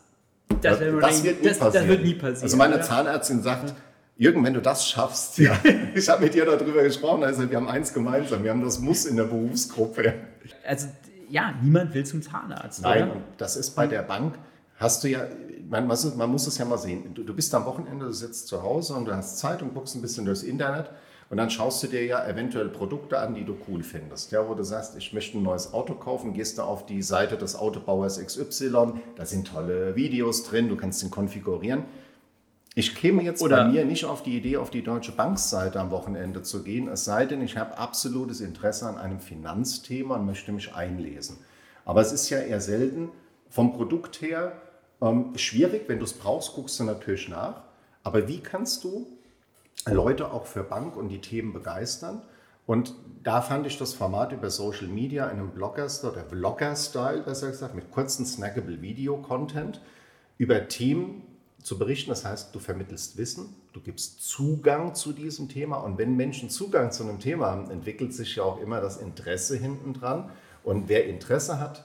das, 0.49 0.79
das, 0.79 0.79
das, 0.79 1.25
wird, 1.25 1.43
nie 1.43 1.49
das, 1.49 1.59
das 1.59 1.87
wird 1.87 2.03
nie 2.03 2.15
passieren. 2.15 2.43
Also 2.43 2.57
meine 2.57 2.81
Zahnärztin 2.81 3.43
sagt, 3.43 3.75
Jürgen, 4.17 4.43
wenn 4.45 4.55
du 4.55 4.63
das 4.63 4.89
schaffst, 4.89 5.37
ja. 5.39 5.59
ich 5.95 6.09
habe 6.09 6.25
mit 6.25 6.33
dir 6.33 6.47
darüber 6.47 6.83
gesprochen, 6.83 7.23
also 7.25 7.49
wir 7.51 7.57
haben 7.57 7.69
eins 7.69 7.93
gemeinsam, 7.93 8.43
wir 8.43 8.51
haben 8.51 8.63
das 8.63 8.79
Muss 8.79 9.05
in 9.05 9.17
der 9.17 9.25
Berufsgruppe. 9.25 10.15
Also 10.67 10.89
ja, 11.29 11.53
niemand 11.61 11.93
will 11.93 12.07
zum 12.07 12.23
Zahnarzt. 12.23 12.83
Nein, 12.83 13.11
oder? 13.11 13.21
das 13.37 13.57
ist 13.57 13.71
bei 13.73 13.87
der 13.87 14.03
Bank, 14.03 14.39
hast 14.79 15.05
du 15.05 15.09
ja, 15.09 15.27
man, 15.69 15.87
man 15.87 16.31
muss 16.31 16.47
es 16.47 16.59
ja 16.59 16.65
mal 16.65 16.79
sehen. 16.79 17.15
Du, 17.15 17.23
du, 17.23 17.35
bist 17.35 17.55
am 17.55 17.65
Wochenende, 17.65 18.07
du 18.07 18.13
sitzt 18.13 18.49
zu 18.49 18.63
Hause 18.63 18.95
und 18.95 19.07
du 19.07 19.15
hast 19.15 19.39
Zeit 19.39 19.63
und 19.63 19.75
guckst 19.75 19.95
ein 19.95 20.03
bisschen 20.03 20.25
durchs 20.25 20.43
Internet 20.43 20.91
und 21.29 21.39
dann 21.39 21.51
schaust 21.51 21.83
du 21.83 21.89
dir 21.89 22.05
ja 22.05 22.25
eventuell 22.27 22.69
Produkte 22.69 23.19
an, 23.19 23.35
die 23.35 23.45
du 23.45 23.57
cool 23.69 23.83
findest. 23.83 24.31
Ja, 24.31 24.49
wo 24.49 24.55
du 24.55 24.63
sagst, 24.63 24.97
ich 24.97 25.13
möchte 25.13 25.39
ein 25.39 25.43
neues 25.43 25.73
Auto 25.75 25.95
kaufen, 25.95 26.33
gehst 26.33 26.59
du 26.59 26.63
auf 26.63 26.87
die 26.87 27.03
Seite 27.03 27.37
des 27.37 27.57
Autobauers 27.57 28.25
XY, 28.25 28.93
da 29.17 29.27
sind 29.27 29.49
tolle 29.49 29.97
Videos 29.97 30.45
drin, 30.45 30.69
du 30.69 30.77
kannst 30.77 31.03
ihn 31.03 31.11
konfigurieren. 31.11 31.85
Ich 32.79 32.95
käme 32.95 33.23
jetzt 33.23 33.43
Oder 33.43 33.65
bei 33.65 33.71
mir 33.71 33.85
nicht 33.87 34.05
auf 34.05 34.23
die 34.23 34.37
Idee, 34.37 34.59
auf 34.59 34.69
die 34.71 34.83
Deutsche 34.83 35.11
Bank-Seite 35.11 35.81
am 35.81 35.91
Wochenende 35.91 36.43
zu 36.43 36.63
gehen, 36.63 36.89
es 36.89 37.05
sei 37.07 37.25
denn, 37.25 37.41
ich 37.41 37.57
habe 37.57 37.79
absolutes 37.79 38.41
Interesse 38.41 38.87
an 38.87 38.99
einem 38.99 39.19
Finanzthema 39.19 40.17
und 40.17 40.27
möchte 40.27 40.53
mich 40.53 40.75
einlesen. 40.75 41.39
Aber 41.87 42.03
es 42.03 42.13
ist 42.13 42.29
ja 42.29 42.39
eher 42.39 42.61
selten 42.61 43.09
vom 43.49 43.73
Produkt 43.73 44.21
her 44.21 44.53
ähm, 45.01 45.37
schwierig, 45.37 45.89
wenn 45.89 45.99
du 45.99 46.05
es 46.05 46.13
brauchst, 46.13 46.55
guckst 46.55 46.79
du 46.81 46.85
natürlich 46.85 47.29
nach. 47.29 47.63
Aber 48.03 48.29
wie 48.29 48.41
kannst 48.41 48.85
du 48.85 49.07
Leute 49.87 50.33
auch 50.33 50.47
für 50.47 50.63
Bank 50.63 50.97
und 50.97 51.09
die 51.09 51.21
Themen 51.21 51.53
begeistern? 51.53 52.23
Und 52.67 52.95
da 53.23 53.43
fand 53.43 53.67
ich 53.67 53.79
das 53.79 53.95
Format 53.95 54.33
über 54.33 54.51
Social 54.51 54.89
Media 54.89 55.27
in 55.27 55.39
einem 55.39 55.51
Blogger-Style, 55.51 56.13
oder 56.13 56.25
Vlogger-Style 56.25 57.23
besser 57.23 57.49
gesagt, 57.49 57.75
mit 57.75 57.93
kurzen 57.93 58.27
snackable 58.27 58.83
Video-Content 58.83 59.81
über 60.39 60.67
Themen 60.67 61.23
zu 61.63 61.79
berichten. 61.79 62.11
Das 62.11 62.25
heißt, 62.25 62.55
du 62.55 62.59
vermittelst 62.59 63.17
Wissen, 63.17 63.55
du 63.73 63.81
gibst 63.81 64.23
Zugang 64.29 64.95
zu 64.95 65.13
diesem 65.13 65.49
Thema. 65.49 65.77
Und 65.79 65.99
wenn 65.99 66.17
Menschen 66.17 66.51
Zugang 66.51 66.91
zu 66.91 67.05
einem 67.05 67.21
Thema 67.21 67.47
haben, 67.47 67.71
entwickelt 67.71 68.13
sich 68.13 68.37
ja 68.37 68.43
auch 68.43 68.61
immer 68.61 68.81
das 68.81 68.97
Interesse 68.97 69.57
hinten 69.57 69.95
dran. 69.95 70.31
Und 70.65 70.89
wer 70.89 71.07
Interesse 71.07 71.61
hat, 71.61 71.85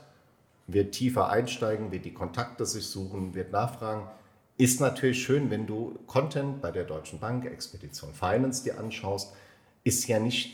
wird 0.68 0.94
tiefer 0.94 1.30
einsteigen, 1.30 1.92
wird 1.92 2.06
die 2.06 2.14
Kontakte 2.14 2.66
sich 2.66 2.86
suchen, 2.86 3.34
wird 3.34 3.52
nachfragen. 3.52 4.08
Ist 4.58 4.80
natürlich 4.80 5.24
schön, 5.24 5.50
wenn 5.50 5.66
du 5.66 5.98
Content 6.08 6.62
bei 6.62 6.72
der 6.72 6.84
Deutschen 6.84 7.20
Bank, 7.20 7.46
Expedition 7.46 8.14
Finance 8.14 8.64
dir 8.64 8.80
anschaust, 8.80 9.34
ist 9.84 10.08
ja 10.08 10.20
nicht 10.20 10.52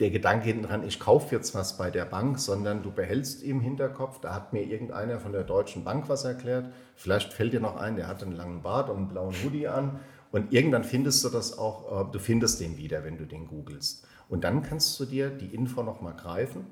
der 0.00 0.10
Gedanke 0.10 0.46
hinten 0.46 0.62
dran, 0.62 0.86
ich 0.86 0.98
kaufe 0.98 1.34
jetzt 1.34 1.54
was 1.54 1.76
bei 1.76 1.90
der 1.90 2.06
Bank, 2.06 2.38
sondern 2.38 2.82
du 2.82 2.90
behältst 2.90 3.42
im 3.42 3.60
Hinterkopf, 3.60 4.20
da 4.20 4.34
hat 4.34 4.52
mir 4.52 4.62
irgendeiner 4.62 5.20
von 5.20 5.32
der 5.32 5.44
Deutschen 5.44 5.84
Bank 5.84 6.08
was 6.08 6.24
erklärt. 6.24 6.72
Vielleicht 6.96 7.34
fällt 7.34 7.52
dir 7.52 7.60
noch 7.60 7.76
ein, 7.76 7.96
der 7.96 8.06
hat 8.06 8.22
einen 8.22 8.32
langen 8.32 8.62
Bart 8.62 8.88
und 8.88 8.96
einen 8.96 9.08
blauen 9.08 9.34
Hoodie 9.44 9.68
an. 9.68 10.00
Und 10.32 10.52
irgendwann 10.52 10.84
findest 10.84 11.24
du 11.24 11.28
das 11.28 11.58
auch, 11.58 12.08
äh, 12.08 12.12
du 12.12 12.18
findest 12.18 12.60
den 12.60 12.78
wieder, 12.78 13.04
wenn 13.04 13.18
du 13.18 13.26
den 13.26 13.46
googelst. 13.46 14.06
Und 14.28 14.44
dann 14.44 14.62
kannst 14.62 14.98
du 14.98 15.04
dir 15.04 15.28
die 15.28 15.54
Info 15.54 15.82
nochmal 15.82 16.14
greifen. 16.14 16.64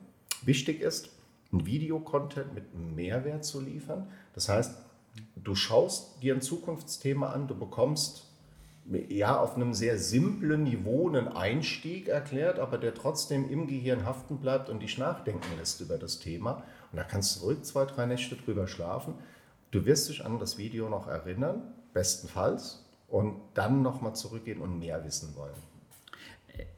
Wichtig 0.43 0.81
ist, 0.81 1.11
einen 1.53 1.67
Videocontent 1.67 2.55
mit 2.55 2.75
Mehrwert 2.75 3.45
zu 3.45 3.61
liefern. 3.61 4.09
Das 4.35 4.49
heißt, 4.49 4.77
du 5.37 5.55
schaust 5.55 6.23
dir 6.23 6.35
ein 6.35 6.43
Zukunftsthema 6.43 7.31
an, 7.31 7.49
du 7.49 7.55
bekommst 7.55 8.25
ja 9.09 9.39
auf 9.39 9.57
einem 9.57 9.75
sehr 9.75 9.99
simplen 9.99 10.63
Niveau 10.63 11.09
einen 11.09 11.29
Einstieg 11.29 12.09
erklärt, 12.09 12.59
aber 12.59 12.79
der 12.79 12.95
trotzdem 12.95 13.49
im 13.51 13.67
Gehirn 13.67 14.07
haften 14.07 14.39
bleibt 14.39 14.71
und 14.71 14.81
dich 14.81 14.97
nachdenken 14.97 15.47
lässt 15.59 15.81
über 15.81 15.99
das 15.99 16.21
Thema. 16.21 16.63
Und 16.91 16.97
da 16.97 17.05
kannst 17.05 17.37
du 17.37 17.47
ruhig 17.47 17.63
zwei, 17.63 17.85
drei 17.85 18.07
Nächte 18.07 18.37
drüber 18.37 18.67
schlafen. 18.67 19.15
Du 19.71 19.85
wirst 19.85 20.09
dich 20.09 20.25
an 20.25 20.39
das 20.39 20.57
Video 20.57 20.89
noch 20.89 21.07
erinnern, 21.07 21.75
bestenfalls, 21.93 22.87
und 23.09 23.41
dann 23.55 23.83
nochmal 23.83 24.15
zurückgehen 24.15 24.61
und 24.61 24.79
mehr 24.79 25.05
wissen 25.05 25.35
wollen. 25.35 25.55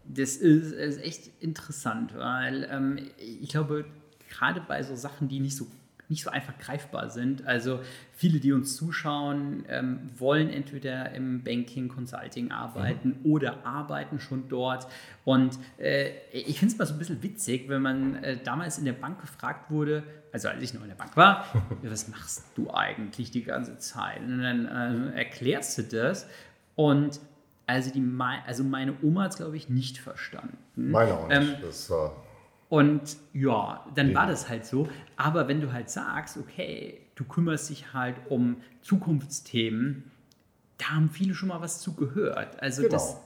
Das 0.05 0.37
ist, 0.37 0.73
ist 0.73 1.01
echt 1.01 1.31
interessant, 1.41 2.17
weil 2.17 2.69
ähm, 2.71 2.99
ich 3.19 3.49
glaube, 3.49 3.85
gerade 4.31 4.61
bei 4.61 4.83
so 4.83 4.97
Sachen, 4.97 5.29
die 5.29 5.41
nicht 5.41 5.57
so 5.57 5.67
nicht 6.11 6.25
so 6.25 6.31
einfach 6.31 6.59
greifbar 6.59 7.09
sind. 7.09 7.47
Also 7.47 7.81
viele, 8.13 8.41
die 8.41 8.53
uns 8.53 8.77
zuschauen, 8.77 9.65
ähm, 9.69 10.11
wollen 10.19 10.51
entweder 10.51 11.13
im 11.13 11.43
Banking, 11.43 11.89
Consulting 11.89 12.51
arbeiten 12.51 13.21
mhm. 13.23 13.31
oder 13.31 13.65
arbeiten 13.65 14.19
schon 14.19 14.49
dort. 14.49 14.89
Und 15.25 15.57
äh, 15.79 16.11
ich 16.33 16.59
finde 16.59 16.73
es 16.73 16.79
mal 16.79 16.87
so 16.87 16.95
ein 16.95 16.99
bisschen 16.99 17.23
witzig, 17.23 17.69
wenn 17.69 17.81
man 17.81 18.17
äh, 18.25 18.37
damals 18.43 18.77
in 18.79 18.85
der 18.85 18.93
Bank 18.93 19.21
gefragt 19.21 19.71
wurde, 19.71 20.03
also 20.33 20.49
als 20.49 20.63
ich 20.63 20.75
noch 20.75 20.83
in 20.83 20.89
der 20.89 20.97
Bank 20.97 21.17
war, 21.17 21.47
was 21.83 22.09
machst 22.09 22.45
du 22.57 22.73
eigentlich 22.75 23.31
die 23.31 23.45
ganze 23.45 23.79
Zeit? 23.79 24.21
Und 24.21 24.43
dann 24.43 25.13
äh, 25.15 25.17
erklärst 25.17 25.79
du 25.79 25.83
das 25.85 26.27
und 26.75 27.21
also, 27.67 27.93
die, 27.93 28.05
also 28.49 28.65
meine 28.65 28.97
Oma 29.01 29.23
hat 29.23 29.31
es, 29.31 29.37
glaube 29.37 29.57
ich, 29.57 29.69
nicht 29.69 29.99
verstanden. 29.99 30.59
Meine 30.75 31.15
auch 31.15 31.29
nicht. 31.29 31.41
Ähm, 31.41 31.55
das 31.63 31.89
war 31.89 32.17
Und 32.71 33.17
ja, 33.35 33.85
dann 33.97 34.15
war 34.15 34.29
das 34.29 34.49
halt 34.49 34.65
so. 34.65 34.89
Aber 35.17 35.49
wenn 35.49 35.61
du 35.61 35.73
halt 35.73 35.91
sagst, 35.91 36.37
okay, 36.37 37.01
du 37.17 37.25
kümmerst 37.25 37.69
dich 37.69 37.93
halt 37.93 38.15
um 38.29 38.59
Zukunftsthemen, 38.83 40.11
da 40.79 40.91
haben 40.91 41.11
viele 41.11 41.35
schon 41.35 41.49
mal 41.49 41.61
was 41.61 41.81
zu 41.81 41.95
gehört. 41.95 42.63
Also 42.63 42.83
Genau. 42.83 42.95
das, 42.95 43.17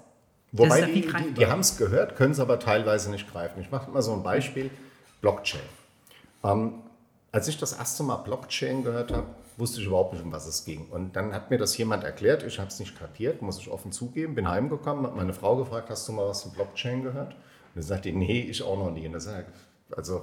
Wobei 0.51 0.80
das 0.80 0.88
ist 0.88 0.95
die, 0.95 1.01
ja 1.07 1.18
die, 1.20 1.34
die 1.34 1.47
haben 1.47 1.61
es 1.61 1.76
gehört, 1.76 2.16
können 2.16 2.32
es 2.32 2.40
aber 2.40 2.59
teilweise 2.59 3.11
nicht 3.11 3.30
greifen. 3.30 3.61
Ich 3.61 3.70
mache 3.70 3.90
mal 3.90 4.01
so 4.01 4.14
ein 4.14 4.22
Beispiel: 4.22 4.70
Blockchain. 5.20 5.61
Ähm, 6.42 6.76
als 7.30 7.47
ich 7.47 7.59
das 7.59 7.74
erste 7.74 8.03
Mal 8.03 8.16
Blockchain 8.16 8.82
gehört 8.82 9.12
habe, 9.12 9.26
wusste 9.59 9.80
ich 9.80 9.86
überhaupt 9.86 10.14
nicht, 10.14 10.24
um 10.24 10.32
was 10.32 10.47
es 10.47 10.64
ging. 10.64 10.86
Und 10.88 11.16
dann 11.16 11.34
hat 11.34 11.51
mir 11.51 11.59
das 11.59 11.76
jemand 11.76 12.03
erklärt, 12.03 12.45
ich 12.45 12.59
habe 12.59 12.68
es 12.68 12.80
nicht 12.80 12.99
kapiert, 12.99 13.42
muss 13.42 13.59
ich 13.59 13.68
offen 13.68 13.92
zugeben. 13.92 14.34
Bin 14.34 14.49
heimgekommen, 14.49 15.05
habe 15.05 15.16
meine 15.16 15.34
Frau 15.34 15.57
gefragt, 15.57 15.90
hast 15.90 16.09
du 16.09 16.12
mal 16.12 16.26
was 16.26 16.45
von 16.45 16.53
Blockchain 16.53 17.03
gehört? 17.03 17.36
Und 17.75 17.77
dann 17.77 17.83
sagte 17.83 18.11
die, 18.11 18.16
nee, 18.16 18.41
ich 18.43 18.62
auch 18.62 18.79
noch 18.79 18.91
nie. 18.91 19.07
Und 19.07 19.12
dann 19.12 19.20
sag 19.20 19.47
ich, 19.49 19.97
also 19.97 20.22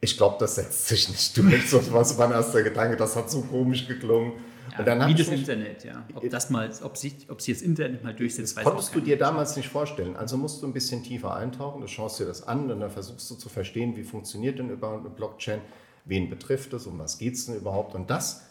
ich 0.00 0.16
glaube, 0.16 0.36
das 0.38 0.54
setzt 0.56 0.88
sich 0.88 1.08
nicht 1.08 1.36
durch. 1.36 1.68
So 1.70 1.92
war 1.92 2.04
mein 2.18 2.32
erster 2.32 2.62
Gedanke, 2.62 2.96
das 2.96 3.16
hat 3.16 3.30
so 3.30 3.42
komisch 3.42 3.86
geklungen. 3.86 4.32
ja, 4.72 4.78
und 4.78 4.86
dann 4.86 5.02
hab 5.02 5.08
wie 5.08 5.14
das 5.14 5.28
mich- 5.28 5.40
Internet, 5.40 5.84
ja. 5.84 6.04
Ob 6.14 6.28
das 6.30 6.50
mal, 6.50 6.70
ob 6.82 6.96
sich, 6.96 7.14
ob 7.28 7.40
sich 7.40 7.54
das 7.54 7.62
Internet 7.62 8.04
mal 8.04 8.14
durchsetzt, 8.14 8.56
weiß 8.56 8.64
Konntest 8.64 8.94
du 8.94 9.00
dir 9.00 9.18
damals 9.18 9.56
nicht 9.56 9.68
vorstellen. 9.68 10.16
Also 10.16 10.36
musst 10.36 10.62
du 10.62 10.66
ein 10.66 10.72
bisschen 10.72 11.02
tiefer 11.02 11.34
eintauchen, 11.34 11.80
du 11.82 11.88
schaust 11.88 12.20
dir 12.20 12.24
das 12.26 12.46
an 12.46 12.70
und 12.70 12.80
dann 12.80 12.90
versuchst 12.90 13.30
du 13.30 13.34
zu 13.34 13.48
verstehen, 13.48 13.96
wie 13.96 14.02
funktioniert 14.04 14.58
denn 14.58 14.70
überhaupt 14.70 15.00
eine 15.00 15.14
Blockchain, 15.14 15.60
wen 16.04 16.30
betrifft 16.30 16.72
es, 16.72 16.86
um 16.86 16.98
was 16.98 17.18
geht 17.18 17.34
es 17.34 17.46
denn 17.46 17.56
überhaupt 17.56 17.94
und 17.94 18.10
das 18.10 18.42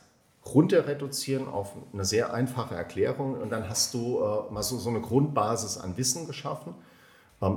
runter 0.45 0.87
reduzieren 0.87 1.47
auf 1.47 1.73
eine 1.91 2.05
sehr 2.05 2.33
einfache 2.33 2.75
Erklärung 2.75 3.33
und 3.39 3.49
dann 3.51 3.67
hast 3.67 3.93
du 3.95 4.19
äh, 4.19 4.53
mal 4.53 4.61
so, 4.61 4.77
so 4.77 4.89
eine 4.89 5.01
Grundbasis 5.01 5.77
an 5.77 5.97
Wissen 5.97 6.27
geschaffen. 6.27 6.75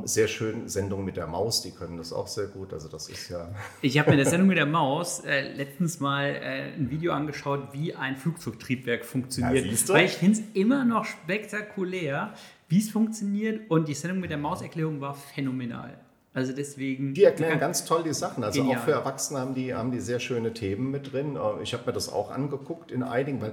Sehr 0.04 0.28
schön 0.28 0.68
Sendung 0.68 1.04
mit 1.04 1.16
der 1.16 1.26
Maus, 1.26 1.62
die 1.62 1.70
können 1.70 1.96
das 1.96 2.12
auch 2.12 2.26
sehr 2.26 2.46
gut. 2.46 2.72
Also 2.72 2.88
das 2.88 3.08
ist 3.08 3.30
ja 3.30 3.48
Ich 3.80 3.98
habe 3.98 4.10
mir 4.10 4.14
in 4.14 4.18
der 4.18 4.26
Sendung 4.26 4.48
mit 4.48 4.58
der 4.58 4.66
Maus 4.66 5.20
äh, 5.20 5.52
letztens 5.54 6.00
mal 6.00 6.24
äh, 6.24 6.74
ein 6.76 6.90
Video 6.90 7.12
angeschaut, 7.12 7.68
wie 7.72 7.94
ein 7.94 8.16
Flugzeugtriebwerk 8.16 9.04
funktioniert. 9.04 9.64
Ja, 9.64 9.70
siehst 9.70 9.88
du? 9.88 9.94
Weil 9.94 10.06
ich 10.06 10.12
finde 10.12 10.40
es 10.40 10.44
immer 10.54 10.84
noch 10.84 11.04
spektakulär, 11.04 12.34
wie 12.68 12.80
es 12.80 12.90
funktioniert. 12.90 13.70
Und 13.70 13.88
die 13.88 13.94
Sendung 13.94 14.20
mit 14.20 14.30
der 14.30 14.38
Maus-Erklärung 14.38 15.00
war 15.00 15.14
phänomenal. 15.14 15.98
Also 16.34 16.52
deswegen. 16.52 17.14
Die 17.14 17.24
erklären 17.24 17.58
ganz 17.58 17.84
toll 17.84 18.02
die 18.04 18.12
Sachen. 18.12 18.44
Also 18.44 18.60
Genial. 18.60 18.78
auch 18.78 18.84
für 18.84 18.92
Erwachsene 18.92 19.40
haben 19.40 19.54
die, 19.54 19.74
haben 19.74 19.90
die 19.90 20.00
sehr 20.00 20.20
schöne 20.20 20.52
Themen 20.52 20.90
mit 20.90 21.12
drin. 21.12 21.36
Äh, 21.36 21.62
Ich 21.62 21.72
habe 21.72 21.84
mir 21.86 21.92
das 21.92 22.12
auch 22.12 22.30
angeguckt 22.30 22.90
in 22.90 23.02
einigen, 23.02 23.40
weil 23.40 23.52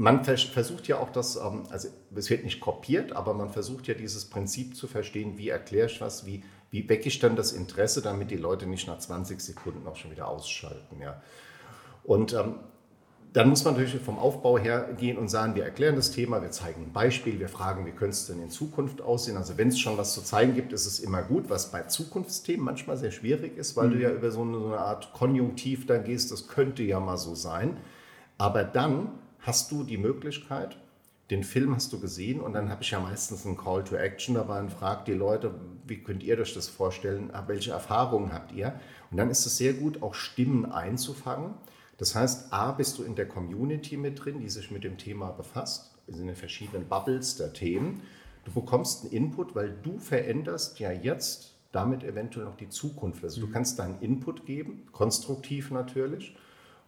man 0.00 0.24
vers 0.24 0.44
versucht 0.44 0.88
ja 0.88 0.98
auch 0.98 1.10
das, 1.10 1.36
ähm, 1.36 1.64
also 1.68 1.88
es 2.14 2.30
wird 2.30 2.44
nicht 2.44 2.60
kopiert, 2.60 3.12
aber 3.12 3.34
man 3.34 3.50
versucht 3.50 3.86
ja 3.86 3.92
dieses 3.92 4.24
Prinzip 4.24 4.74
zu 4.74 4.88
verstehen, 4.88 5.36
wie 5.36 5.50
erkläre 5.50 5.88
ich 5.88 6.00
was, 6.00 6.24
wie, 6.24 6.42
wie 6.70 6.88
wecke 6.88 7.08
ich 7.08 7.18
dann 7.18 7.36
das 7.36 7.52
Interesse, 7.52 8.00
damit 8.00 8.30
die 8.30 8.38
Leute 8.38 8.66
nicht 8.66 8.86
nach 8.86 8.98
20 8.98 9.38
Sekunden 9.38 9.86
auch 9.86 9.96
schon 9.96 10.10
wieder 10.10 10.26
ausschalten. 10.26 11.02
Ja. 11.02 11.20
Und 12.02 12.32
ähm, 12.32 12.54
dann 13.34 13.50
muss 13.50 13.62
man 13.62 13.74
natürlich 13.74 14.00
vom 14.00 14.18
Aufbau 14.18 14.58
her 14.58 14.88
gehen 14.98 15.18
und 15.18 15.28
sagen, 15.28 15.54
wir 15.54 15.64
erklären 15.64 15.96
das 15.96 16.12
Thema, 16.12 16.40
wir 16.40 16.50
zeigen 16.50 16.84
ein 16.84 16.92
Beispiel, 16.94 17.38
wir 17.38 17.50
fragen, 17.50 17.84
wie 17.84 17.90
könnte 17.90 18.14
es 18.14 18.26
denn 18.26 18.40
in 18.42 18.48
Zukunft 18.48 19.02
aussehen. 19.02 19.36
Also 19.36 19.58
wenn 19.58 19.68
es 19.68 19.78
schon 19.78 19.98
was 19.98 20.14
zu 20.14 20.22
zeigen 20.22 20.54
gibt, 20.54 20.72
ist 20.72 20.86
es 20.86 20.98
immer 21.00 21.22
gut, 21.22 21.50
was 21.50 21.70
bei 21.70 21.82
Zukunftsthemen 21.82 22.64
manchmal 22.64 22.96
sehr 22.96 23.10
schwierig 23.10 23.58
ist, 23.58 23.76
weil 23.76 23.90
du 23.90 24.00
ja 24.00 24.10
über 24.10 24.30
so 24.30 24.40
eine, 24.40 24.58
so 24.58 24.66
eine 24.68 24.78
Art 24.78 25.12
Konjunktiv 25.12 25.86
da 25.86 25.98
gehst, 25.98 26.32
das 26.32 26.48
könnte 26.48 26.82
ja 26.82 27.00
mal 27.00 27.18
so 27.18 27.34
sein. 27.34 27.76
Aber 28.38 28.64
dann 28.64 29.10
hast 29.40 29.70
du 29.70 29.84
die 29.84 29.98
Möglichkeit, 29.98 30.76
den 31.30 31.44
Film 31.44 31.74
hast 31.74 31.92
du 31.92 32.00
gesehen 32.00 32.40
und 32.40 32.54
dann 32.54 32.70
habe 32.70 32.82
ich 32.82 32.90
ja 32.90 32.98
meistens 32.98 33.46
einen 33.46 33.56
Call 33.56 33.84
to 33.84 33.94
Action 33.94 34.34
dabei 34.34 34.58
und 34.60 34.72
frage 34.72 35.04
die 35.06 35.12
Leute, 35.12 35.54
wie 35.86 36.02
könnt 36.02 36.24
ihr 36.24 36.38
euch 36.38 36.54
das 36.54 36.68
vorstellen, 36.68 37.32
welche 37.46 37.70
Erfahrungen 37.70 38.32
habt 38.32 38.52
ihr? 38.52 38.78
Und 39.10 39.16
dann 39.16 39.30
ist 39.30 39.46
es 39.46 39.56
sehr 39.56 39.74
gut, 39.74 40.02
auch 40.02 40.14
Stimmen 40.14 40.66
einzufangen. 40.66 41.54
Das 41.98 42.14
heißt, 42.14 42.52
A, 42.52 42.72
bist 42.72 42.98
du 42.98 43.04
in 43.04 43.14
der 43.14 43.28
Community 43.28 43.96
mit 43.96 44.24
drin, 44.24 44.40
die 44.40 44.48
sich 44.48 44.70
mit 44.70 44.82
dem 44.82 44.98
Thema 44.98 45.30
befasst, 45.30 45.94
in 46.08 46.26
den 46.26 46.34
verschiedenen 46.34 46.88
Bubbles 46.88 47.36
der 47.36 47.52
Themen. 47.52 48.02
Du 48.44 48.52
bekommst 48.52 49.04
einen 49.04 49.12
Input, 49.12 49.54
weil 49.54 49.70
du 49.82 49.98
veränderst 49.98 50.80
ja 50.80 50.90
jetzt 50.90 51.54
damit 51.72 52.02
eventuell 52.02 52.46
noch 52.46 52.56
die 52.56 52.68
Zukunft. 52.68 53.22
Also 53.22 53.40
du 53.40 53.50
kannst 53.50 53.78
deinen 53.78 54.00
Input 54.00 54.46
geben, 54.46 54.88
konstruktiv 54.90 55.70
natürlich. 55.70 56.34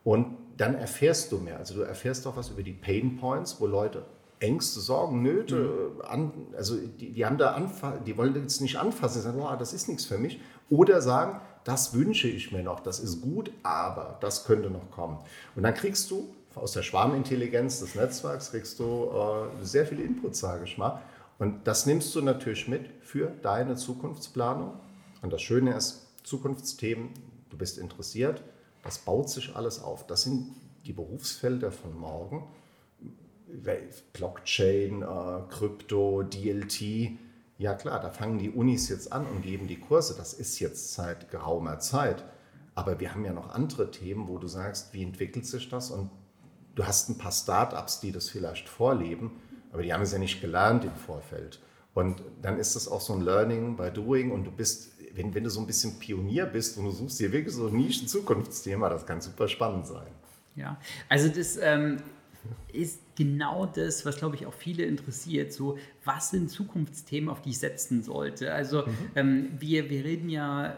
Und 0.04 0.36
dann 0.56 0.74
erfährst 0.74 1.32
du 1.32 1.38
mehr. 1.38 1.58
Also 1.58 1.74
du 1.74 1.80
erfährst 1.82 2.26
auch 2.26 2.36
was 2.36 2.50
über 2.50 2.62
die 2.62 2.72
Pain 2.72 3.16
Points, 3.16 3.60
wo 3.60 3.66
Leute 3.66 4.04
Ängste, 4.40 4.80
Sorgen, 4.80 5.22
Nöte, 5.22 5.92
an, 6.08 6.32
also 6.56 6.76
die, 6.76 7.12
die 7.12 7.24
haben 7.24 7.38
da 7.38 7.52
anfa 7.52 7.98
die 7.98 8.16
wollen 8.16 8.34
jetzt 8.34 8.60
nicht 8.60 8.76
anfassen, 8.76 9.18
die 9.18 9.24
sagen, 9.24 9.38
wow, 9.40 9.56
das 9.56 9.72
ist 9.72 9.88
nichts 9.88 10.04
für 10.04 10.18
mich. 10.18 10.40
Oder 10.68 11.00
sagen, 11.00 11.40
das 11.64 11.94
wünsche 11.94 12.28
ich 12.28 12.50
mir 12.50 12.62
noch, 12.62 12.80
das 12.80 12.98
ist 12.98 13.22
gut, 13.22 13.52
aber 13.62 14.18
das 14.20 14.44
könnte 14.44 14.68
noch 14.68 14.90
kommen. 14.90 15.18
Und 15.54 15.62
dann 15.62 15.74
kriegst 15.74 16.10
du 16.10 16.34
aus 16.54 16.72
der 16.72 16.82
Schwarmintelligenz 16.82 17.80
des 17.80 17.94
Netzwerks 17.94 18.50
kriegst 18.50 18.78
du 18.78 19.10
äh, 19.10 19.64
sehr 19.64 19.86
viele 19.86 20.02
Inputs, 20.02 20.40
sage 20.40 20.64
ich 20.64 20.76
mal. 20.76 21.00
Und 21.38 21.66
das 21.66 21.86
nimmst 21.86 22.14
du 22.14 22.20
natürlich 22.20 22.68
mit 22.68 22.90
für 23.02 23.28
deine 23.42 23.76
Zukunftsplanung. 23.76 24.74
Und 25.22 25.32
das 25.32 25.40
Schöne 25.40 25.74
ist, 25.74 26.08
Zukunftsthemen, 26.24 27.10
du 27.50 27.56
bist 27.56 27.78
interessiert, 27.78 28.42
das 28.82 28.98
baut 28.98 29.30
sich 29.30 29.54
alles 29.54 29.82
auf. 29.82 30.06
Das 30.06 30.22
sind 30.22 30.54
die 30.84 30.92
Berufsfelder 30.92 31.72
von 31.72 31.96
morgen. 31.96 32.48
Blockchain, 34.12 35.02
äh, 35.02 35.40
Krypto, 35.50 36.22
DLT. 36.22 37.18
Ja 37.58 37.74
klar, 37.74 38.00
da 38.00 38.10
fangen 38.10 38.38
die 38.38 38.50
Unis 38.50 38.88
jetzt 38.88 39.12
an 39.12 39.26
und 39.26 39.42
geben 39.42 39.68
die 39.68 39.78
Kurse. 39.78 40.14
Das 40.16 40.32
ist 40.32 40.58
jetzt 40.58 40.94
seit 40.94 41.30
geraumer 41.30 41.78
Zeit. 41.78 42.24
Aber 42.74 42.98
wir 42.98 43.12
haben 43.12 43.24
ja 43.24 43.32
noch 43.32 43.50
andere 43.50 43.90
Themen, 43.90 44.28
wo 44.28 44.38
du 44.38 44.48
sagst, 44.48 44.94
wie 44.94 45.02
entwickelt 45.02 45.46
sich 45.46 45.68
das? 45.68 45.90
Und 45.90 46.10
du 46.74 46.86
hast 46.86 47.08
ein 47.08 47.18
paar 47.18 47.32
Startups, 47.32 48.00
die 48.00 48.12
das 48.12 48.28
vielleicht 48.28 48.68
vorleben, 48.68 49.32
aber 49.72 49.82
die 49.82 49.92
haben 49.92 50.02
es 50.02 50.12
ja 50.12 50.18
nicht 50.18 50.40
gelernt 50.40 50.84
im 50.84 50.94
Vorfeld. 50.94 51.60
Und 51.94 52.22
dann 52.40 52.58
ist 52.58 52.74
es 52.74 52.88
auch 52.88 53.00
so 53.00 53.12
ein 53.12 53.20
Learning 53.20 53.76
by 53.76 53.90
Doing 53.90 54.30
und 54.30 54.44
du 54.44 54.50
bist, 54.50 54.92
wenn, 55.14 55.34
wenn 55.34 55.44
du 55.44 55.50
so 55.50 55.60
ein 55.60 55.66
bisschen 55.66 55.98
Pionier 55.98 56.46
bist 56.46 56.78
und 56.78 56.84
du 56.84 56.90
suchst 56.90 57.20
dir 57.20 57.32
wirklich 57.32 57.54
so 57.54 57.68
ein 57.68 57.76
Nischen-Zukunftsthema, 57.76 58.88
das 58.88 59.06
kann 59.06 59.20
super 59.20 59.48
spannend 59.48 59.86
sein. 59.86 60.08
Ja, 60.54 60.78
also 61.08 61.28
das 61.28 61.56
ähm, 61.56 61.98
ist 62.72 63.00
genau 63.16 63.66
das, 63.66 64.04
was, 64.04 64.16
glaube 64.16 64.36
ich, 64.36 64.46
auch 64.46 64.54
viele 64.54 64.84
interessiert. 64.84 65.52
So, 65.52 65.78
was 66.04 66.30
sind 66.30 66.50
Zukunftsthemen, 66.50 67.28
auf 67.30 67.42
die 67.42 67.50
ich 67.50 67.58
setzen 67.58 68.02
sollte? 68.02 68.52
Also 68.52 68.84
ähm, 69.14 69.50
wir, 69.58 69.90
wir 69.90 70.04
reden 70.04 70.28
ja 70.28 70.76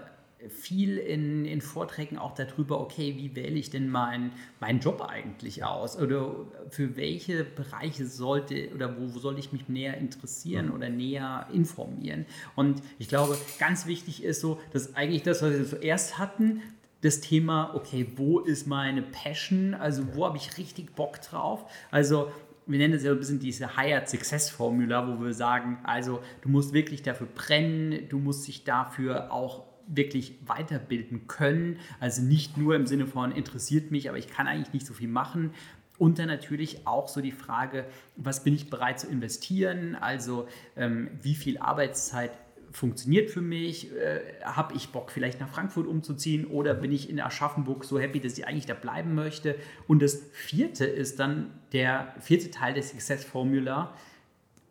viel 0.48 0.98
in, 0.98 1.44
in 1.44 1.60
Vorträgen 1.60 2.18
auch 2.18 2.34
darüber, 2.34 2.80
okay, 2.80 3.14
wie 3.16 3.34
wähle 3.34 3.58
ich 3.58 3.70
denn 3.70 3.88
meinen 3.88 4.32
meinen 4.60 4.80
Job 4.80 5.00
eigentlich 5.00 5.64
aus? 5.64 5.98
Oder 5.98 6.34
für 6.70 6.96
welche 6.96 7.44
Bereiche 7.44 8.06
sollte 8.06 8.70
oder 8.74 8.96
wo, 8.98 9.14
wo 9.14 9.18
soll 9.18 9.38
ich 9.38 9.52
mich 9.52 9.68
näher 9.68 9.96
interessieren 9.98 10.70
oder 10.70 10.88
näher 10.88 11.48
informieren? 11.52 12.26
Und 12.56 12.82
ich 12.98 13.08
glaube, 13.08 13.36
ganz 13.58 13.86
wichtig 13.86 14.24
ist 14.24 14.40
so, 14.40 14.60
dass 14.72 14.94
eigentlich 14.94 15.22
das, 15.22 15.42
was 15.42 15.52
wir 15.52 15.66
zuerst 15.66 16.18
hatten, 16.18 16.62
das 17.02 17.20
Thema, 17.20 17.74
okay, 17.74 18.06
wo 18.16 18.40
ist 18.40 18.66
meine 18.66 19.02
Passion? 19.02 19.74
Also 19.74 20.14
wo 20.14 20.24
habe 20.24 20.38
ich 20.38 20.56
richtig 20.56 20.94
Bock 20.94 21.20
drauf? 21.20 21.70
Also 21.90 22.32
wir 22.66 22.78
nennen 22.78 22.94
das 22.94 23.02
ja 23.02 23.12
ein 23.12 23.18
bisschen 23.18 23.40
diese 23.40 23.76
Hired 23.76 24.08
Success 24.08 24.50
Formula, 24.50 25.06
wo 25.06 25.22
wir 25.22 25.34
sagen, 25.34 25.78
also 25.84 26.20
du 26.40 26.48
musst 26.48 26.72
wirklich 26.72 27.02
dafür 27.02 27.26
brennen, 27.26 28.08
du 28.08 28.18
musst 28.18 28.48
dich 28.48 28.64
dafür 28.64 29.32
auch 29.32 29.64
wirklich 29.86 30.34
weiterbilden 30.46 31.26
können. 31.26 31.78
Also 32.00 32.22
nicht 32.22 32.56
nur 32.56 32.74
im 32.74 32.86
Sinne 32.86 33.06
von 33.06 33.32
interessiert 33.32 33.90
mich, 33.90 34.08
aber 34.08 34.18
ich 34.18 34.28
kann 34.28 34.46
eigentlich 34.46 34.72
nicht 34.72 34.86
so 34.86 34.94
viel 34.94 35.08
machen. 35.08 35.52
Und 35.98 36.18
dann 36.18 36.26
natürlich 36.26 36.86
auch 36.86 37.08
so 37.08 37.20
die 37.20 37.32
Frage, 37.32 37.84
was 38.16 38.42
bin 38.42 38.54
ich 38.54 38.68
bereit 38.68 38.98
zu 38.98 39.08
investieren? 39.08 39.94
Also 39.94 40.48
ähm, 40.76 41.08
wie 41.22 41.34
viel 41.34 41.58
Arbeitszeit 41.58 42.32
funktioniert 42.72 43.30
für 43.30 43.40
mich? 43.40 43.92
Äh, 43.92 44.20
Habe 44.42 44.74
ich 44.74 44.88
Bock, 44.88 45.12
vielleicht 45.12 45.40
nach 45.40 45.48
Frankfurt 45.48 45.86
umzuziehen 45.86 46.46
oder 46.46 46.74
bin 46.74 46.90
ich 46.90 47.08
in 47.08 47.20
Aschaffenburg 47.20 47.84
so 47.84 48.00
happy, 48.00 48.20
dass 48.20 48.36
ich 48.36 48.46
eigentlich 48.46 48.66
da 48.66 48.74
bleiben 48.74 49.14
möchte? 49.14 49.54
Und 49.86 50.02
das 50.02 50.22
vierte 50.32 50.84
ist 50.84 51.20
dann 51.20 51.50
der 51.72 52.14
vierte 52.20 52.50
Teil 52.50 52.74
der 52.74 52.82
Success 52.82 53.24
Formula. 53.24 53.94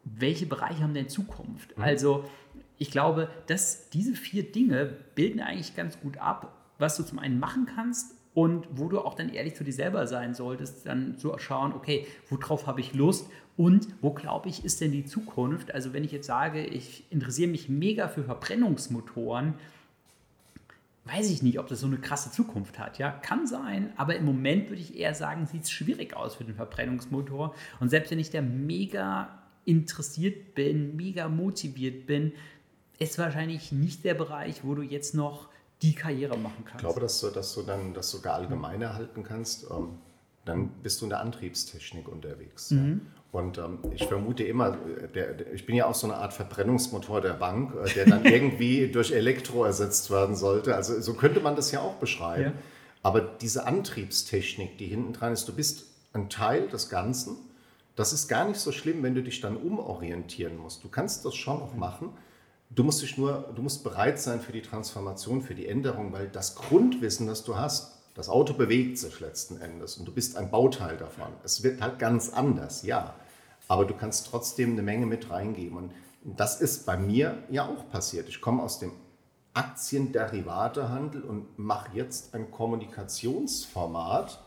Welche 0.04 0.46
Bereiche 0.46 0.84
haben 0.84 0.94
denn 0.94 1.08
Zukunft? 1.08 1.78
Also 1.78 2.26
ich 2.78 2.92
glaube, 2.92 3.30
dass 3.48 3.90
diese 3.90 4.14
vier 4.14 4.52
Dinge 4.52 4.86
bilden 5.16 5.40
eigentlich 5.40 5.76
ganz 5.76 6.00
gut 6.00 6.18
ab, 6.18 6.54
was 6.80 6.98
du 6.98 7.04
zum 7.04 7.20
einen 7.20 7.40
machen 7.40 7.66
kannst 7.66 8.16
und 8.34 8.68
wo 8.72 8.90
du 8.90 9.00
auch 9.00 9.14
dann 9.14 9.30
ehrlich 9.30 9.56
zu 9.56 9.64
dir 9.64 9.74
selber 9.74 10.08
sein 10.08 10.34
solltest, 10.34 10.86
dann 10.86 11.18
zu 11.18 11.38
schauen, 11.38 11.74
okay, 11.74 12.08
worauf 12.30 12.68
habe 12.68 12.82
ich 12.82 12.94
Lust 12.94 13.28
und 13.58 13.88
wo 14.02 14.12
glaube 14.12 14.50
ich, 14.50 14.66
ist 14.66 14.82
denn 14.82 14.92
die 14.92 15.06
Zukunft? 15.06 15.74
Also 15.74 15.94
wenn 15.94 16.04
ich 16.04 16.12
jetzt 16.12 16.28
sage, 16.28 16.66
ich 16.66 17.06
interessiere 17.12 17.52
mich 17.52 17.70
mega 17.70 18.08
für 18.08 18.24
Verbrennungsmotoren, 18.24 19.54
weiß 21.06 21.30
ich 21.30 21.44
nicht, 21.44 21.60
ob 21.60 21.68
das 21.68 21.82
so 21.82 21.88
eine 21.88 21.98
krasse 21.98 22.32
Zukunft 22.32 22.80
hat. 22.80 22.98
Ja, 22.98 23.12
kann 23.12 23.46
sein, 23.46 23.92
aber 23.98 24.16
im 24.16 24.26
Moment 24.26 24.70
würde 24.70 24.82
ich 24.82 24.98
eher 24.98 25.14
sagen, 25.14 25.46
sieht 25.46 25.64
es 25.64 25.72
schwierig 25.72 26.16
aus 26.16 26.36
für 26.36 26.46
den 26.46 26.56
Verbrennungsmotor. 26.56 27.54
Und 27.80 27.90
selbst 27.90 28.10
wenn 28.12 28.20
ich 28.20 28.30
da 28.30 28.42
mega 28.42 29.40
interessiert 29.66 30.56
bin, 30.56 30.96
mega 30.96 31.30
motiviert 31.30 32.06
bin, 32.06 32.34
ist 33.00 33.18
wahrscheinlich 33.18 33.72
nicht 33.72 34.04
der 34.04 34.14
Bereich, 34.14 34.64
wo 34.64 34.76
du 34.76 34.82
jetzt 34.82 35.14
noch 35.14 35.50
die 35.82 35.94
Karriere 35.94 36.38
machen 36.38 36.64
kannst. 36.66 36.76
Ich 36.76 36.82
glaube, 36.82 37.02
dass 37.02 37.20
du, 37.20 37.30
dass 37.30 37.54
du 37.54 37.62
dann 37.64 37.94
das 37.94 38.10
sogar 38.10 38.36
allgemeiner 38.36 38.94
halten 38.94 39.24
kannst. 39.24 39.70
Ähm, 39.70 39.98
dann 40.46 40.70
bist 40.82 41.02
du 41.02 41.06
in 41.06 41.10
der 41.10 41.20
Antriebstechnik 41.22 42.08
unterwegs. 42.08 42.72
Mhm. 42.72 43.02
Und 43.32 43.58
ähm, 43.58 43.80
ich 43.94 44.06
vermute 44.06 44.44
immer, 44.44 44.78
der, 45.16 45.34
der, 45.34 45.54
ich 45.54 45.66
bin 45.66 45.76
ja 45.76 45.88
auch 45.88 45.96
so 45.96 46.06
eine 46.06 46.18
Art 46.18 46.34
Verbrennungsmotor 46.34 47.20
der 47.20 47.34
Bank, 47.34 47.74
äh, 47.84 47.90
der 47.94 48.06
dann 48.06 48.26
irgendwie 48.26 48.88
durch 48.90 49.12
Elektro 49.12 49.64
ersetzt 49.64 50.12
werden 50.12 50.36
sollte. 50.36 50.76
Also 50.76 51.00
so 51.02 51.14
könnte 51.14 51.40
man 51.40 51.56
das 51.56 51.72
ja 51.72 51.82
auch 51.82 51.96
beschreiben. 51.96 52.44
Ja. 52.44 52.54
Aber 53.02 53.22
diese 53.22 53.66
Antriebstechnik, 53.66 54.78
die 54.78 54.86
hinten 54.86 55.14
dran 55.14 55.34
ist, 55.34 55.48
du 55.48 55.54
bist 55.54 55.86
ein 56.14 56.30
Teil 56.30 56.68
des 56.68 56.90
Ganzen. 56.90 57.38
Das 57.96 58.14
ist 58.14 58.28
gar 58.28 58.48
nicht 58.48 58.60
so 58.60 58.72
schlimm, 58.72 59.04
wenn 59.04 59.16
du 59.16 59.24
dich 59.24 59.42
dann 59.42 59.58
umorientieren 59.58 60.58
musst. 60.58 60.84
Du 60.84 60.90
kannst 60.90 61.26
das 61.26 61.36
schon 61.36 61.60
noch 61.60 61.76
machen. 61.76 62.10
Du 62.74 62.84
musst 62.84 63.02
dich 63.02 63.18
nur, 63.18 63.52
du 63.56 63.62
musst 63.62 63.84
bereit 63.84 64.20
sein 64.20 64.42
für 64.42 64.52
die 64.52 64.62
Transformation, 64.62 65.42
für 65.42 65.56
die 65.56 65.68
Änderung, 65.68 66.12
weil 66.14 66.28
das 66.28 66.56
Grundwissen, 66.56 67.28
das 67.28 67.44
du 67.44 67.56
hast, 67.56 67.92
das 68.16 68.30
Auto 68.30 68.54
bewegt 68.54 68.98
sich 68.98 69.20
letzten 69.20 69.60
Endes 69.60 69.98
und 69.98 70.06
du 70.06 70.12
bist 70.12 70.38
ein 70.38 70.50
Bauteil 70.52 70.98
davon. 70.98 71.34
Es 71.44 71.64
wird 71.64 71.82
halt 71.82 72.00
ganz 72.00 72.30
anders, 72.30 72.84
ja 72.84 73.16
aber 73.68 73.86
du 73.86 73.94
kannst 73.94 74.28
trotzdem 74.28 74.74
eine 74.74 74.82
Menge 74.82 75.06
mit 75.06 75.30
reingeben. 75.30 75.78
Und 75.78 75.92
das 76.24 76.62
ist 76.62 76.86
bei 76.86 76.98
mir 76.98 77.44
ja 77.50 77.68
auch 77.68 77.90
passiert. 77.90 78.30
Ich 78.30 78.42
komme 78.42 78.62
aus 78.62 78.80
dem 78.80 78.92
Aktienderivatehandel 79.54 81.22
und 81.24 81.58
mache 81.60 81.96
jetzt 81.96 82.34
ein 82.34 82.50
Kommunikationsformat, 82.52 84.40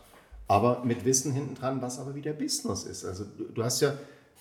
aber 0.48 0.84
mit 0.84 1.04
Wissen 1.04 1.32
hinten 1.32 1.54
dran, 1.54 1.82
was 1.82 1.98
aber 1.98 2.14
wieder 2.14 2.32
Business 2.32 2.84
ist. 2.84 3.04
Also 3.04 3.24
du, 3.24 3.44
du 3.44 3.64
hast 3.64 3.80
ja, 3.80 3.94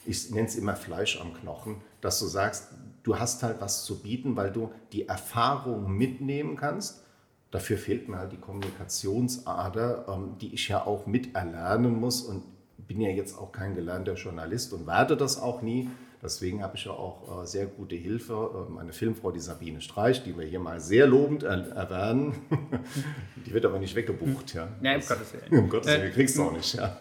ich 0.05 0.31
nenne 0.31 0.47
es 0.47 0.55
immer 0.55 0.75
Fleisch 0.75 1.19
am 1.19 1.33
Knochen, 1.33 1.77
dass 2.01 2.19
du 2.19 2.25
sagst, 2.25 2.69
du 3.03 3.19
hast 3.19 3.43
halt 3.43 3.61
was 3.61 3.85
zu 3.85 4.01
bieten, 4.01 4.35
weil 4.35 4.51
du 4.51 4.71
die 4.91 5.07
Erfahrung 5.07 5.95
mitnehmen 5.95 6.55
kannst. 6.55 7.03
Dafür 7.51 7.77
fehlt 7.77 8.09
mir 8.09 8.17
halt 8.17 8.31
die 8.31 8.37
Kommunikationsader, 8.37 10.05
ähm, 10.09 10.37
die 10.39 10.53
ich 10.53 10.67
ja 10.67 10.85
auch 10.85 11.05
miterlernen 11.05 11.99
muss 11.99 12.21
und 12.21 12.43
bin 12.77 13.01
ja 13.01 13.09
jetzt 13.09 13.37
auch 13.37 13.51
kein 13.51 13.75
gelernter 13.75 14.13
Journalist 14.13 14.73
und 14.73 14.87
werde 14.87 15.17
das 15.17 15.39
auch 15.39 15.61
nie. 15.61 15.89
Deswegen 16.25 16.63
habe 16.63 16.75
ich 16.75 16.85
ja 16.85 16.91
auch 16.91 17.43
äh, 17.43 17.45
sehr 17.45 17.67
gute 17.67 17.95
Hilfe. 17.95 18.67
Äh, 18.67 18.71
meine 18.71 18.91
Filmfrau, 18.91 19.31
die 19.31 19.39
Sabine 19.39 19.79
Streich, 19.79 20.23
die 20.23 20.37
wir 20.37 20.45
hier 20.45 20.59
mal 20.59 20.79
sehr 20.79 21.05
lobend 21.05 21.43
erwähnen. 21.43 22.33
die 23.45 23.53
wird 23.53 23.63
aber 23.65 23.77
nicht 23.77 23.95
weggebucht. 23.95 24.55
Ja, 24.55 24.67
ja 24.81 24.95
um 24.95 25.01
Gottes 25.01 25.33
Willen. 25.33 25.63
Um 25.63 25.69
Gottes 25.69 25.91
Willen, 25.91 26.11
kriegst 26.11 26.37
du 26.37 26.43
auch 26.43 26.51
nicht. 26.51 26.73
Ja. 26.73 26.99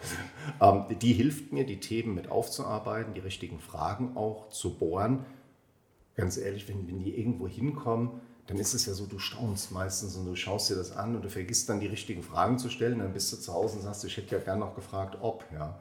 Ähm, 0.60 0.84
die 1.00 1.14
hilft 1.14 1.52
mir, 1.52 1.64
die 1.64 1.80
Themen 1.80 2.14
mit 2.14 2.30
aufzuarbeiten, 2.30 3.14
die 3.14 3.20
richtigen 3.20 3.58
Fragen 3.58 4.16
auch 4.16 4.50
zu 4.50 4.78
bohren. 4.78 5.24
Ganz 6.16 6.36
ehrlich, 6.36 6.68
wenn, 6.68 6.86
wenn 6.86 7.00
die 7.00 7.18
irgendwo 7.18 7.48
hinkommen, 7.48 8.20
dann 8.46 8.58
ist 8.58 8.74
es 8.74 8.84
ja 8.84 8.92
so, 8.92 9.06
du 9.06 9.18
staunst 9.18 9.72
meistens 9.72 10.16
und 10.16 10.26
du 10.26 10.36
schaust 10.36 10.68
dir 10.68 10.74
das 10.74 10.92
an 10.92 11.16
und 11.16 11.24
du 11.24 11.30
vergisst 11.30 11.70
dann 11.70 11.80
die 11.80 11.86
richtigen 11.86 12.22
Fragen 12.22 12.58
zu 12.58 12.68
stellen. 12.68 12.98
Dann 12.98 13.14
bist 13.14 13.32
du 13.32 13.38
zu 13.38 13.54
Hause 13.54 13.76
und 13.76 13.82
sagst, 13.82 14.04
ich 14.04 14.16
hätte 14.16 14.36
ja 14.36 14.42
gern 14.42 14.58
noch 14.58 14.74
gefragt, 14.74 15.16
ob. 15.22 15.44
Ja. 15.52 15.80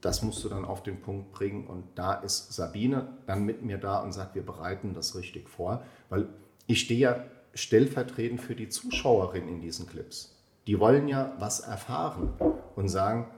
Das 0.00 0.22
musst 0.22 0.42
du 0.44 0.48
dann 0.48 0.64
auf 0.64 0.82
den 0.82 1.00
Punkt 1.00 1.32
bringen. 1.32 1.66
Und 1.66 1.84
da 1.94 2.14
ist 2.14 2.52
Sabine 2.52 3.08
dann 3.26 3.44
mit 3.44 3.62
mir 3.62 3.78
da 3.78 4.00
und 4.00 4.12
sagt, 4.12 4.34
wir 4.34 4.44
bereiten 4.44 4.94
das 4.94 5.14
richtig 5.14 5.48
vor. 5.48 5.82
Weil 6.08 6.28
ich 6.66 6.80
stehe 6.80 7.00
ja 7.00 7.24
stellvertretend 7.54 8.40
für 8.40 8.54
die 8.54 8.68
Zuschauerin 8.68 9.48
in 9.48 9.60
diesen 9.60 9.86
Clips. 9.86 10.34
Die 10.66 10.80
wollen 10.80 11.08
ja 11.08 11.34
was 11.38 11.60
erfahren 11.60 12.32
und 12.74 12.88
sagen, 12.88 13.28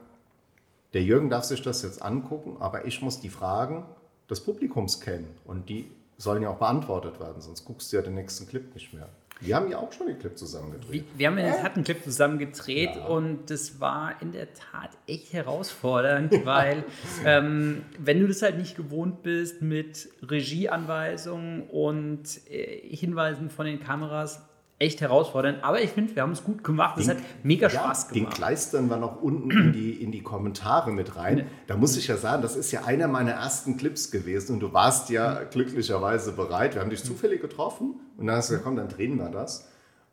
der 0.93 1.03
Jürgen 1.03 1.29
darf 1.29 1.43
sich 1.43 1.61
das 1.61 1.81
jetzt 1.81 2.01
angucken, 2.01 2.57
aber 2.59 2.85
ich 2.85 3.01
muss 3.01 3.19
die 3.19 3.29
Fragen 3.29 3.85
des 4.29 4.41
Publikums 4.41 5.01
kennen. 5.01 5.27
Und 5.45 5.69
die 5.69 5.91
sollen 6.17 6.41
ja 6.41 6.49
auch 6.49 6.57
beantwortet 6.57 7.19
werden, 7.19 7.41
sonst 7.41 7.65
guckst 7.65 7.91
du 7.91 7.97
ja 7.97 8.01
den 8.01 8.15
nächsten 8.15 8.47
Clip 8.47 8.73
nicht 8.73 8.93
mehr. 8.93 9.09
Wir 9.41 9.55
haben 9.55 9.69
ja 9.69 9.77
auch 9.77 9.91
schon 9.91 10.07
den 10.07 10.17
Clip 10.17 10.37
zusammen 10.37 10.71
gedreht. 10.71 11.05
Wir, 11.13 11.19
wir 11.19 11.27
haben 11.27 11.37
ja 11.37 11.55
äh? 11.55 11.71
einen 11.73 11.83
Clip 11.83 12.03
zusammen 12.03 12.39
gedreht 12.39 12.95
ja. 12.95 13.05
und 13.05 13.49
das 13.49 13.79
war 13.79 14.21
in 14.21 14.31
der 14.31 14.53
Tat 14.53 14.89
echt 15.07 15.33
herausfordernd, 15.33 16.33
weil 16.45 16.83
ähm, 17.25 17.83
wenn 17.99 18.19
du 18.19 18.27
das 18.27 18.41
halt 18.41 18.57
nicht 18.57 18.75
gewohnt 18.75 19.23
bist 19.23 19.61
mit 19.61 20.09
Regieanweisungen 20.29 21.63
und 21.63 22.23
äh, 22.49 22.95
Hinweisen 22.95 23.49
von 23.49 23.65
den 23.65 23.79
Kameras, 23.79 24.46
echt 24.79 25.01
herausfordernd. 25.01 25.63
Aber 25.63 25.81
ich 25.81 25.91
finde, 25.91 26.15
wir 26.15 26.21
haben 26.21 26.33
es 26.33 26.43
gut 26.43 26.63
gemacht. 26.63 26.97
Es 26.99 27.07
hat 27.07 27.17
mega 27.43 27.67
ja, 27.67 27.79
Spaß 27.79 28.09
gemacht. 28.09 28.15
Den 28.15 28.29
kleistern 28.29 28.89
wir 28.89 28.97
noch 28.97 29.21
unten 29.21 29.49
in 29.49 29.73
die, 29.73 29.91
in 29.91 30.11
die 30.11 30.21
Kommentare 30.21 30.91
mit 30.91 31.15
rein. 31.15 31.47
Da 31.65 31.77
muss 31.77 31.97
ich 31.97 32.07
ja 32.07 32.17
sagen, 32.17 32.41
das 32.41 32.55
ist 32.55 32.71
ja 32.71 32.83
einer 32.85 33.07
meiner 33.07 33.31
ersten 33.31 33.77
Clips 33.77 34.11
gewesen 34.11 34.53
und 34.53 34.59
du 34.59 34.73
warst 34.73 35.09
ja 35.09 35.43
glücklicherweise 35.43 36.33
bereit. 36.33 36.75
Wir 36.75 36.81
haben 36.81 36.89
dich 36.89 37.03
zufällig 37.03 37.41
getroffen 37.41 37.95
und 38.17 38.27
dann 38.27 38.35
hast 38.35 38.49
du 38.49 38.53
gesagt, 38.53 38.65
komm, 38.65 38.75
dann 38.75 38.89
drehen 38.89 39.17
wir 39.17 39.29
das. 39.29 39.67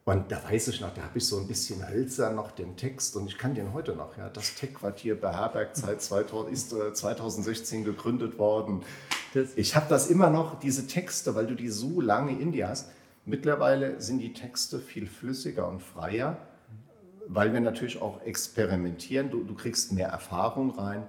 Und 0.07 0.31
da 0.31 0.43
weiß 0.45 0.69
ich 0.69 0.83
noch, 0.83 0.93
da 0.93 1.03
habe 1.03 1.17
ich 1.17 1.27
so 1.27 1.39
ein 1.39 1.49
bisschen 1.49 1.89
hölzer 1.89 2.31
noch 2.31 2.51
den 2.51 2.77
Text 2.77 3.17
und 3.17 3.27
ich 3.27 3.39
kann 3.39 3.55
den 3.55 3.73
heute 3.73 3.97
noch. 3.97 4.19
Ja, 4.19 4.29
das 4.29 4.55
Tech-Quartier 4.55 5.19
beherbergt 5.19 5.77
seit 5.77 6.03
2000, 6.03 6.53
ist 6.53 6.73
äh, 6.75 6.93
2016 6.93 7.85
gegründet 7.85 8.39
worden. 8.39 8.83
Ich 9.57 9.75
habe 9.75 9.87
das 9.89 10.09
immer 10.09 10.29
noch, 10.29 10.61
diese 10.61 10.87
Texte, 10.87 11.35
weil 11.35 11.47
du 11.47 11.55
die 11.55 11.69
so 11.69 12.03
lange 12.03 12.39
in 12.39 12.53
dir 12.53 12.69
hast. 12.69 12.91
Mittlerweile 13.27 14.01
sind 14.01 14.19
die 14.19 14.35
Texte 14.35 14.79
viel 14.79 15.07
flüssiger 15.07 15.67
und 15.69 15.83
freier, 15.83 16.37
weil 17.27 17.53
wir 17.53 17.61
natürlich 17.61 18.01
auch 18.03 18.21
experimentieren. 18.23 19.31
Du, 19.31 19.45
du 19.45 19.55
kriegst 19.55 19.93
mehr 19.93 20.09
Erfahrung 20.09 20.79
rein. 20.79 21.05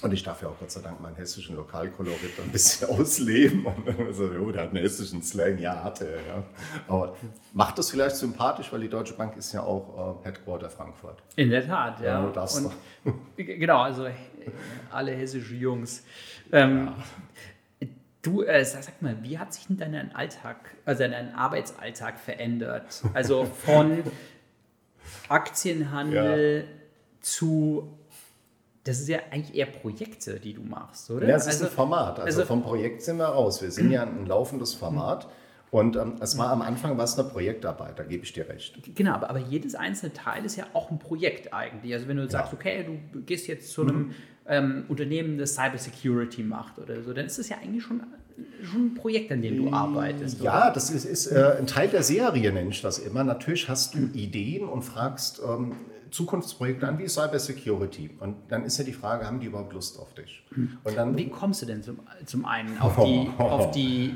Und 0.00 0.12
ich 0.12 0.24
darf 0.24 0.42
ja 0.42 0.48
auch 0.48 0.58
Gott 0.58 0.72
sei 0.72 0.80
Dank 0.80 1.00
meinen 1.00 1.14
hessischen 1.14 1.54
Lokalkolorit 1.54 2.32
ein 2.42 2.50
bisschen 2.50 2.88
ausleben. 2.98 3.64
Und 3.64 3.86
dann 3.86 4.12
so, 4.12 4.24
oh, 4.24 4.50
der 4.50 4.62
hat 4.62 4.70
einen 4.70 4.78
hessischen 4.78 5.22
Slang. 5.22 5.58
Ja, 5.58 5.84
hatte 5.84 6.08
er. 6.08 6.26
Ja. 6.26 6.42
Aber 6.88 7.16
macht 7.52 7.78
das 7.78 7.90
vielleicht 7.90 8.16
sympathisch, 8.16 8.72
weil 8.72 8.80
die 8.80 8.88
Deutsche 8.88 9.14
Bank 9.14 9.36
ist 9.36 9.52
ja 9.52 9.62
auch 9.62 10.18
äh, 10.22 10.24
Headquarter 10.24 10.70
Frankfurt. 10.70 11.22
In 11.36 11.50
der 11.50 11.64
Tat, 11.64 12.00
ja. 12.00 12.20
ja 12.34 12.44
und, 12.44 12.72
genau, 13.36 13.82
also 13.82 14.08
alle 14.90 15.12
hessische 15.12 15.54
Jungs. 15.54 16.02
Ähm, 16.50 16.86
ja. 16.86 16.94
Du, 18.22 18.42
äh, 18.42 18.64
sag 18.64 19.02
mal, 19.02 19.16
wie 19.22 19.36
hat 19.36 19.52
sich 19.52 19.66
denn 19.66 19.78
dein 19.78 20.14
Alltag, 20.14 20.56
also 20.84 21.02
dein 21.02 21.34
Arbeitsalltag 21.34 22.20
verändert? 22.20 23.02
Also 23.14 23.44
von 23.44 24.04
Aktienhandel 25.28 26.60
ja. 26.60 26.64
zu, 27.20 27.98
das 28.84 29.00
ist 29.00 29.08
ja 29.08 29.18
eigentlich 29.32 29.56
eher 29.56 29.66
Projekte, 29.66 30.38
die 30.38 30.54
du 30.54 30.62
machst, 30.62 31.10
oder? 31.10 31.26
Ja, 31.26 31.34
es 31.34 31.48
also, 31.48 31.64
ist 31.64 31.70
ein 31.72 31.74
Format. 31.74 32.20
Also, 32.20 32.40
also, 32.40 32.44
vom 32.44 32.62
Projekt 32.62 33.02
sind 33.02 33.16
wir 33.16 33.26
raus. 33.26 33.60
Wir 33.60 33.72
sind 33.72 33.90
ja 33.90 34.04
ein 34.04 34.26
laufendes 34.26 34.72
Format. 34.72 35.28
Und 35.72 35.96
ähm, 35.96 36.16
es 36.20 36.36
war 36.36 36.50
am 36.50 36.62
Anfang 36.62 36.98
was 36.98 37.18
eine 37.18 37.28
Projektarbeit, 37.28 37.98
da 37.98 38.04
gebe 38.04 38.24
ich 38.24 38.32
dir 38.34 38.46
recht. 38.46 38.94
Genau, 38.94 39.14
aber, 39.14 39.30
aber 39.30 39.38
jedes 39.38 39.74
einzelne 39.74 40.12
Teil 40.12 40.44
ist 40.44 40.56
ja 40.56 40.66
auch 40.74 40.90
ein 40.90 40.98
Projekt 40.98 41.54
eigentlich. 41.54 41.94
Also 41.94 42.08
wenn 42.08 42.18
du 42.18 42.28
sagst, 42.28 42.52
okay, 42.52 43.00
du 43.10 43.22
gehst 43.22 43.48
jetzt 43.48 43.72
zu 43.72 43.82
einem 43.82 43.96
mhm 43.96 44.14
ähm, 44.46 44.84
Unternehmen, 44.88 45.38
das 45.38 45.54
Cybersecurity 45.54 46.42
macht 46.42 46.78
oder 46.78 47.02
so, 47.02 47.12
dann 47.12 47.26
ist 47.26 47.38
das 47.38 47.48
ja 47.48 47.56
eigentlich 47.58 47.84
schon, 47.84 48.02
schon 48.62 48.86
ein 48.86 48.94
Projekt, 48.94 49.30
an 49.32 49.42
dem 49.42 49.56
du 49.56 49.72
arbeitest. 49.72 50.40
Ja, 50.40 50.66
oder? 50.66 50.74
das 50.74 50.90
ist, 50.90 51.04
ist 51.04 51.26
äh, 51.28 51.56
ein 51.58 51.66
Teil 51.66 51.88
der 51.88 52.02
Serie, 52.02 52.52
nenne 52.52 52.70
ich 52.70 52.82
das 52.82 52.98
immer. 52.98 53.24
Natürlich 53.24 53.68
hast 53.68 53.94
du 53.94 54.10
Ideen 54.14 54.68
und 54.68 54.82
fragst 54.82 55.40
ähm, 55.46 55.74
Zukunftsprojekte 56.12 56.86
an 56.86 56.98
wie 56.98 57.08
Cybersecurity. 57.08 58.10
Und 58.20 58.36
dann 58.48 58.64
ist 58.64 58.78
ja 58.78 58.84
die 58.84 58.92
Frage, 58.92 59.26
haben 59.26 59.40
die 59.40 59.46
überhaupt 59.46 59.72
Lust 59.72 59.98
auf 59.98 60.12
dich? 60.14 60.44
Und 60.84 60.96
dann, 60.96 61.16
wie 61.16 61.28
kommst 61.28 61.62
du 61.62 61.66
denn 61.66 61.82
zum, 61.82 62.00
zum 62.26 62.44
einen 62.44 62.78
auf 62.78 62.96
die... 63.02 63.30
auf 63.38 63.70
die 63.70 64.14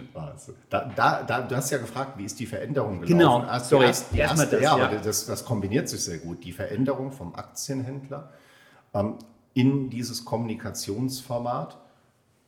da, 0.68 0.92
da, 0.94 1.22
da, 1.22 1.40
du 1.40 1.56
hast 1.56 1.70
ja 1.70 1.78
gefragt, 1.78 2.18
wie 2.18 2.24
ist 2.24 2.38
die 2.38 2.46
Veränderung 2.46 3.00
gelaufen? 3.00 3.18
Genau, 3.18 3.44
erst, 3.44 3.70
sorry, 3.70 3.86
erst, 3.86 4.14
erst, 4.14 4.52
das, 4.52 4.60
ja, 4.60 4.78
ja. 4.78 5.00
Das, 5.02 5.26
das 5.26 5.44
kombiniert 5.44 5.88
sich 5.88 6.02
sehr 6.02 6.18
gut. 6.18 6.44
Die 6.44 6.52
Veränderung 6.52 7.12
vom 7.12 7.34
Aktienhändler 7.34 8.30
ähm, 8.94 9.14
in 9.56 9.88
dieses 9.88 10.26
Kommunikationsformat. 10.26 11.78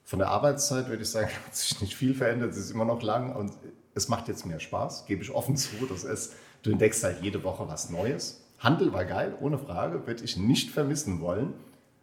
Von 0.05 0.19
der 0.19 0.29
Arbeitszeit 0.29 0.89
würde 0.89 1.03
ich 1.03 1.11
sagen, 1.11 1.31
hat 1.47 1.57
sich 1.57 1.81
nicht 1.81 1.97
viel 1.97 2.15
verändert. 2.15 2.51
Es 2.51 2.59
ist 2.59 2.71
immer 2.71 2.85
noch 2.85 3.03
lang 3.03 3.35
und 3.35 3.53
es 3.95 4.09
macht 4.09 4.29
jetzt 4.29 4.45
mehr 4.45 4.61
Spaß, 4.61 5.07
gebe 5.07 5.23
ich 5.23 5.31
offen 5.31 5.57
zu. 5.57 5.87
Das 5.89 6.05
ist, 6.05 6.35
du 6.63 6.71
entdeckst 6.71 7.03
halt 7.03 7.23
jede 7.23 7.43
Woche 7.43 7.67
was 7.67 7.89
Neues. 7.89 8.45
Handel 8.59 8.93
war 8.93 9.07
geil, 9.07 9.35
ohne 9.41 9.59
Frage, 9.59 10.07
würde 10.07 10.23
ich 10.23 10.37
nicht 10.37 10.71
vermissen 10.71 11.21
wollen. 11.21 11.55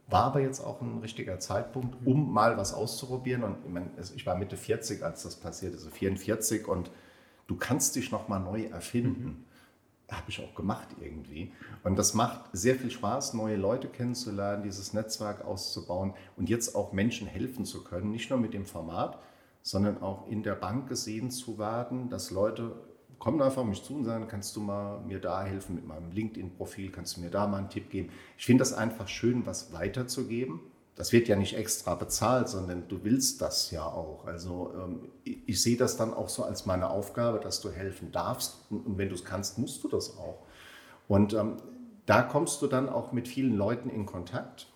War 0.07 0.23
aber 0.23 0.41
jetzt 0.41 0.59
auch 0.59 0.81
ein 0.81 0.99
richtiger 0.99 1.39
Zeitpunkt, 1.39 1.95
um 2.05 2.33
mal 2.33 2.57
was 2.57 2.73
auszuprobieren. 2.73 3.43
Und 3.43 3.57
ich, 3.63 3.71
meine, 3.71 3.89
ich 4.15 4.25
war 4.25 4.35
Mitte 4.35 4.57
40, 4.57 5.03
als 5.03 5.23
das 5.23 5.35
passiert 5.35 5.73
ist, 5.73 5.81
also 5.81 5.91
44 5.91 6.67
und 6.67 6.89
du 7.47 7.55
kannst 7.55 7.95
dich 7.95 8.11
nochmal 8.11 8.39
neu 8.39 8.63
erfinden. 8.63 9.23
Mhm 9.23 9.45
habe 10.11 10.29
ich 10.29 10.43
auch 10.43 10.53
gemacht 10.55 10.89
irgendwie. 11.01 11.51
Und 11.83 11.97
das 11.97 12.13
macht 12.13 12.49
sehr 12.53 12.75
viel 12.75 12.91
Spaß, 12.91 13.33
neue 13.33 13.55
Leute 13.55 13.87
kennenzulernen, 13.87 14.63
dieses 14.63 14.93
Netzwerk 14.93 15.43
auszubauen 15.43 16.13
und 16.37 16.49
jetzt 16.49 16.75
auch 16.75 16.93
Menschen 16.93 17.27
helfen 17.27 17.65
zu 17.65 17.83
können, 17.83 18.11
nicht 18.11 18.29
nur 18.29 18.39
mit 18.39 18.53
dem 18.53 18.65
Format, 18.65 19.19
sondern 19.61 20.01
auch 20.01 20.27
in 20.27 20.43
der 20.43 20.55
Bank 20.55 20.87
gesehen 20.87 21.31
zu 21.31 21.57
werden, 21.57 22.09
dass 22.09 22.29
Leute 22.29 22.75
kommen 23.17 23.41
einfach 23.41 23.61
auf 23.61 23.67
mich 23.67 23.81
zu 23.81 23.95
und 23.95 24.05
sagen, 24.05 24.27
kannst 24.27 24.55
du 24.55 24.61
mal 24.61 24.99
mir 25.01 25.19
da 25.19 25.43
helfen 25.43 25.75
mit 25.75 25.87
meinem 25.87 26.11
LinkedIn-Profil, 26.11 26.91
kannst 26.91 27.17
du 27.17 27.21
mir 27.21 27.31
da 27.31 27.47
mal 27.47 27.57
einen 27.57 27.69
Tipp 27.69 27.89
geben. 27.89 28.09
Ich 28.37 28.45
finde 28.45 28.61
das 28.61 28.73
einfach 28.73 29.07
schön, 29.07 29.45
was 29.45 29.73
weiterzugeben. 29.73 30.59
Das 30.95 31.11
wird 31.11 31.27
ja 31.27 31.35
nicht 31.35 31.57
extra 31.57 31.95
bezahlt, 31.95 32.47
sondern 32.47 32.87
du 32.87 33.03
willst 33.03 33.41
das 33.41 33.69
ja 33.71 33.85
auch. 33.85 34.25
Also 34.25 34.71
ähm, 34.81 35.09
ich, 35.23 35.61
sehe 35.61 35.75
das 35.75 35.97
dann 35.97 36.13
auch 36.13 36.29
so 36.29 36.43
als 36.43 36.65
meine 36.65 36.89
Aufgabe, 36.89 37.39
dass 37.39 37.59
du 37.59 37.69
helfen 37.69 38.11
darfst. 38.13 38.59
Und, 38.69 38.85
und 38.85 38.97
wenn 38.97 39.09
du 39.09 39.15
es 39.15 39.25
kannst, 39.25 39.57
musst 39.57 39.83
du 39.83 39.89
das 39.89 40.17
auch. 40.17 40.39
Und 41.07 41.33
ähm, 41.33 41.57
da 42.05 42.21
kommst 42.21 42.61
du 42.61 42.67
dann 42.67 42.87
auch 42.87 43.11
mit 43.11 43.27
vielen 43.27 43.57
Leuten 43.57 43.89
in 43.89 44.05
Kontakt. 44.05 44.67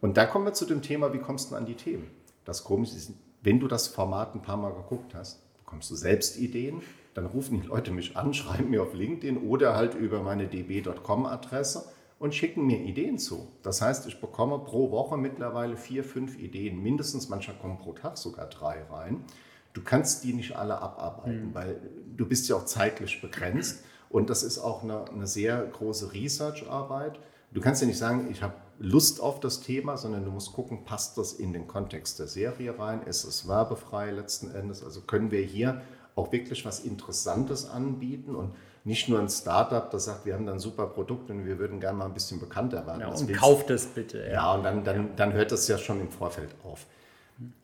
Und 0.00 0.16
da 0.16 0.26
kommen 0.26 0.46
wir 0.46 0.52
zu 0.52 0.64
dem 0.64 0.82
Thema, 0.82 1.12
wie 1.12 1.18
kommst 1.18 1.50
du 1.50 1.54
an 1.54 1.66
die 1.66 1.74
Themen? 1.74 2.10
Das 2.44 2.64
Komische 2.64 2.96
ist, 2.96 3.12
wenn 3.42 3.60
du 3.60 3.68
das 3.68 3.86
Format 3.86 4.34
ein 4.34 4.42
paar 4.42 4.56
Mal 4.56 4.72
geguckt 4.72 5.14
hast, 5.14 5.40
bekommst 5.58 5.90
du 5.90 5.94
selbst 5.94 6.38
Ideen, 6.38 6.82
dann 7.14 7.26
rufen 7.26 7.60
die 7.60 7.66
Leute 7.66 7.92
mich 7.92 8.16
an, 8.16 8.34
schreiben 8.34 8.70
mir 8.70 8.82
auf 8.82 8.94
LinkedIn 8.94 9.38
oder 9.38 9.76
halt 9.76 9.94
über 9.94 10.22
meine 10.22 10.48
db.com-Adresse 10.48 11.84
und 12.18 12.34
schicken 12.34 12.66
mir 12.66 12.78
Ideen 12.78 13.18
zu. 13.18 13.48
Das 13.62 13.80
heißt, 13.80 14.06
ich 14.06 14.20
bekomme 14.20 14.58
pro 14.58 14.90
Woche 14.90 15.16
mittlerweile 15.16 15.76
vier, 15.76 16.04
fünf 16.04 16.38
Ideen, 16.38 16.82
mindestens, 16.82 17.28
manchmal 17.28 17.56
kommen 17.58 17.78
pro 17.78 17.92
Tag 17.92 18.18
sogar 18.18 18.46
drei 18.46 18.82
rein. 18.84 19.24
Du 19.72 19.82
kannst 19.82 20.24
die 20.24 20.32
nicht 20.32 20.56
alle 20.56 20.80
abarbeiten, 20.80 21.50
mhm. 21.50 21.54
weil 21.54 21.80
du 22.16 22.26
bist 22.26 22.48
ja 22.48 22.56
auch 22.56 22.64
zeitlich 22.64 23.20
begrenzt 23.20 23.84
und 24.08 24.30
das 24.30 24.42
ist 24.42 24.58
auch 24.58 24.82
eine, 24.82 25.08
eine 25.10 25.26
sehr 25.26 25.62
große 25.64 26.12
Research-Arbeit. 26.12 27.20
Du 27.52 27.60
kannst 27.60 27.80
ja 27.80 27.86
nicht 27.86 27.98
sagen, 27.98 28.28
ich 28.30 28.42
habe 28.42 28.54
Lust 28.78 29.20
auf 29.20 29.40
das 29.40 29.60
Thema, 29.60 29.96
sondern 29.96 30.24
du 30.24 30.30
musst 30.30 30.52
gucken, 30.52 30.84
passt 30.84 31.18
das 31.18 31.32
in 31.32 31.52
den 31.52 31.66
Kontext 31.66 32.18
der 32.18 32.28
Serie 32.28 32.78
rein? 32.78 33.02
Ist 33.02 33.24
es 33.24 33.48
werbefrei 33.48 34.10
letzten 34.10 34.50
Endes? 34.50 34.84
Also 34.84 35.00
können 35.00 35.30
wir 35.30 35.40
hier 35.40 35.82
auch 36.14 36.32
wirklich 36.32 36.64
was 36.64 36.80
Interessantes 36.80 37.68
anbieten 37.68 38.34
und 38.34 38.54
nicht 38.88 39.08
nur 39.08 39.20
ein 39.20 39.28
Startup, 39.28 39.90
das 39.90 40.06
sagt, 40.06 40.24
wir 40.24 40.32
haben 40.32 40.46
dann 40.46 40.56
ein 40.56 40.60
super 40.60 40.86
Produkt 40.86 41.30
und 41.30 41.44
wir 41.44 41.58
würden 41.58 41.78
gerne 41.78 41.98
mal 41.98 42.06
ein 42.06 42.14
bisschen 42.14 42.40
bekannter 42.40 42.86
werden. 42.86 43.02
Ja, 43.02 43.08
und 43.08 43.32
kauft 43.34 43.68
es 43.68 43.86
bitte. 43.86 44.18
Ja, 44.18 44.32
ja 44.32 44.54
und 44.54 44.64
dann, 44.64 44.82
dann, 44.82 45.10
dann 45.14 45.34
hört 45.34 45.52
das 45.52 45.68
ja 45.68 45.76
schon 45.76 46.00
im 46.00 46.10
Vorfeld 46.10 46.48
auf. 46.64 46.86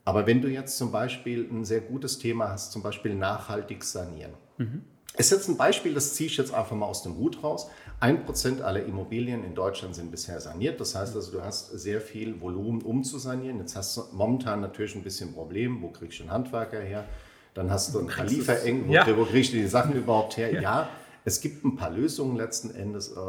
Aber 0.04 0.26
wenn 0.26 0.42
du 0.42 0.48
jetzt 0.48 0.76
zum 0.76 0.92
Beispiel 0.92 1.48
ein 1.50 1.64
sehr 1.64 1.80
gutes 1.80 2.18
Thema 2.18 2.50
hast, 2.50 2.72
zum 2.72 2.82
Beispiel 2.82 3.14
nachhaltig 3.14 3.82
sanieren. 3.82 4.32
Mhm. 4.58 4.82
Ist 5.16 5.32
jetzt 5.32 5.48
ein 5.48 5.56
Beispiel, 5.56 5.94
das 5.94 6.14
ziehe 6.14 6.28
ich 6.28 6.36
jetzt 6.36 6.52
einfach 6.52 6.76
mal 6.76 6.86
aus 6.86 7.02
dem 7.02 7.16
Hut 7.16 7.42
raus. 7.42 7.68
Ein 8.00 8.26
Prozent 8.26 8.60
aller 8.60 8.84
Immobilien 8.84 9.44
in 9.44 9.54
Deutschland 9.54 9.94
sind 9.94 10.10
bisher 10.10 10.40
saniert. 10.40 10.78
Das 10.78 10.94
heißt 10.94 11.16
also, 11.16 11.32
du 11.32 11.42
hast 11.42 11.70
sehr 11.70 12.00
viel 12.00 12.40
Volumen, 12.40 12.82
um 12.82 13.02
zu 13.02 13.18
sanieren. 13.18 13.58
Jetzt 13.60 13.76
hast 13.76 13.96
du 13.96 14.02
momentan 14.12 14.60
natürlich 14.60 14.94
ein 14.94 15.02
bisschen 15.02 15.32
Problem. 15.32 15.80
Wo 15.80 15.88
kriegst 15.88 16.18
du 16.18 16.24
einen 16.24 16.32
Handwerker 16.32 16.80
her? 16.80 17.04
Dann 17.54 17.70
hast 17.70 17.94
du 17.94 18.00
einen 18.00 18.28
Liefereng, 18.28 18.88
wo, 18.88 18.92
ja. 18.92 19.16
wo 19.16 19.24
kriegst 19.24 19.52
du 19.52 19.56
die 19.56 19.68
Sachen 19.68 19.94
überhaupt 19.94 20.36
her? 20.36 20.52
Ja. 20.52 20.60
ja. 20.60 20.88
Es 21.24 21.40
gibt 21.40 21.64
ein 21.64 21.76
paar 21.76 21.90
Lösungen 21.90 22.36
letzten 22.36 22.70
Endes. 22.70 23.12
Äh, 23.12 23.20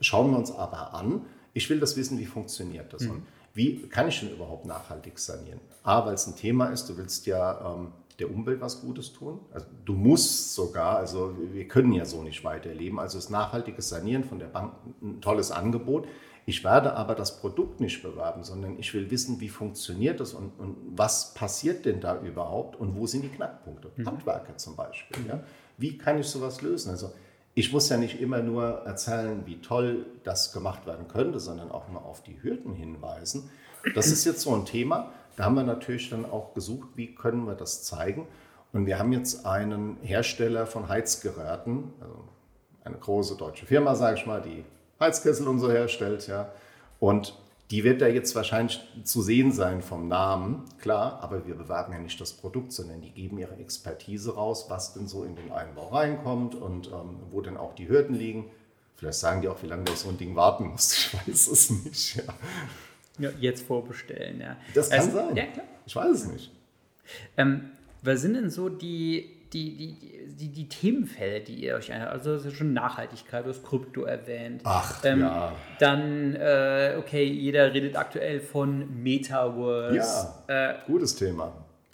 schauen 0.00 0.30
wir 0.30 0.38
uns 0.38 0.50
aber 0.50 0.94
an. 0.94 1.22
Ich 1.54 1.70
will 1.70 1.80
das 1.80 1.96
wissen, 1.96 2.18
wie 2.18 2.26
funktioniert 2.26 2.92
das 2.92 3.02
mhm. 3.02 3.10
und 3.10 3.22
wie 3.54 3.88
kann 3.88 4.08
ich 4.08 4.20
denn 4.20 4.30
überhaupt 4.30 4.66
nachhaltig 4.66 5.18
sanieren? 5.18 5.60
A, 5.82 6.04
weil 6.04 6.14
es 6.14 6.26
ein 6.26 6.36
Thema 6.36 6.66
ist, 6.66 6.90
du 6.90 6.98
willst 6.98 7.24
ja 7.24 7.74
ähm, 7.74 7.92
der 8.18 8.30
Umwelt 8.30 8.60
was 8.60 8.82
Gutes 8.82 9.14
tun. 9.14 9.40
Also 9.50 9.66
du 9.84 9.94
musst 9.94 10.54
sogar, 10.54 10.98
also 10.98 11.34
wir 11.52 11.66
können 11.66 11.92
ja 11.92 12.04
so 12.04 12.22
nicht 12.22 12.44
weiterleben. 12.44 12.98
Also 12.98 13.16
ist 13.16 13.30
nachhaltiges 13.30 13.88
Sanieren 13.88 14.24
von 14.24 14.38
der 14.38 14.46
Bank 14.46 14.74
ein 15.00 15.22
tolles 15.22 15.50
Angebot. 15.50 16.06
Ich 16.44 16.64
werde 16.64 16.94
aber 16.94 17.14
das 17.14 17.40
Produkt 17.40 17.80
nicht 17.80 18.02
bewerben, 18.02 18.44
sondern 18.44 18.78
ich 18.78 18.94
will 18.94 19.10
wissen, 19.10 19.40
wie 19.40 19.48
funktioniert 19.48 20.20
das 20.20 20.32
und, 20.32 20.52
und 20.58 20.76
was 20.94 21.34
passiert 21.34 21.84
denn 21.84 22.00
da 22.00 22.20
überhaupt 22.20 22.76
und 22.78 22.94
wo 22.94 23.06
sind 23.06 23.22
die 23.22 23.28
Knackpunkte? 23.28 23.90
Mhm. 23.96 24.06
Handwerker 24.06 24.56
zum 24.56 24.76
Beispiel. 24.76 25.22
Mhm. 25.22 25.28
Ja? 25.28 25.40
Wie 25.76 25.98
kann 25.98 26.18
ich 26.18 26.26
sowas 26.26 26.62
lösen? 26.62 26.90
Also 26.90 27.12
ich 27.58 27.72
muss 27.72 27.88
ja 27.88 27.96
nicht 27.96 28.20
immer 28.20 28.40
nur 28.42 28.82
erzählen, 28.84 29.46
wie 29.46 29.62
toll 29.62 30.04
das 30.24 30.52
gemacht 30.52 30.86
werden 30.86 31.08
könnte, 31.08 31.40
sondern 31.40 31.70
auch 31.70 31.88
mal 31.88 32.00
auf 32.00 32.22
die 32.22 32.36
Hürden 32.42 32.74
hinweisen. 32.74 33.50
Das 33.94 34.08
ist 34.08 34.26
jetzt 34.26 34.42
so 34.42 34.54
ein 34.54 34.66
Thema. 34.66 35.10
Da 35.36 35.44
haben 35.46 35.54
wir 35.54 35.62
natürlich 35.62 36.10
dann 36.10 36.26
auch 36.26 36.52
gesucht, 36.52 36.90
wie 36.96 37.14
können 37.14 37.46
wir 37.46 37.54
das 37.54 37.82
zeigen. 37.82 38.28
Und 38.74 38.84
wir 38.84 38.98
haben 38.98 39.10
jetzt 39.14 39.46
einen 39.46 39.96
Hersteller 40.02 40.66
von 40.66 40.90
Heizgeräten, 40.90 41.94
also 42.02 42.24
eine 42.84 42.98
große 42.98 43.36
deutsche 43.36 43.64
Firma, 43.64 43.94
sage 43.94 44.18
ich 44.18 44.26
mal, 44.26 44.42
die 44.42 44.62
Heizkessel 45.00 45.48
und 45.48 45.58
so 45.58 45.70
herstellt, 45.70 46.28
ja. 46.28 46.52
Und 47.00 47.38
die 47.70 47.82
wird 47.82 48.00
da 48.00 48.06
jetzt 48.06 48.34
wahrscheinlich 48.34 48.80
zu 49.02 49.22
sehen 49.22 49.50
sein 49.50 49.82
vom 49.82 50.06
Namen, 50.06 50.64
klar, 50.80 51.20
aber 51.22 51.46
wir 51.46 51.56
bewerben 51.56 51.92
ja 51.92 51.98
nicht 51.98 52.20
das 52.20 52.32
Produkt, 52.32 52.72
sondern 52.72 53.00
die 53.00 53.10
geben 53.10 53.38
ihre 53.38 53.56
Expertise 53.56 54.34
raus, 54.34 54.66
was 54.68 54.94
denn 54.94 55.08
so 55.08 55.24
in 55.24 55.34
den 55.34 55.50
Einbau 55.50 55.88
reinkommt 55.88 56.54
und 56.54 56.88
ähm, 56.88 57.18
wo 57.30 57.40
denn 57.40 57.56
auch 57.56 57.74
die 57.74 57.88
Hürden 57.88 58.14
liegen. 58.14 58.50
Vielleicht 58.94 59.18
sagen 59.18 59.42
die 59.42 59.48
auch, 59.48 59.62
wie 59.62 59.66
lange 59.66 59.84
du 59.84 59.94
so 59.94 60.08
ein 60.08 60.16
Ding 60.16 60.36
warten 60.36 60.68
musst. 60.68 61.14
Ich 61.26 61.28
weiß 61.28 61.48
es 61.48 61.70
nicht. 61.70 62.16
Ja. 62.16 62.22
Ja, 63.18 63.30
jetzt 63.40 63.66
vorbestellen, 63.66 64.40
ja. 64.40 64.56
Das 64.74 64.90
kann 64.90 65.06
ähm, 65.06 65.12
sein. 65.12 65.36
Ja, 65.36 65.46
klar. 65.46 65.66
Ich 65.86 65.96
weiß 65.96 66.10
es 66.10 66.26
nicht. 66.26 66.52
Ähm, 67.36 67.70
was 68.02 68.20
sind 68.20 68.34
denn 68.34 68.50
so 68.50 68.68
die, 68.68 69.35
die, 69.52 69.76
die, 69.76 70.34
die, 70.34 70.48
die 70.48 70.68
Themenfelder, 70.68 71.40
die 71.40 71.64
ihr 71.64 71.76
euch 71.76 71.92
Also 71.92 72.34
das 72.34 72.44
ist 72.44 72.56
schon 72.56 72.72
Nachhaltigkeit, 72.72 73.44
du 73.44 73.50
hast 73.50 73.64
Krypto 73.64 74.02
erwähnt. 74.02 74.62
Ach, 74.64 75.04
ähm, 75.04 75.20
ja. 75.20 75.52
Dann, 75.78 76.34
äh, 76.34 76.96
okay, 76.98 77.24
jeder 77.24 77.72
redet 77.72 77.96
aktuell 77.96 78.40
von 78.40 79.02
Metaverse. 79.02 79.96
Ja, 80.48 80.72
äh, 80.72 80.74
gutes 80.86 81.14
Thema. 81.16 81.52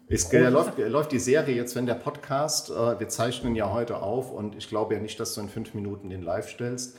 Es 0.09 0.31
oh, 0.33 0.37
läuft, 0.37 0.79
läuft, 0.79 1.13
die 1.13 1.19
Serie 1.19 1.55
jetzt, 1.55 1.75
wenn 1.75 1.87
der 1.87 1.95
Podcast, 1.95 2.71
äh, 2.71 3.01
wir 3.01 3.09
zeichnen 3.09 3.55
ja 3.55 3.73
heute 3.73 4.03
auf 4.03 4.31
und 4.31 4.57
ich 4.57 4.69
glaube 4.69 4.95
ja 4.95 5.01
nicht, 5.01 5.19
dass 5.19 5.35
du 5.35 5.41
in 5.41 5.49
fünf 5.49 5.75
Minuten 5.75 6.11
den 6.11 6.23
live 6.23 6.49
stellst. 6.49 6.99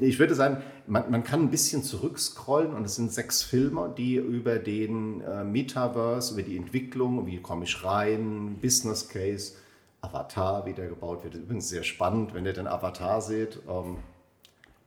Ich 0.00 0.20
würde 0.20 0.36
sagen, 0.36 0.58
man, 0.86 1.10
man, 1.10 1.24
kann 1.24 1.40
ein 1.40 1.50
bisschen 1.50 1.82
zurückscrollen 1.82 2.72
und 2.72 2.84
es 2.84 2.94
sind 2.94 3.12
sechs 3.12 3.42
Filme, 3.42 3.92
die 3.96 4.14
über 4.14 4.60
den 4.60 5.22
äh, 5.22 5.42
Metaverse, 5.42 6.34
über 6.34 6.42
die 6.42 6.56
Entwicklung, 6.56 7.26
wie 7.26 7.38
komme 7.38 7.64
ich 7.64 7.82
rein, 7.82 8.58
Business 8.62 9.08
Case, 9.08 9.54
Avatar, 10.02 10.66
wie 10.66 10.74
der 10.74 10.88
gebaut 10.88 11.24
wird. 11.24 11.34
Übrigens 11.34 11.68
sehr 11.68 11.84
spannend, 11.84 12.34
wenn 12.34 12.44
ihr 12.44 12.52
den 12.52 12.66
Avatar 12.66 13.22
seht. 13.22 13.60
Ähm, 13.68 13.98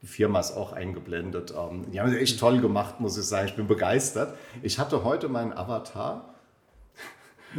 die 0.02 0.06
Firma 0.06 0.40
ist 0.40 0.52
auch 0.56 0.72
eingeblendet. 0.72 1.54
Ähm, 1.56 1.90
die 1.90 2.00
haben 2.00 2.12
es 2.12 2.16
echt 2.16 2.38
toll 2.38 2.60
gemacht, 2.60 3.00
muss 3.00 3.18
ich 3.18 3.24
sagen. 3.24 3.48
Ich 3.48 3.56
bin 3.56 3.66
begeistert. 3.66 4.36
Ich 4.62 4.78
hatte 4.78 5.02
heute 5.04 5.28
meinen 5.28 5.52
Avatar. 5.52 6.34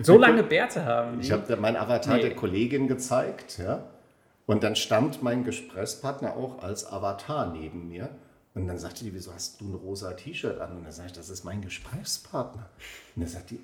So 0.02 0.18
lange 0.18 0.44
Bärte 0.44 0.86
haben. 0.86 1.20
Ich 1.20 1.32
habe 1.32 1.56
meinen 1.58 1.78
Avatar 1.78 2.18
nee. 2.18 2.22
der 2.22 2.36
Kollegin 2.36 2.88
gezeigt. 2.88 3.58
Ja. 3.58 3.84
Und 4.46 4.64
dann 4.64 4.76
stand 4.76 5.24
mein 5.24 5.44
Gesprächspartner 5.44 6.38
auch 6.38 6.62
als 6.62 6.86
Avatar 6.86 7.52
neben 7.52 7.90
mir. 7.90 8.10
Und 8.54 8.68
dann 8.68 8.78
sagte 8.78 9.04
die, 9.04 9.14
wieso 9.14 9.34
hast 9.34 9.60
du 9.60 9.66
ein 9.66 9.76
rosa 9.76 10.14
T-Shirt 10.14 10.60
an? 10.60 10.78
Und 10.78 10.84
dann 10.84 10.92
sage 10.92 11.08
ich, 11.08 11.14
das 11.14 11.30
ist 11.30 11.44
mein 11.44 11.62
Gesprächspartner. 11.62 12.70
Und 13.16 13.24
dann 13.24 13.30
sagt 13.30 13.50
die, 13.50 13.60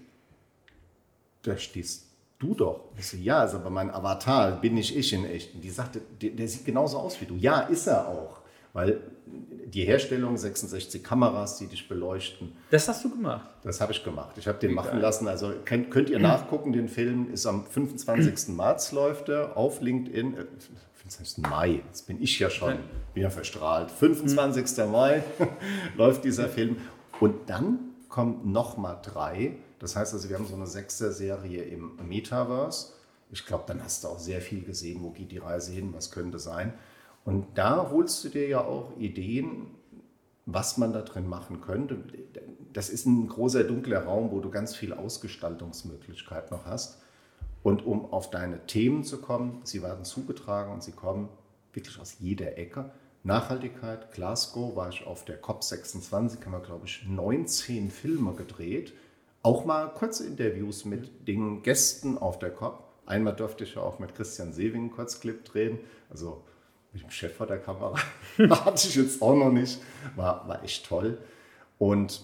da 1.43 1.57
stehst 1.57 2.12
du 2.43 2.53
doch. 2.53 2.81
Ich 2.97 3.07
so, 3.07 3.17
ja, 3.17 3.43
ist 3.43 3.55
aber 3.55 3.69
mein 3.69 3.89
Avatar, 3.89 4.59
bin 4.59 4.75
nicht 4.75 4.95
ich 4.95 5.13
in 5.13 5.25
echt. 5.25 5.55
Und 5.55 5.61
die 5.61 5.69
sagte, 5.69 6.01
der, 6.21 6.31
der 6.31 6.47
sieht 6.47 6.65
genauso 6.65 6.97
aus 6.97 7.19
wie 7.21 7.25
du. 7.25 7.35
Ja, 7.35 7.61
ist 7.61 7.87
er 7.87 8.07
auch. 8.07 8.41
Weil 8.73 8.99
die 9.25 9.85
Herstellung, 9.85 10.37
66 10.37 11.03
Kameras, 11.03 11.57
die 11.57 11.67
dich 11.67 11.87
beleuchten. 11.87 12.51
Das 12.69 12.87
hast 12.87 13.03
du 13.03 13.09
gemacht? 13.09 13.47
Das 13.63 13.81
habe 13.81 13.91
ich 13.91 14.03
gemacht. 14.03 14.35
Ich 14.37 14.47
habe 14.47 14.59
den 14.59 14.73
machen 14.73 14.99
lassen. 14.99 15.27
Also 15.27 15.53
könnt, 15.65 15.89
könnt 15.91 16.09
ihr 16.09 16.19
nachgucken, 16.19 16.73
den 16.73 16.89
Film 16.89 17.31
ist 17.31 17.45
am 17.45 17.65
25. 17.65 18.55
März 18.55 18.91
läuft 18.91 19.29
er 19.29 19.57
auf 19.57 19.81
LinkedIn. 19.81 20.37
Äh, 20.37 20.45
25. 21.03 21.49
Mai, 21.49 21.81
jetzt 21.87 22.07
bin 22.07 22.21
ich 22.21 22.39
ja 22.39 22.49
schon, 22.49 22.75
bin 23.13 23.23
ja 23.23 23.29
verstrahlt. 23.29 23.91
25. 23.91 24.77
Mhm. 24.77 24.91
Mai 24.91 25.23
läuft 25.97 26.23
dieser 26.23 26.47
Film. 26.47 26.77
Und 27.19 27.49
dann 27.49 27.79
kommen 28.09 28.51
nochmal 28.51 28.99
drei. 29.01 29.55
Das 29.83 29.97
heißt 29.97 30.13
also, 30.13 30.29
wir 30.29 30.37
haben 30.37 30.47
so 30.47 30.55
eine 30.55 30.65
Sechser-Serie 30.65 31.61
im 31.63 31.97
Metaverse. 32.07 32.93
Ich 33.31 33.45
glaube, 33.45 33.65
dann 33.67 33.83
hast 33.83 34.05
du 34.05 34.07
auch 34.07 34.17
sehr 34.17 34.39
viel 34.39 34.63
gesehen, 34.63 35.03
wo 35.03 35.09
geht 35.09 35.33
die 35.33 35.39
Reise 35.39 35.73
hin, 35.73 35.93
was 35.93 36.09
könnte 36.09 36.39
sein. 36.39 36.73
Und 37.25 37.57
da 37.57 37.89
holst 37.91 38.23
du 38.23 38.29
dir 38.29 38.47
ja 38.47 38.61
auch 38.61 38.97
Ideen, 38.97 39.71
was 40.45 40.77
man 40.77 40.93
da 40.93 41.01
drin 41.01 41.27
machen 41.27 41.59
könnte. 41.59 42.01
Das 42.71 42.89
ist 42.89 43.05
ein 43.05 43.27
großer 43.27 43.65
dunkler 43.65 44.05
Raum, 44.05 44.31
wo 44.31 44.39
du 44.39 44.49
ganz 44.49 44.73
viel 44.73 44.93
Ausgestaltungsmöglichkeit 44.93 46.49
noch 46.49 46.65
hast. 46.65 47.01
Und 47.61 47.85
um 47.85 48.05
auf 48.05 48.29
deine 48.29 48.65
Themen 48.65 49.03
zu 49.03 49.19
kommen, 49.19 49.59
sie 49.65 49.81
werden 49.81 50.05
zugetragen 50.05 50.71
und 50.71 50.81
sie 50.81 50.93
kommen 50.93 51.27
wirklich 51.73 51.99
aus 51.99 52.15
jeder 52.21 52.57
Ecke. 52.57 52.91
Nachhaltigkeit, 53.23 54.13
Glasgow 54.13 54.77
war 54.77 54.87
ich 54.87 55.05
auf 55.05 55.25
der 55.25 55.41
COP26, 55.41 56.45
haben 56.45 56.53
wir, 56.53 56.61
glaube 56.61 56.85
ich, 56.85 57.05
19 57.05 57.91
Filme 57.91 58.33
gedreht. 58.33 58.93
Auch 59.43 59.65
mal 59.65 59.93
kurze 59.93 60.25
Interviews 60.25 60.85
mit 60.85 61.27
den 61.27 61.61
Gästen 61.63 62.17
auf 62.17 62.39
der 62.39 62.49
COP. 62.51 62.81
Einmal 63.05 63.35
durfte 63.35 63.65
ich 63.65 63.75
ja 63.75 63.81
auch 63.81 63.99
mit 63.99 64.15
Christian 64.15 64.53
Sewing 64.53 64.89
kurz 64.89 65.19
Clip 65.19 65.43
drehen. 65.43 65.79
Also 66.09 66.43
mit 66.93 67.03
dem 67.03 67.09
Chef 67.09 67.35
vor 67.35 67.45
der 67.45 67.59
Kamera. 67.59 67.99
Hatte 68.37 68.87
ich 68.87 68.95
jetzt 68.95 69.21
auch 69.21 69.35
noch 69.35 69.51
nicht. 69.51 69.81
War, 70.15 70.47
war 70.47 70.63
echt 70.63 70.85
toll. 70.85 71.17
Und 71.77 72.23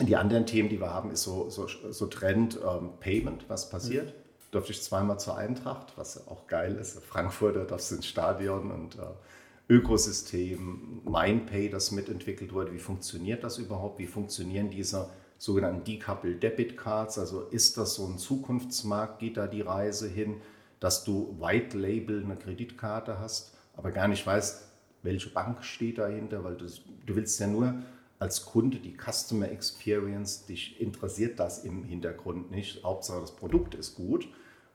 die 0.00 0.16
anderen 0.16 0.46
Themen, 0.46 0.70
die 0.70 0.80
wir 0.80 0.94
haben, 0.94 1.10
ist 1.10 1.24
so, 1.24 1.50
so, 1.50 1.66
so 1.66 2.06
Trend 2.06 2.58
ähm, 2.66 2.92
Payment, 3.00 3.44
was 3.48 3.68
passiert. 3.68 4.06
Mhm. 4.06 4.20
Durfte 4.52 4.72
ich 4.72 4.82
zweimal 4.82 5.20
zur 5.20 5.36
Eintracht, 5.36 5.92
was 5.96 6.26
auch 6.26 6.46
geil 6.46 6.76
ist. 6.76 6.98
Frankfurter, 7.04 7.66
das 7.66 7.92
ins 7.92 8.06
Stadion 8.06 8.70
und 8.70 8.96
äh, 8.96 9.72
Ökosystem, 9.72 11.02
MindPay, 11.04 11.68
das 11.68 11.90
mitentwickelt 11.90 12.54
wurde. 12.54 12.72
Wie 12.72 12.78
funktioniert 12.78 13.44
das 13.44 13.58
überhaupt? 13.58 13.98
Wie 13.98 14.06
funktionieren 14.06 14.70
diese 14.70 15.10
sogenannten 15.40 15.84
Decoupled 15.84 16.42
Debit 16.42 16.76
Cards. 16.76 17.18
Also 17.18 17.40
ist 17.40 17.78
das 17.78 17.94
so 17.94 18.06
ein 18.06 18.18
Zukunftsmarkt? 18.18 19.20
Geht 19.20 19.38
da 19.38 19.46
die 19.46 19.62
Reise 19.62 20.06
hin, 20.06 20.42
dass 20.80 21.02
du 21.02 21.34
White 21.40 21.78
Label 21.78 22.22
eine 22.22 22.36
Kreditkarte 22.36 23.18
hast, 23.18 23.54
aber 23.74 23.90
gar 23.90 24.06
nicht 24.06 24.26
weißt, 24.26 24.66
welche 25.02 25.30
Bank 25.30 25.64
steht 25.64 25.96
dahinter, 25.96 26.44
weil 26.44 26.56
du, 26.56 26.66
du 27.06 27.16
willst 27.16 27.40
ja 27.40 27.46
nur 27.46 27.74
als 28.18 28.44
Kunde 28.44 28.76
die 28.76 28.94
Customer 28.94 29.50
Experience, 29.50 30.44
dich 30.44 30.78
interessiert 30.78 31.40
das 31.40 31.64
im 31.64 31.84
Hintergrund 31.84 32.50
nicht. 32.50 32.84
Hauptsache 32.84 33.22
das 33.22 33.34
Produkt 33.34 33.74
ist 33.74 33.94
gut. 33.94 34.26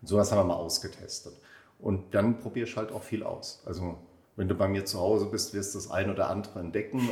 Und 0.01 0.07
sowas 0.07 0.31
haben 0.31 0.39
wir 0.39 0.45
mal 0.45 0.55
ausgetestet. 0.55 1.33
Und 1.77 2.15
dann 2.15 2.39
probiere 2.39 2.67
ich 2.67 2.75
halt 2.75 2.91
auch 2.91 3.03
viel 3.03 3.21
aus. 3.21 3.61
Also 3.67 3.99
wenn 4.35 4.47
du 4.47 4.55
bei 4.55 4.67
mir 4.67 4.85
zu 4.85 4.99
Hause 4.99 5.27
bist, 5.27 5.53
wirst 5.53 5.75
du 5.75 5.77
das 5.77 5.91
ein 5.91 6.09
oder 6.09 6.27
andere 6.31 6.59
entdecken. 6.59 7.07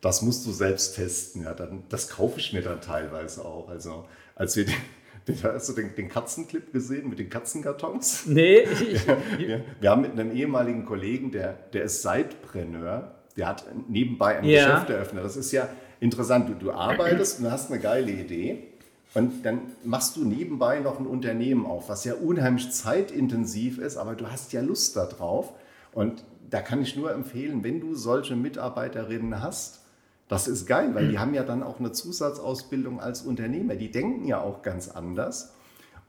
Das 0.00 0.22
musst 0.22 0.46
du 0.46 0.52
selbst 0.52 0.94
testen. 0.94 1.42
Ja, 1.42 1.54
dann, 1.54 1.82
das 1.88 2.08
kaufe 2.08 2.38
ich 2.38 2.52
mir 2.52 2.62
dann 2.62 2.80
teilweise 2.80 3.44
auch. 3.44 3.68
Also 3.68 4.06
als 4.34 4.56
wir 4.56 4.64
den, 4.66 4.74
den, 5.28 5.42
hast 5.42 5.68
du 5.68 5.72
den, 5.72 5.94
den 5.94 6.08
Katzenclip 6.08 6.72
gesehen 6.72 7.08
mit 7.08 7.18
den 7.18 7.30
Katzenkartons? 7.30 8.26
Nee. 8.26 8.60
Ich, 8.60 9.06
wir, 9.38 9.64
wir, 9.80 9.90
haben 9.90 10.02
mit 10.02 10.12
einem 10.12 10.34
ehemaligen 10.34 10.84
Kollegen, 10.84 11.32
der, 11.32 11.54
der 11.72 11.84
ist 11.84 12.02
Seitpreneur, 12.02 13.12
der 13.36 13.48
hat 13.48 13.64
nebenbei 13.88 14.38
ein 14.38 14.44
ja. 14.44 14.66
Geschäft 14.66 14.90
eröffnet. 14.90 15.24
Das 15.24 15.36
ist 15.36 15.52
ja 15.52 15.68
interessant. 16.00 16.48
Du, 16.48 16.54
du 16.54 16.72
arbeitest 16.72 17.40
und 17.40 17.50
hast 17.50 17.70
eine 17.70 17.80
geile 17.80 18.10
Idee. 18.10 18.64
Und 19.14 19.44
dann 19.44 19.72
machst 19.84 20.16
du 20.16 20.24
nebenbei 20.24 20.80
noch 20.80 21.00
ein 21.00 21.06
Unternehmen 21.06 21.66
auf, 21.66 21.88
was 21.88 22.04
ja 22.04 22.14
unheimlich 22.14 22.70
zeitintensiv 22.70 23.78
ist, 23.78 23.96
aber 23.96 24.14
du 24.14 24.30
hast 24.30 24.52
ja 24.52 24.60
Lust 24.60 24.96
darauf. 24.96 25.54
Und 25.92 26.24
da 26.50 26.60
kann 26.60 26.82
ich 26.82 26.94
nur 26.94 27.12
empfehlen, 27.12 27.64
wenn 27.64 27.80
du 27.80 27.94
solche 27.94 28.36
Mitarbeiterinnen 28.36 29.42
hast, 29.42 29.80
das 30.28 30.46
ist 30.46 30.66
geil, 30.66 30.94
weil 30.94 31.08
die 31.08 31.18
haben 31.18 31.34
ja 31.34 31.42
dann 31.42 31.62
auch 31.62 31.80
eine 31.80 31.92
Zusatzausbildung 31.92 33.00
als 33.00 33.22
Unternehmer. 33.22 33.76
Die 33.76 33.90
denken 33.90 34.26
ja 34.26 34.40
auch 34.40 34.62
ganz 34.62 34.88
anders. 34.88 35.54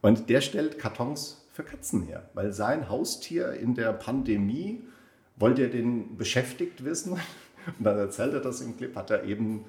Und 0.02 0.30
der 0.30 0.42
stellt 0.42 0.78
Kartons 0.78 1.46
für 1.52 1.64
Katzen 1.64 2.04
her, 2.04 2.30
weil 2.34 2.54
sein 2.54 2.90
Haustier 2.90 3.54
in 3.54 3.76
der 3.76 3.94
Pandemie 3.94 4.84
wollte 5.38 5.64
er 5.64 5.70
den 5.70 6.18
beschäftigt 6.18 6.84
wissen. 6.84 7.14
Und 7.78 7.84
dann 7.84 7.98
erzählt 7.98 8.34
er 8.34 8.40
das 8.40 8.62
im 8.62 8.78
Clip, 8.78 8.96
hat 8.96 9.10
er 9.12 9.24
eben 9.26 9.66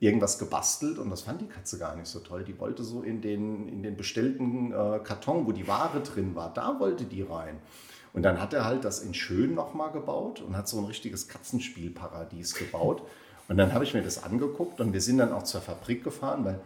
irgendwas 0.00 0.38
gebastelt 0.38 0.98
und 0.98 1.10
das 1.10 1.22
fand 1.22 1.40
die 1.40 1.46
Katze 1.46 1.78
gar 1.78 1.94
nicht 1.94 2.08
so 2.08 2.18
toll. 2.18 2.42
Die 2.42 2.58
wollte 2.58 2.82
so 2.82 3.02
in 3.02 3.20
den, 3.20 3.68
in 3.68 3.82
den 3.82 3.96
bestellten 3.96 4.72
äh, 4.72 4.98
Karton, 5.04 5.46
wo 5.46 5.52
die 5.52 5.68
Ware 5.68 6.00
drin 6.00 6.34
war, 6.34 6.52
da 6.52 6.80
wollte 6.80 7.04
die 7.04 7.22
rein. 7.22 7.58
Und 8.12 8.22
dann 8.22 8.40
hat 8.40 8.54
er 8.54 8.64
halt 8.64 8.84
das 8.84 9.00
in 9.00 9.14
Schön 9.14 9.54
nochmal 9.54 9.92
gebaut 9.92 10.40
und 10.40 10.56
hat 10.56 10.68
so 10.68 10.78
ein 10.78 10.84
richtiges 10.84 11.28
Katzenspielparadies 11.28 12.54
gebaut. 12.54 13.02
Und 13.48 13.56
dann 13.56 13.74
habe 13.74 13.84
ich 13.84 13.94
mir 13.94 14.02
das 14.02 14.22
angeguckt 14.22 14.80
und 14.80 14.92
wir 14.92 15.00
sind 15.00 15.18
dann 15.18 15.32
auch 15.32 15.42
zur 15.42 15.60
Fabrik 15.60 16.02
gefahren, 16.02 16.44
weil 16.44 16.60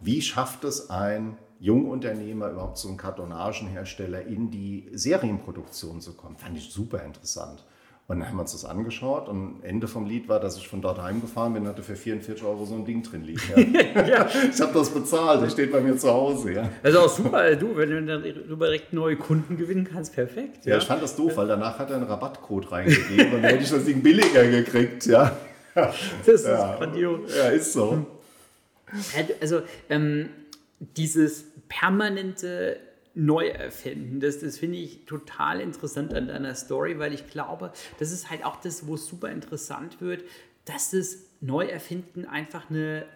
wie 0.00 0.20
schafft 0.20 0.64
es 0.64 0.90
ein 0.90 1.36
Jungunternehmer, 1.60 2.50
überhaupt 2.50 2.78
so 2.78 2.88
ein 2.88 2.96
Kartonagenhersteller 2.96 4.22
in 4.22 4.50
die 4.50 4.88
Serienproduktion 4.92 6.00
zu 6.00 6.14
kommen? 6.14 6.36
Fand 6.36 6.58
ich 6.58 6.70
super 6.70 7.02
interessant. 7.02 7.64
Und 8.06 8.18
dann 8.18 8.28
haben 8.28 8.36
wir 8.36 8.42
uns 8.42 8.52
das 8.52 8.66
angeschaut 8.66 9.30
und 9.30 9.62
Ende 9.62 9.88
vom 9.88 10.04
Lied 10.04 10.28
war, 10.28 10.38
dass 10.38 10.58
ich 10.58 10.68
von 10.68 10.82
dort 10.82 11.00
heimgefahren 11.00 11.54
bin 11.54 11.62
und 11.62 11.70
hatte 11.70 11.82
für 11.82 11.96
44 11.96 12.44
Euro 12.44 12.66
so 12.66 12.74
ein 12.74 12.84
Ding 12.84 13.02
drin 13.02 13.24
liegen. 13.24 13.40
Ja. 13.72 14.02
ja. 14.06 14.28
Ich 14.52 14.60
habe 14.60 14.74
das 14.74 14.90
bezahlt, 14.90 15.40
das 15.40 15.52
steht 15.52 15.72
bei 15.72 15.80
mir 15.80 15.96
zu 15.96 16.10
Hause. 16.10 16.52
Ja. 16.52 16.68
Also 16.82 17.00
auch 17.00 17.08
super, 17.08 17.56
du, 17.56 17.74
wenn 17.78 17.88
du 17.88 18.04
dann 18.04 18.22
direkt 18.22 18.92
neue 18.92 19.16
Kunden 19.16 19.56
gewinnen 19.56 19.88
kannst, 19.90 20.12
perfekt. 20.12 20.66
Ja, 20.66 20.72
ja 20.72 20.78
ich 20.78 20.84
fand 20.84 21.02
das 21.02 21.16
doof, 21.16 21.38
weil 21.38 21.48
danach 21.48 21.78
hat 21.78 21.88
er 21.88 21.96
einen 21.96 22.04
Rabattcode 22.04 22.72
reingegeben 22.72 23.36
und 23.36 23.42
dann 23.42 23.50
hätte 23.50 23.64
ich 23.64 23.70
das 23.70 23.86
Ding 23.86 24.02
billiger 24.02 24.46
gekriegt. 24.48 25.06
Ja. 25.06 25.34
Das 26.24 26.40
ist 26.40 26.46
ja. 26.46 26.76
grandios. 26.76 27.34
Ja, 27.36 27.48
ist 27.48 27.72
so. 27.72 28.06
Also 29.40 29.62
ähm, 29.88 30.30
dieses 30.78 31.46
permanente 31.68 32.78
neu 33.14 33.48
erfinden. 33.48 34.20
Das, 34.20 34.40
das 34.40 34.58
finde 34.58 34.78
ich 34.78 35.06
total 35.06 35.60
interessant 35.60 36.12
an 36.14 36.28
deiner 36.28 36.54
Story, 36.54 36.98
weil 36.98 37.12
ich 37.12 37.28
glaube, 37.28 37.72
das 37.98 38.12
ist 38.12 38.30
halt 38.30 38.44
auch 38.44 38.56
das, 38.56 38.86
wo 38.86 38.94
es 38.94 39.06
super 39.06 39.30
interessant 39.30 40.00
wird, 40.00 40.24
dass 40.64 40.90
das 40.90 41.18
Neuerfinden 41.40 42.26
einfach 42.26 42.70
eine 42.70 43.06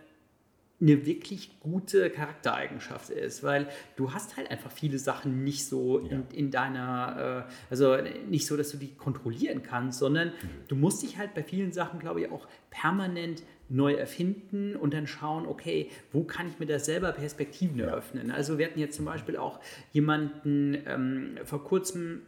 eine 0.81 1.07
wirklich 1.07 1.59
gute 1.59 2.09
Charaktereigenschaft 2.09 3.11
ist, 3.11 3.43
weil 3.43 3.69
du 3.97 4.13
hast 4.13 4.37
halt 4.37 4.51
einfach 4.51 4.71
viele 4.71 4.99
Sachen 4.99 5.43
nicht 5.43 5.67
so 5.67 6.01
ja. 6.01 6.11
in, 6.11 6.27
in, 6.33 6.51
deiner, 6.53 7.47
äh, 7.49 7.53
also 7.71 7.97
nicht 8.29 8.47
so, 8.47 8.57
dass 8.57 8.71
du 8.71 8.77
die 8.77 8.95
kontrollieren 8.95 9.63
kannst, 9.65 9.99
sondern 9.99 10.29
mhm. 10.29 10.33
du 10.69 10.77
musst 10.77 11.03
dich 11.03 11.19
halt 11.19 11.35
bei 11.35 11.43
vielen 11.43 11.73
Sachen, 11.73 11.99
glaube 11.99 12.21
ich, 12.21 12.31
auch 12.31 12.47
permanent 12.71 13.43
neu 13.69 13.95
erfinden 13.95 14.77
und 14.77 14.95
dann 14.95 15.07
schauen, 15.07 15.47
okay, 15.47 15.91
wo 16.13 16.23
kann 16.23 16.49
ich 16.49 16.59
mir 16.59 16.67
da 16.67 16.79
selber 16.79 17.13
Perspektiven 17.13 17.81
eröffnen? 17.81 18.31
Also 18.31 18.57
wir 18.57 18.67
hatten 18.67 18.79
jetzt 18.79 18.97
zum 18.97 19.05
Beispiel 19.05 19.37
auch 19.37 19.61
jemanden 19.93 20.79
ähm, 20.87 21.39
vor 21.45 21.65
kurzem, 21.65 22.23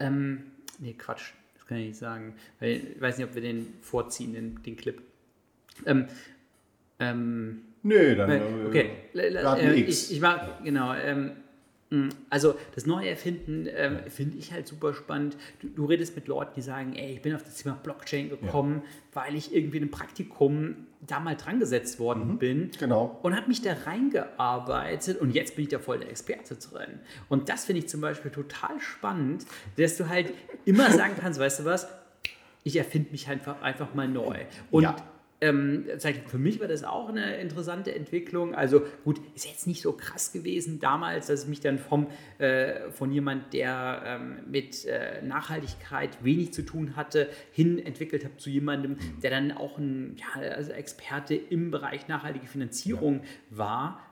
ähm, 0.00 0.42
nee, 0.78 0.94
Quatsch, 0.94 1.32
das 1.54 1.66
kann 1.66 1.78
ich 1.78 1.88
nicht 1.88 1.98
sagen, 1.98 2.34
weil 2.58 2.72
ich 2.72 3.00
weiß 3.00 3.18
nicht, 3.18 3.28
ob 3.28 3.34
wir 3.34 3.42
den 3.42 3.74
vorziehen, 3.80 4.34
den, 4.34 4.62
den 4.62 4.76
Clip. 4.76 5.00
Ähm, 5.86 6.08
ähm, 7.00 7.62
nee, 7.82 8.14
dann. 8.14 8.66
Okay, 8.66 8.90
äh, 9.14 9.74
ich, 9.74 10.12
ich 10.12 10.22
war, 10.22 10.60
genau. 10.62 10.94
Ähm, 10.94 11.32
Mm, 11.90 12.08
also 12.30 12.54
das 12.74 12.86
Neuerfinden 12.86 13.68
ähm, 13.74 13.98
finde 14.08 14.38
ich 14.38 14.52
halt 14.52 14.66
super 14.68 14.94
spannend. 14.94 15.36
Du, 15.60 15.68
du, 15.68 15.84
redest 15.86 16.14
mit 16.14 16.28
Leuten, 16.28 16.52
die 16.54 16.62
sagen, 16.62 16.94
ey, 16.94 17.14
ich 17.14 17.22
bin 17.22 17.34
auf 17.34 17.42
das 17.42 17.56
Thema 17.56 17.76
Blockchain 17.82 18.30
gekommen, 18.30 18.82
ja. 18.84 19.22
weil 19.24 19.34
ich 19.34 19.54
irgendwie 19.54 19.78
in 19.78 19.84
einem 19.84 19.90
Praktikum 19.90 20.86
da 21.00 21.18
mal 21.18 21.34
dran 21.34 21.58
gesetzt 21.58 21.98
worden 21.98 22.34
mhm, 22.34 22.38
bin. 22.38 22.70
Genau. 22.78 23.18
Und 23.22 23.34
habe 23.34 23.48
mich 23.48 23.60
da 23.62 23.72
reingearbeitet 23.72 25.20
und 25.20 25.34
jetzt 25.34 25.56
bin 25.56 25.64
ich 25.64 25.70
da 25.70 25.80
voll 25.80 25.98
der 25.98 26.10
Experte 26.10 26.54
drin. 26.54 27.00
Und 27.28 27.48
das 27.48 27.64
finde 27.64 27.80
ich 27.80 27.88
zum 27.88 28.00
Beispiel 28.00 28.30
total 28.30 28.80
spannend, 28.80 29.44
dass 29.76 29.96
du 29.96 30.08
halt 30.08 30.32
immer 30.64 30.90
sagen 30.92 31.14
kannst, 31.18 31.40
weißt 31.40 31.60
du 31.60 31.64
was, 31.64 31.88
ich 32.62 32.76
erfinde 32.76 33.10
mich 33.10 33.26
einfach, 33.28 33.62
einfach 33.62 33.94
mal 33.94 34.06
neu. 34.06 34.36
Und 34.70 34.84
ja 34.84 34.96
ähm, 35.40 35.86
für 36.26 36.38
mich 36.38 36.60
war 36.60 36.68
das 36.68 36.84
auch 36.84 37.08
eine 37.08 37.36
interessante 37.36 37.94
Entwicklung. 37.94 38.54
Also 38.54 38.82
gut, 39.04 39.20
ist 39.34 39.46
jetzt 39.46 39.66
nicht 39.66 39.80
so 39.80 39.92
krass 39.92 40.32
gewesen 40.32 40.80
damals, 40.80 41.28
dass 41.28 41.44
ich 41.44 41.48
mich 41.48 41.60
dann 41.60 41.78
vom, 41.78 42.08
äh, 42.38 42.90
von 42.90 43.10
jemand, 43.10 43.52
der 43.54 44.02
ähm, 44.04 44.38
mit 44.50 44.84
äh, 44.84 45.22
Nachhaltigkeit 45.22 46.22
wenig 46.22 46.52
zu 46.52 46.62
tun 46.62 46.94
hatte, 46.94 47.28
hin 47.52 47.78
entwickelt 47.78 48.24
habe 48.24 48.36
zu 48.36 48.50
jemandem, 48.50 48.92
mhm. 48.92 49.20
der 49.22 49.30
dann 49.30 49.52
auch 49.52 49.78
ein 49.78 50.16
ja, 50.16 50.42
also 50.50 50.72
Experte 50.72 51.34
im 51.34 51.70
Bereich 51.70 52.06
nachhaltige 52.08 52.46
Finanzierung 52.46 53.20
ja. 53.20 53.58
war. 53.58 54.02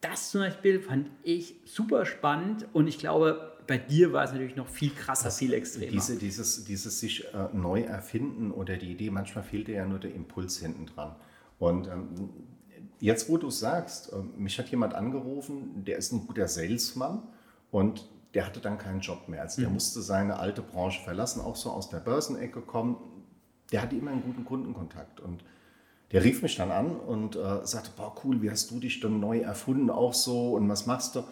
Das 0.00 0.30
zum 0.30 0.42
Beispiel 0.42 0.78
fand 0.78 1.10
ich 1.24 1.56
super 1.64 2.06
spannend 2.06 2.66
und 2.72 2.86
ich 2.86 2.98
glaube, 2.98 3.57
bei 3.68 3.78
dir 3.78 4.12
war 4.12 4.24
es 4.24 4.32
natürlich 4.32 4.56
noch 4.56 4.66
viel 4.66 4.90
krasser, 4.90 5.26
das, 5.26 5.38
viel 5.38 5.52
extremer. 5.52 5.92
Diese, 5.92 6.16
dieses, 6.16 6.64
dieses 6.64 6.98
sich 6.98 7.26
äh, 7.34 7.48
neu 7.52 7.82
erfinden 7.82 8.50
oder 8.50 8.76
die 8.78 8.90
Idee, 8.90 9.10
manchmal 9.10 9.44
fehlt 9.44 9.68
dir 9.68 9.76
ja 9.76 9.86
nur 9.86 10.00
der 10.00 10.12
Impuls 10.14 10.58
hinten 10.58 10.86
dran. 10.86 11.14
Und 11.58 11.86
ähm, 11.86 12.30
jetzt, 12.98 13.28
wo 13.28 13.36
du 13.36 13.48
es 13.48 13.60
sagst, 13.60 14.12
äh, 14.12 14.16
mich 14.36 14.58
hat 14.58 14.68
jemand 14.70 14.94
angerufen, 14.94 15.84
der 15.84 15.98
ist 15.98 16.12
ein 16.12 16.26
guter 16.26 16.48
Salesman 16.48 17.22
und 17.70 18.08
der 18.32 18.46
hatte 18.46 18.60
dann 18.60 18.78
keinen 18.78 19.00
Job 19.00 19.28
mehr. 19.28 19.42
Also 19.42 19.60
der 19.60 19.68
mhm. 19.68 19.74
musste 19.74 20.00
seine 20.00 20.38
alte 20.38 20.62
Branche 20.62 21.02
verlassen, 21.02 21.42
auch 21.42 21.56
so 21.56 21.70
aus 21.70 21.90
der 21.90 21.98
Börsenecke 21.98 22.62
kommen. 22.62 22.96
Der 23.70 23.82
hatte 23.82 23.96
immer 23.96 24.12
einen 24.12 24.22
guten 24.22 24.46
Kundenkontakt 24.46 25.20
und 25.20 25.44
der 26.12 26.24
rief 26.24 26.40
mich 26.40 26.56
dann 26.56 26.70
an 26.70 26.96
und 26.96 27.36
äh, 27.36 27.66
sagte, 27.66 27.90
boah 27.94 28.14
cool, 28.24 28.40
wie 28.40 28.50
hast 28.50 28.70
du 28.70 28.80
dich 28.80 29.00
dann 29.00 29.20
neu 29.20 29.40
erfunden 29.40 29.90
auch 29.90 30.14
so 30.14 30.54
und 30.54 30.66
was 30.70 30.86
machst 30.86 31.16
du? 31.16 31.24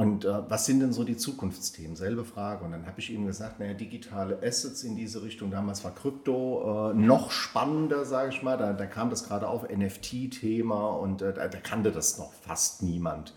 Und 0.00 0.24
äh, 0.24 0.50
was 0.50 0.64
sind 0.64 0.80
denn 0.80 0.94
so 0.94 1.04
die 1.04 1.18
Zukunftsthemen? 1.18 1.94
Selbe 1.94 2.24
Frage. 2.24 2.64
Und 2.64 2.72
dann 2.72 2.86
habe 2.86 2.98
ich 3.00 3.10
ihm 3.10 3.26
gesagt, 3.26 3.60
naja, 3.60 3.74
digitale 3.74 4.38
Assets 4.42 4.82
in 4.82 4.96
diese 4.96 5.22
Richtung. 5.22 5.50
Damals 5.50 5.84
war 5.84 5.94
Krypto 5.94 6.92
äh, 6.92 6.94
noch 6.94 7.30
spannender, 7.30 8.06
sage 8.06 8.30
ich 8.30 8.42
mal. 8.42 8.56
Da, 8.56 8.72
da, 8.72 8.86
kam 8.86 9.10
das 9.10 9.28
gerade 9.28 9.46
auf, 9.46 9.68
NFT-Thema 9.68 10.88
und 10.92 11.20
äh, 11.20 11.34
da, 11.34 11.48
da, 11.48 11.58
kannte 11.58 11.92
das 11.92 12.16
noch 12.16 12.32
fast 12.32 12.82
niemand. 12.82 13.34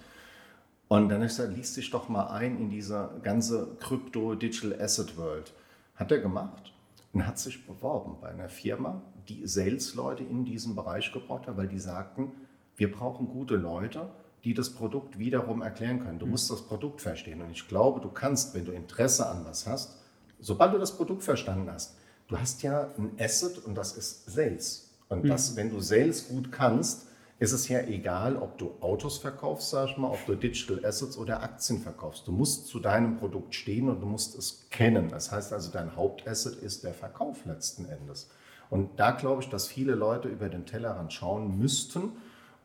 Und 0.87 1.09
dann 1.09 1.17
habe 1.17 1.25
ich 1.25 1.35
gesagt, 1.35 1.53
liest 1.53 1.75
dich 1.75 1.91
doch 1.91 2.07
mal 2.07 2.27
ein 2.27 2.57
in 2.57 2.69
diese 2.69 3.09
ganze 3.23 3.75
Krypto-Digital 3.81 4.81
Asset 4.81 5.17
World. 5.17 5.51
Hat 5.95 6.13
er 6.13 6.19
gemacht 6.19 6.71
und 7.11 7.27
hat 7.27 7.39
sich 7.39 7.67
beworben 7.67 8.19
bei 8.21 8.29
einer 8.29 8.47
Firma, 8.47 9.01
die 9.27 9.45
Sales-Leute 9.45 10.23
in 10.23 10.45
diesem 10.45 10.75
Bereich 10.77 11.11
gebraucht 11.11 11.45
hat, 11.45 11.57
weil 11.57 11.67
die 11.67 11.79
sagten, 11.79 12.31
wir 12.77 12.89
brauchen 12.89 13.27
gute 13.27 13.57
Leute, 13.57 14.07
die 14.43 14.53
das 14.53 14.69
Produkt 14.69 15.19
wiederum 15.19 15.61
erklären 15.61 15.99
können. 15.99 16.19
Du 16.19 16.25
mhm. 16.25 16.31
musst 16.31 16.51
das 16.51 16.61
Produkt 16.61 17.01
verstehen. 17.01 17.41
Und 17.41 17.51
ich 17.51 17.67
glaube, 17.67 18.01
du 18.01 18.09
kannst, 18.09 18.53
wenn 18.53 18.65
du 18.65 18.71
Interesse 18.71 19.27
an 19.27 19.45
was 19.45 19.65
hast, 19.67 19.95
sobald 20.39 20.73
du 20.73 20.77
das 20.77 20.95
Produkt 20.95 21.23
verstanden 21.23 21.69
hast, 21.71 21.95
du 22.27 22.37
hast 22.37 22.63
ja 22.63 22.89
ein 22.97 23.11
Asset 23.19 23.59
und 23.59 23.75
das 23.75 23.95
ist 23.95 24.31
Sales. 24.31 24.89
Und 25.09 25.23
mhm. 25.23 25.29
das, 25.29 25.55
wenn 25.55 25.69
du 25.69 25.79
Sales 25.79 26.27
gut 26.27 26.51
kannst, 26.51 27.07
ist 27.39 27.51
es 27.51 27.67
ja 27.67 27.81
egal, 27.81 28.37
ob 28.37 28.57
du 28.57 28.71
Autos 28.79 29.17
verkaufst, 29.17 29.71
sag 29.71 29.89
ich 29.89 29.97
mal, 29.97 30.09
ob 30.09 30.25
du 30.25 30.35
Digital 30.35 30.85
Assets 30.85 31.17
oder 31.17 31.41
Aktien 31.41 31.81
verkaufst. 31.81 32.27
Du 32.27 32.31
musst 32.31 32.67
zu 32.67 32.79
deinem 32.79 33.17
Produkt 33.17 33.55
stehen 33.55 33.89
und 33.89 34.01
du 34.01 34.05
musst 34.05 34.37
es 34.37 34.67
kennen. 34.69 35.09
Das 35.09 35.31
heißt 35.31 35.51
also, 35.51 35.71
dein 35.71 35.95
Hauptasset 35.95 36.55
ist 36.55 36.83
der 36.83 36.93
Verkauf 36.93 37.45
letzten 37.45 37.85
Endes. 37.85 38.29
Und 38.69 38.99
da 38.99 39.11
glaube 39.11 39.41
ich, 39.41 39.49
dass 39.49 39.67
viele 39.67 39.93
Leute 39.93 40.29
über 40.29 40.49
den 40.49 40.65
Tellerrand 40.65 41.11
schauen 41.11 41.57
müssten 41.57 42.13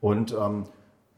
Und 0.01 0.33
ähm, 0.33 0.65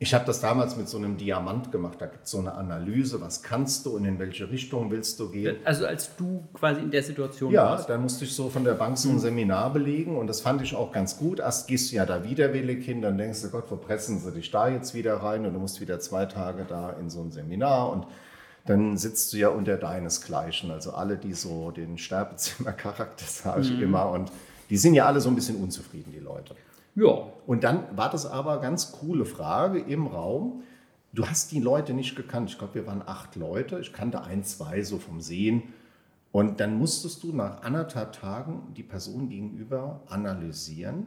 ich 0.03 0.15
habe 0.15 0.25
das 0.25 0.41
damals 0.41 0.79
mit 0.79 0.89
so 0.89 0.97
einem 0.97 1.19
Diamant 1.19 1.71
gemacht. 1.73 1.97
Da 2.01 2.07
gibt 2.07 2.25
es 2.25 2.31
so 2.31 2.39
eine 2.39 2.55
Analyse, 2.55 3.21
was 3.21 3.43
kannst 3.43 3.85
du 3.85 3.91
und 3.97 4.07
in 4.07 4.19
welche 4.19 4.51
Richtung 4.51 4.91
willst 4.91 5.21
du 5.21 5.31
gehen. 5.31 5.57
Also 5.63 5.85
als 5.85 6.17
du 6.17 6.49
quasi 6.55 6.81
in 6.81 6.91
der 6.91 7.03
Situation 7.03 7.53
ja, 7.53 7.67
warst. 7.67 7.87
Ja, 7.87 7.97
da 7.97 8.01
musste 8.01 8.25
ich 8.25 8.35
so 8.35 8.49
von 8.49 8.65
der 8.65 8.73
Bank 8.73 8.97
so 8.97 9.11
ein 9.11 9.19
Seminar 9.19 9.75
belegen 9.75 10.17
und 10.17 10.27
das 10.27 10.41
fand 10.41 10.63
ich 10.63 10.75
auch 10.75 10.91
ganz 10.91 11.19
gut. 11.19 11.39
Erst 11.39 11.69
gehst 11.69 11.93
du 11.93 11.97
ja 11.97 12.07
da 12.07 12.25
widerwillig 12.25 12.83
hin, 12.83 13.03
dann 13.03 13.19
denkst 13.19 13.43
du, 13.43 13.51
Gott, 13.51 13.65
wo 13.69 13.77
pressen 13.77 14.19
sie 14.21 14.33
dich 14.33 14.51
da 14.51 14.69
jetzt 14.69 14.95
wieder 14.95 15.17
rein 15.17 15.45
und 15.45 15.53
du 15.53 15.61
musst 15.61 15.83
wieder 15.83 16.01
zwei 16.01 16.25
Tage 16.25 16.65
da 16.67 16.95
in 16.99 17.11
so 17.11 17.21
ein 17.21 17.31
Seminar 17.31 17.93
und 17.93 18.07
dann 18.65 18.97
sitzt 18.97 19.35
du 19.35 19.37
ja 19.37 19.51
unter 19.51 19.77
deinesgleichen. 19.77 20.71
Also 20.71 20.93
alle, 20.93 21.19
die 21.19 21.35
so 21.35 21.73
den 21.73 21.99
Sterbezimmercharakter 21.99 23.27
sage 23.27 23.61
ich 23.61 23.73
mhm. 23.73 23.83
immer 23.83 24.11
und 24.13 24.33
die 24.71 24.79
sind 24.79 24.95
ja 24.95 25.05
alle 25.05 25.21
so 25.21 25.29
ein 25.29 25.35
bisschen 25.35 25.57
unzufrieden, 25.57 26.11
die 26.11 26.21
Leute. 26.21 26.55
Ja. 27.01 27.33
Und 27.47 27.65
dann 27.65 27.97
war 27.97 28.11
das 28.11 28.27
aber 28.27 28.61
ganz 28.61 28.93
coole 28.93 29.25
Frage 29.25 29.79
im 29.79 30.07
Raum. 30.07 30.63
Du 31.13 31.27
hast 31.27 31.51
die 31.51 31.61
Leute 31.61 31.95
nicht 31.95 32.15
gekannt. 32.15 32.51
Ich 32.51 32.59
glaube, 32.59 32.75
wir 32.75 32.87
waren 32.87 33.03
acht 33.05 33.37
Leute. 33.37 33.81
Ich 33.81 33.93
kannte 33.93 34.23
ein, 34.23 34.45
zwei 34.45 34.83
so 34.83 34.99
vom 34.99 35.21
Sehen. 35.21 35.63
Und 36.31 36.61
dann 36.61 36.79
musstest 36.79 37.23
du 37.23 37.33
nach 37.33 37.63
anderthalb 37.63 38.13
Tagen 38.13 38.73
die 38.77 38.85
Person 38.85 39.29
gegenüber 39.29 40.03
analysieren 40.09 41.07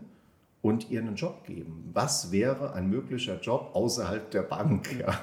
und 0.62 0.90
ihr 0.90 1.00
einen 1.00 1.16
Job 1.16 1.46
geben. 1.46 1.90
Was 1.94 2.32
wäre 2.32 2.74
ein 2.74 2.90
möglicher 2.90 3.40
Job 3.40 3.70
außerhalb 3.74 4.32
der 4.32 4.42
Bank? 4.42 5.00
Ja. 5.00 5.20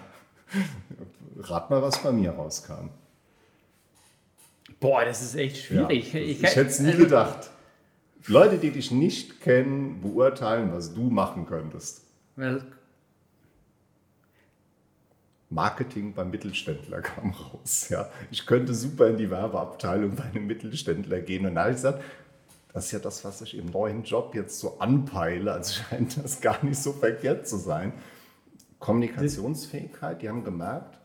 Rat 1.38 1.68
mal, 1.68 1.82
was 1.82 2.02
bei 2.02 2.12
mir 2.12 2.30
rauskam. 2.30 2.88
Boah, 4.78 5.04
das 5.04 5.20
ist 5.20 5.34
echt 5.34 5.58
schwierig. 5.58 6.14
Ja, 6.14 6.20
ich, 6.20 6.42
ich 6.42 6.42
hätte 6.42 6.70
es 6.70 6.80
nie 6.80 6.92
also, 6.92 7.04
gedacht. 7.04 7.50
Leute, 8.26 8.58
die 8.58 8.70
dich 8.70 8.90
nicht 8.90 9.40
kennen, 9.40 10.00
beurteilen, 10.02 10.72
was 10.72 10.94
du 10.94 11.10
machen 11.10 11.46
könntest. 11.46 12.02
Marketing 15.48 16.14
beim 16.14 16.30
Mittelständler 16.30 17.00
kam 17.00 17.30
raus. 17.52 17.88
Ja. 17.88 18.08
Ich 18.30 18.46
könnte 18.46 18.72
super 18.74 19.08
in 19.08 19.16
die 19.16 19.30
Werbeabteilung 19.30 20.14
bei 20.14 20.24
einem 20.24 20.46
Mittelständler 20.46 21.20
gehen. 21.20 21.44
Und 21.46 21.56
da 21.56 21.62
habe 21.62 21.70
ich 21.70 21.76
gesagt, 21.76 22.02
das 22.72 22.86
ist 22.86 22.92
ja 22.92 22.98
das, 23.00 23.24
was 23.24 23.42
ich 23.42 23.56
im 23.56 23.66
neuen 23.66 24.04
Job 24.04 24.34
jetzt 24.34 24.60
so 24.60 24.78
anpeile. 24.78 25.52
Also 25.52 25.82
scheint 25.82 26.22
das 26.22 26.40
gar 26.40 26.64
nicht 26.64 26.80
so 26.80 26.92
verkehrt 26.92 27.48
zu 27.48 27.56
sein. 27.56 27.92
Kommunikationsfähigkeit, 28.78 30.22
die 30.22 30.28
haben 30.28 30.44
gemerkt, 30.44 30.99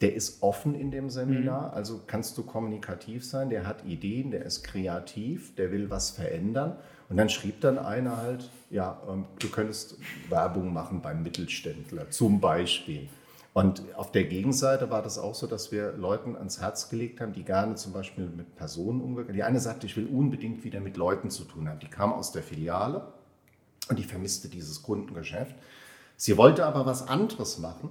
der 0.00 0.14
ist 0.14 0.42
offen 0.42 0.74
in 0.74 0.90
dem 0.90 1.10
Seminar, 1.10 1.68
mhm. 1.68 1.74
also 1.74 2.00
kannst 2.06 2.38
du 2.38 2.42
kommunikativ 2.42 3.24
sein, 3.24 3.50
der 3.50 3.66
hat 3.66 3.84
Ideen, 3.84 4.30
der 4.30 4.44
ist 4.46 4.64
kreativ, 4.64 5.54
der 5.56 5.72
will 5.72 5.90
was 5.90 6.10
verändern. 6.10 6.76
Und 7.10 7.16
dann 7.16 7.28
schrieb 7.28 7.60
dann 7.60 7.78
einer 7.78 8.16
halt, 8.16 8.48
ja, 8.70 9.02
ähm, 9.08 9.26
du 9.38 9.48
könntest 9.48 9.96
Werbung 10.28 10.72
machen 10.72 11.02
beim 11.02 11.22
Mittelständler 11.22 12.08
zum 12.10 12.40
Beispiel. 12.40 13.08
Und 13.52 13.82
auf 13.96 14.12
der 14.12 14.24
Gegenseite 14.24 14.90
war 14.90 15.02
das 15.02 15.18
auch 15.18 15.34
so, 15.34 15.46
dass 15.48 15.72
wir 15.72 15.92
Leuten 15.92 16.36
ans 16.36 16.60
Herz 16.60 16.88
gelegt 16.88 17.20
haben, 17.20 17.32
die 17.32 17.42
gerne 17.42 17.74
zum 17.74 17.92
Beispiel 17.92 18.24
mit 18.24 18.54
Personen 18.56 19.00
umgehen. 19.00 19.34
Die 19.34 19.42
eine 19.42 19.58
sagte, 19.58 19.86
ich 19.86 19.96
will 19.96 20.06
unbedingt 20.06 20.62
wieder 20.62 20.80
mit 20.80 20.96
Leuten 20.96 21.30
zu 21.30 21.44
tun 21.44 21.68
haben. 21.68 21.80
Die 21.80 21.88
kam 21.88 22.12
aus 22.12 22.30
der 22.30 22.44
Filiale 22.44 23.08
und 23.88 23.98
die 23.98 24.04
vermisste 24.04 24.48
dieses 24.48 24.82
Kundengeschäft. 24.82 25.56
Sie 26.16 26.36
wollte 26.36 26.64
aber 26.64 26.86
was 26.86 27.08
anderes 27.08 27.58
machen 27.58 27.90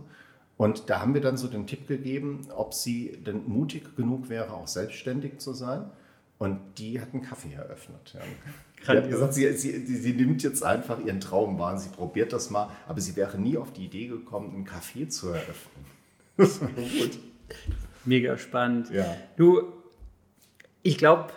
und 0.60 0.90
da 0.90 1.00
haben 1.00 1.14
wir 1.14 1.22
dann 1.22 1.38
so 1.38 1.48
den 1.48 1.68
Tipp 1.68 1.88
gegeben, 1.88 2.42
ob 2.54 2.74
sie 2.74 3.18
denn 3.26 3.48
mutig 3.48 3.96
genug 3.96 4.28
wäre, 4.28 4.52
auch 4.54 4.68
selbstständig 4.68 5.38
zu 5.38 5.54
sein. 5.54 5.90
Und 6.38 6.60
die 6.78 7.00
hat 7.00 7.14
einen 7.14 7.22
Kaffee 7.22 7.54
eröffnet. 7.54 8.14
Ja. 8.14 8.20
Sie 8.82 8.92
hat 8.98 9.10
gesagt, 9.10 9.34
sie, 9.34 9.52
sie, 9.58 9.84
sie, 9.84 10.14
nimmt 10.14 10.42
jetzt 10.42 10.64
einfach 10.64 11.04
ihren 11.04 11.20
Traum 11.20 11.60
wahr, 11.60 11.78
sie 11.78 11.90
probiert 11.90 12.32
das 12.32 12.50
mal, 12.50 12.70
aber 12.88 13.02
sie 13.02 13.18
wäre 13.18 13.38
nie 13.38 13.58
auf 13.58 13.74
die 13.74 13.84
Idee 13.84 14.08
gekommen, 14.08 14.56
einen 14.56 14.64
Kaffee 14.64 15.08
zu 15.08 15.30
eröffnen. 15.30 15.86
Das 16.38 16.62
war 16.62 16.70
gut. 16.70 17.20
Mega 18.06 18.38
spannend. 18.38 18.90
Ja. 18.90 19.18
Du, 19.36 19.64
ich 20.82 20.98
glaube, 20.98 21.34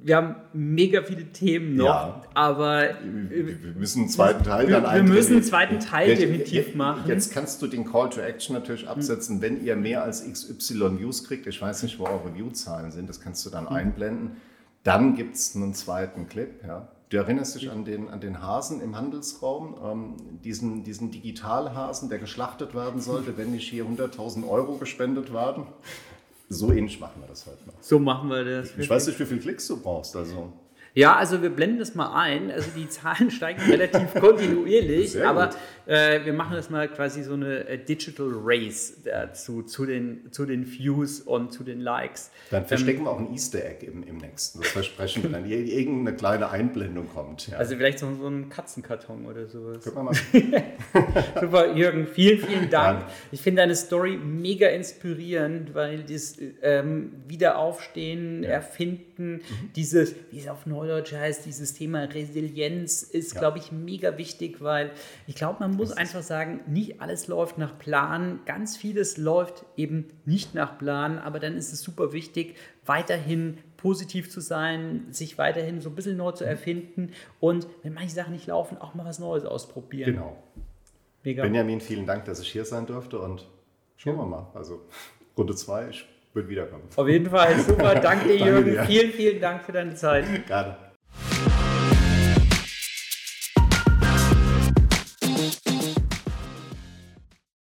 wir 0.00 0.16
haben 0.16 0.36
mega 0.52 1.02
viele 1.02 1.24
Themen 1.32 1.76
noch, 1.76 1.86
ja. 1.86 2.22
aber 2.34 2.94
wir 3.02 3.74
müssen 3.74 4.02
einen 4.02 4.08
zweiten 4.08 4.44
Teil 4.44 4.68
dann 4.68 4.94
Wir 4.94 5.02
müssen 5.02 5.32
einen 5.34 5.42
zweiten 5.42 5.80
Teil 5.80 6.14
definitiv 6.14 6.76
machen. 6.76 7.02
Jetzt 7.08 7.32
kannst 7.32 7.60
du 7.62 7.66
den 7.66 7.84
Call 7.84 8.08
to 8.10 8.20
Action 8.20 8.54
natürlich 8.54 8.88
absetzen, 8.88 9.36
hm. 9.36 9.42
wenn 9.42 9.64
ihr 9.64 9.74
mehr 9.74 10.04
als 10.04 10.24
XY 10.24 11.00
Views 11.00 11.24
kriegt. 11.24 11.48
Ich 11.48 11.60
weiß 11.60 11.82
nicht, 11.82 11.98
wo 11.98 12.04
eure 12.04 12.32
Viewzahlen 12.34 12.92
sind, 12.92 13.08
das 13.08 13.20
kannst 13.20 13.44
du 13.44 13.50
dann 13.50 13.68
hm. 13.68 13.76
einblenden. 13.76 14.30
Dann 14.84 15.16
gibt 15.16 15.34
es 15.34 15.56
einen 15.56 15.74
zweiten 15.74 16.28
Clip. 16.28 16.62
Ja. 16.64 16.88
Du 17.10 17.16
erinnerst 17.16 17.54
dich 17.54 17.70
an 17.70 17.84
den, 17.84 18.08
an 18.08 18.20
den 18.20 18.42
Hasen 18.42 18.82
im 18.82 18.96
Handelsraum, 18.96 19.76
ähm, 19.82 20.40
diesen, 20.44 20.84
diesen 20.84 21.10
Digitalhasen, 21.10 22.10
der 22.10 22.18
geschlachtet 22.18 22.74
werden 22.74 23.00
sollte, 23.00 23.36
wenn 23.38 23.50
nicht 23.50 23.68
hier 23.68 23.84
100.000 23.84 24.46
Euro 24.46 24.76
gespendet 24.76 25.32
werden. 25.32 25.66
So 26.48 26.72
ähnlich 26.72 26.98
machen 26.98 27.20
wir 27.20 27.28
das 27.28 27.46
heute 27.46 27.64
noch. 27.66 27.74
So 27.80 27.98
machen 27.98 28.30
wir 28.30 28.44
das. 28.44 28.70
Ich 28.78 28.88
weiß 28.88 29.06
nicht, 29.06 29.20
wie 29.20 29.26
viele 29.26 29.40
Klicks 29.40 29.66
du 29.66 29.76
brauchst. 29.76 30.16
Also. 30.16 30.52
Ja, 30.94 31.16
also 31.16 31.42
wir 31.42 31.50
blenden 31.50 31.78
das 31.78 31.94
mal 31.94 32.12
ein. 32.14 32.50
Also 32.50 32.70
die 32.76 32.88
Zahlen 32.88 33.30
steigen 33.38 33.60
relativ 33.62 34.14
kontinuierlich, 34.14 35.24
aber 35.24 35.50
äh, 35.86 36.24
wir 36.24 36.32
machen 36.32 36.56
das 36.56 36.70
mal 36.70 36.88
quasi 36.88 37.22
so 37.22 37.34
eine 37.34 37.66
äh, 37.68 37.78
Digital 37.78 38.30
Race 38.42 38.94
dazu, 39.04 39.62
zu 39.62 39.86
den, 39.86 40.32
zu 40.32 40.44
den 40.44 40.66
Views 40.70 41.20
und 41.20 41.52
zu 41.52 41.64
den 41.64 41.80
Likes. 41.80 42.30
Dann 42.50 42.66
verstecken 42.66 43.00
ähm, 43.00 43.04
wir 43.04 43.10
auch 43.10 43.18
ein 43.20 43.32
Easter 43.32 43.64
Egg 43.64 43.86
im, 43.86 44.02
im 44.02 44.18
nächsten. 44.18 44.60
Das 44.60 44.68
versprechen 44.68 45.22
wir 45.22 45.30
dann. 45.30 45.48
Irgendeine 45.48 46.16
kleine 46.16 46.50
Einblendung 46.50 47.08
kommt. 47.08 47.48
Ja. 47.48 47.58
Also 47.58 47.76
vielleicht 47.76 48.00
so, 48.00 48.12
so 48.14 48.26
ein 48.26 48.48
Katzenkarton 48.48 49.26
oder 49.26 49.46
sowas. 49.46 49.84
Guck 49.84 50.02
mal. 50.02 50.14
Super, 51.40 51.74
Jürgen, 51.74 52.06
vielen, 52.06 52.38
vielen 52.40 52.70
Dank. 52.70 53.00
Ja. 53.00 53.08
Ich 53.32 53.40
finde 53.40 53.62
deine 53.62 53.76
Story 53.76 54.16
mega 54.16 54.68
inspirierend, 54.68 55.74
weil 55.74 56.02
das 56.02 56.36
ähm, 56.62 57.12
Wiederaufstehen, 57.26 58.42
ja. 58.42 58.50
Erfinden, 58.50 59.34
mhm. 59.34 59.72
dieses, 59.74 60.14
wie 60.30 60.40
es 60.40 60.48
auf 60.48 60.66
Neudeutsch 60.66 60.77
Neudeutsch 60.78 61.12
heißt, 61.12 61.44
dieses 61.44 61.74
Thema 61.74 62.04
Resilienz 62.04 63.02
ist, 63.02 63.34
ja. 63.34 63.40
glaube 63.40 63.58
ich, 63.58 63.72
mega 63.72 64.16
wichtig, 64.16 64.62
weil 64.62 64.92
ich 65.26 65.34
glaube, 65.34 65.56
man 65.60 65.76
muss 65.76 65.92
einfach 65.92 66.22
sagen, 66.22 66.60
nicht 66.66 67.00
alles 67.00 67.26
läuft 67.26 67.58
nach 67.58 67.78
Plan, 67.78 68.40
ganz 68.46 68.76
vieles 68.76 69.16
läuft 69.16 69.64
eben 69.76 70.08
nicht 70.24 70.54
nach 70.54 70.78
Plan, 70.78 71.18
aber 71.18 71.40
dann 71.40 71.56
ist 71.56 71.72
es 71.72 71.80
super 71.80 72.12
wichtig, 72.12 72.56
weiterhin 72.86 73.58
positiv 73.76 74.30
zu 74.30 74.40
sein, 74.40 75.06
sich 75.10 75.38
weiterhin 75.38 75.80
so 75.80 75.88
ein 75.88 75.94
bisschen 75.94 76.16
neu 76.16 76.32
zu 76.32 76.44
mhm. 76.44 76.50
erfinden 76.50 77.12
und 77.40 77.66
wenn 77.82 77.94
manche 77.94 78.14
Sachen 78.14 78.32
nicht 78.32 78.46
laufen, 78.46 78.78
auch 78.78 78.94
mal 78.94 79.04
was 79.04 79.18
Neues 79.18 79.44
ausprobieren. 79.44 80.14
Genau. 80.14 80.42
Mega. 81.24 81.42
Benjamin, 81.42 81.80
vielen 81.80 82.06
Dank, 82.06 82.24
dass 82.26 82.40
ich 82.40 82.50
hier 82.50 82.64
sein 82.64 82.86
durfte 82.86 83.18
und 83.18 83.46
schauen 83.96 84.16
wir 84.16 84.26
mal. 84.26 84.46
Also 84.54 84.82
Runde 85.36 85.54
2, 85.54 85.88
ich 85.88 86.06
wird 86.34 86.48
wiederkommen. 86.48 86.84
Auf 86.94 87.08
jeden 87.08 87.30
Fall 87.30 87.58
super. 87.60 87.94
Danke 88.02 88.28
dir, 88.28 88.36
Jürgen. 88.36 88.70
Dir. 88.72 88.84
Vielen, 88.84 89.12
vielen 89.12 89.40
Dank 89.40 89.62
für 89.62 89.72
deine 89.72 89.94
Zeit. 89.94 90.46
Gerne. 90.46 90.76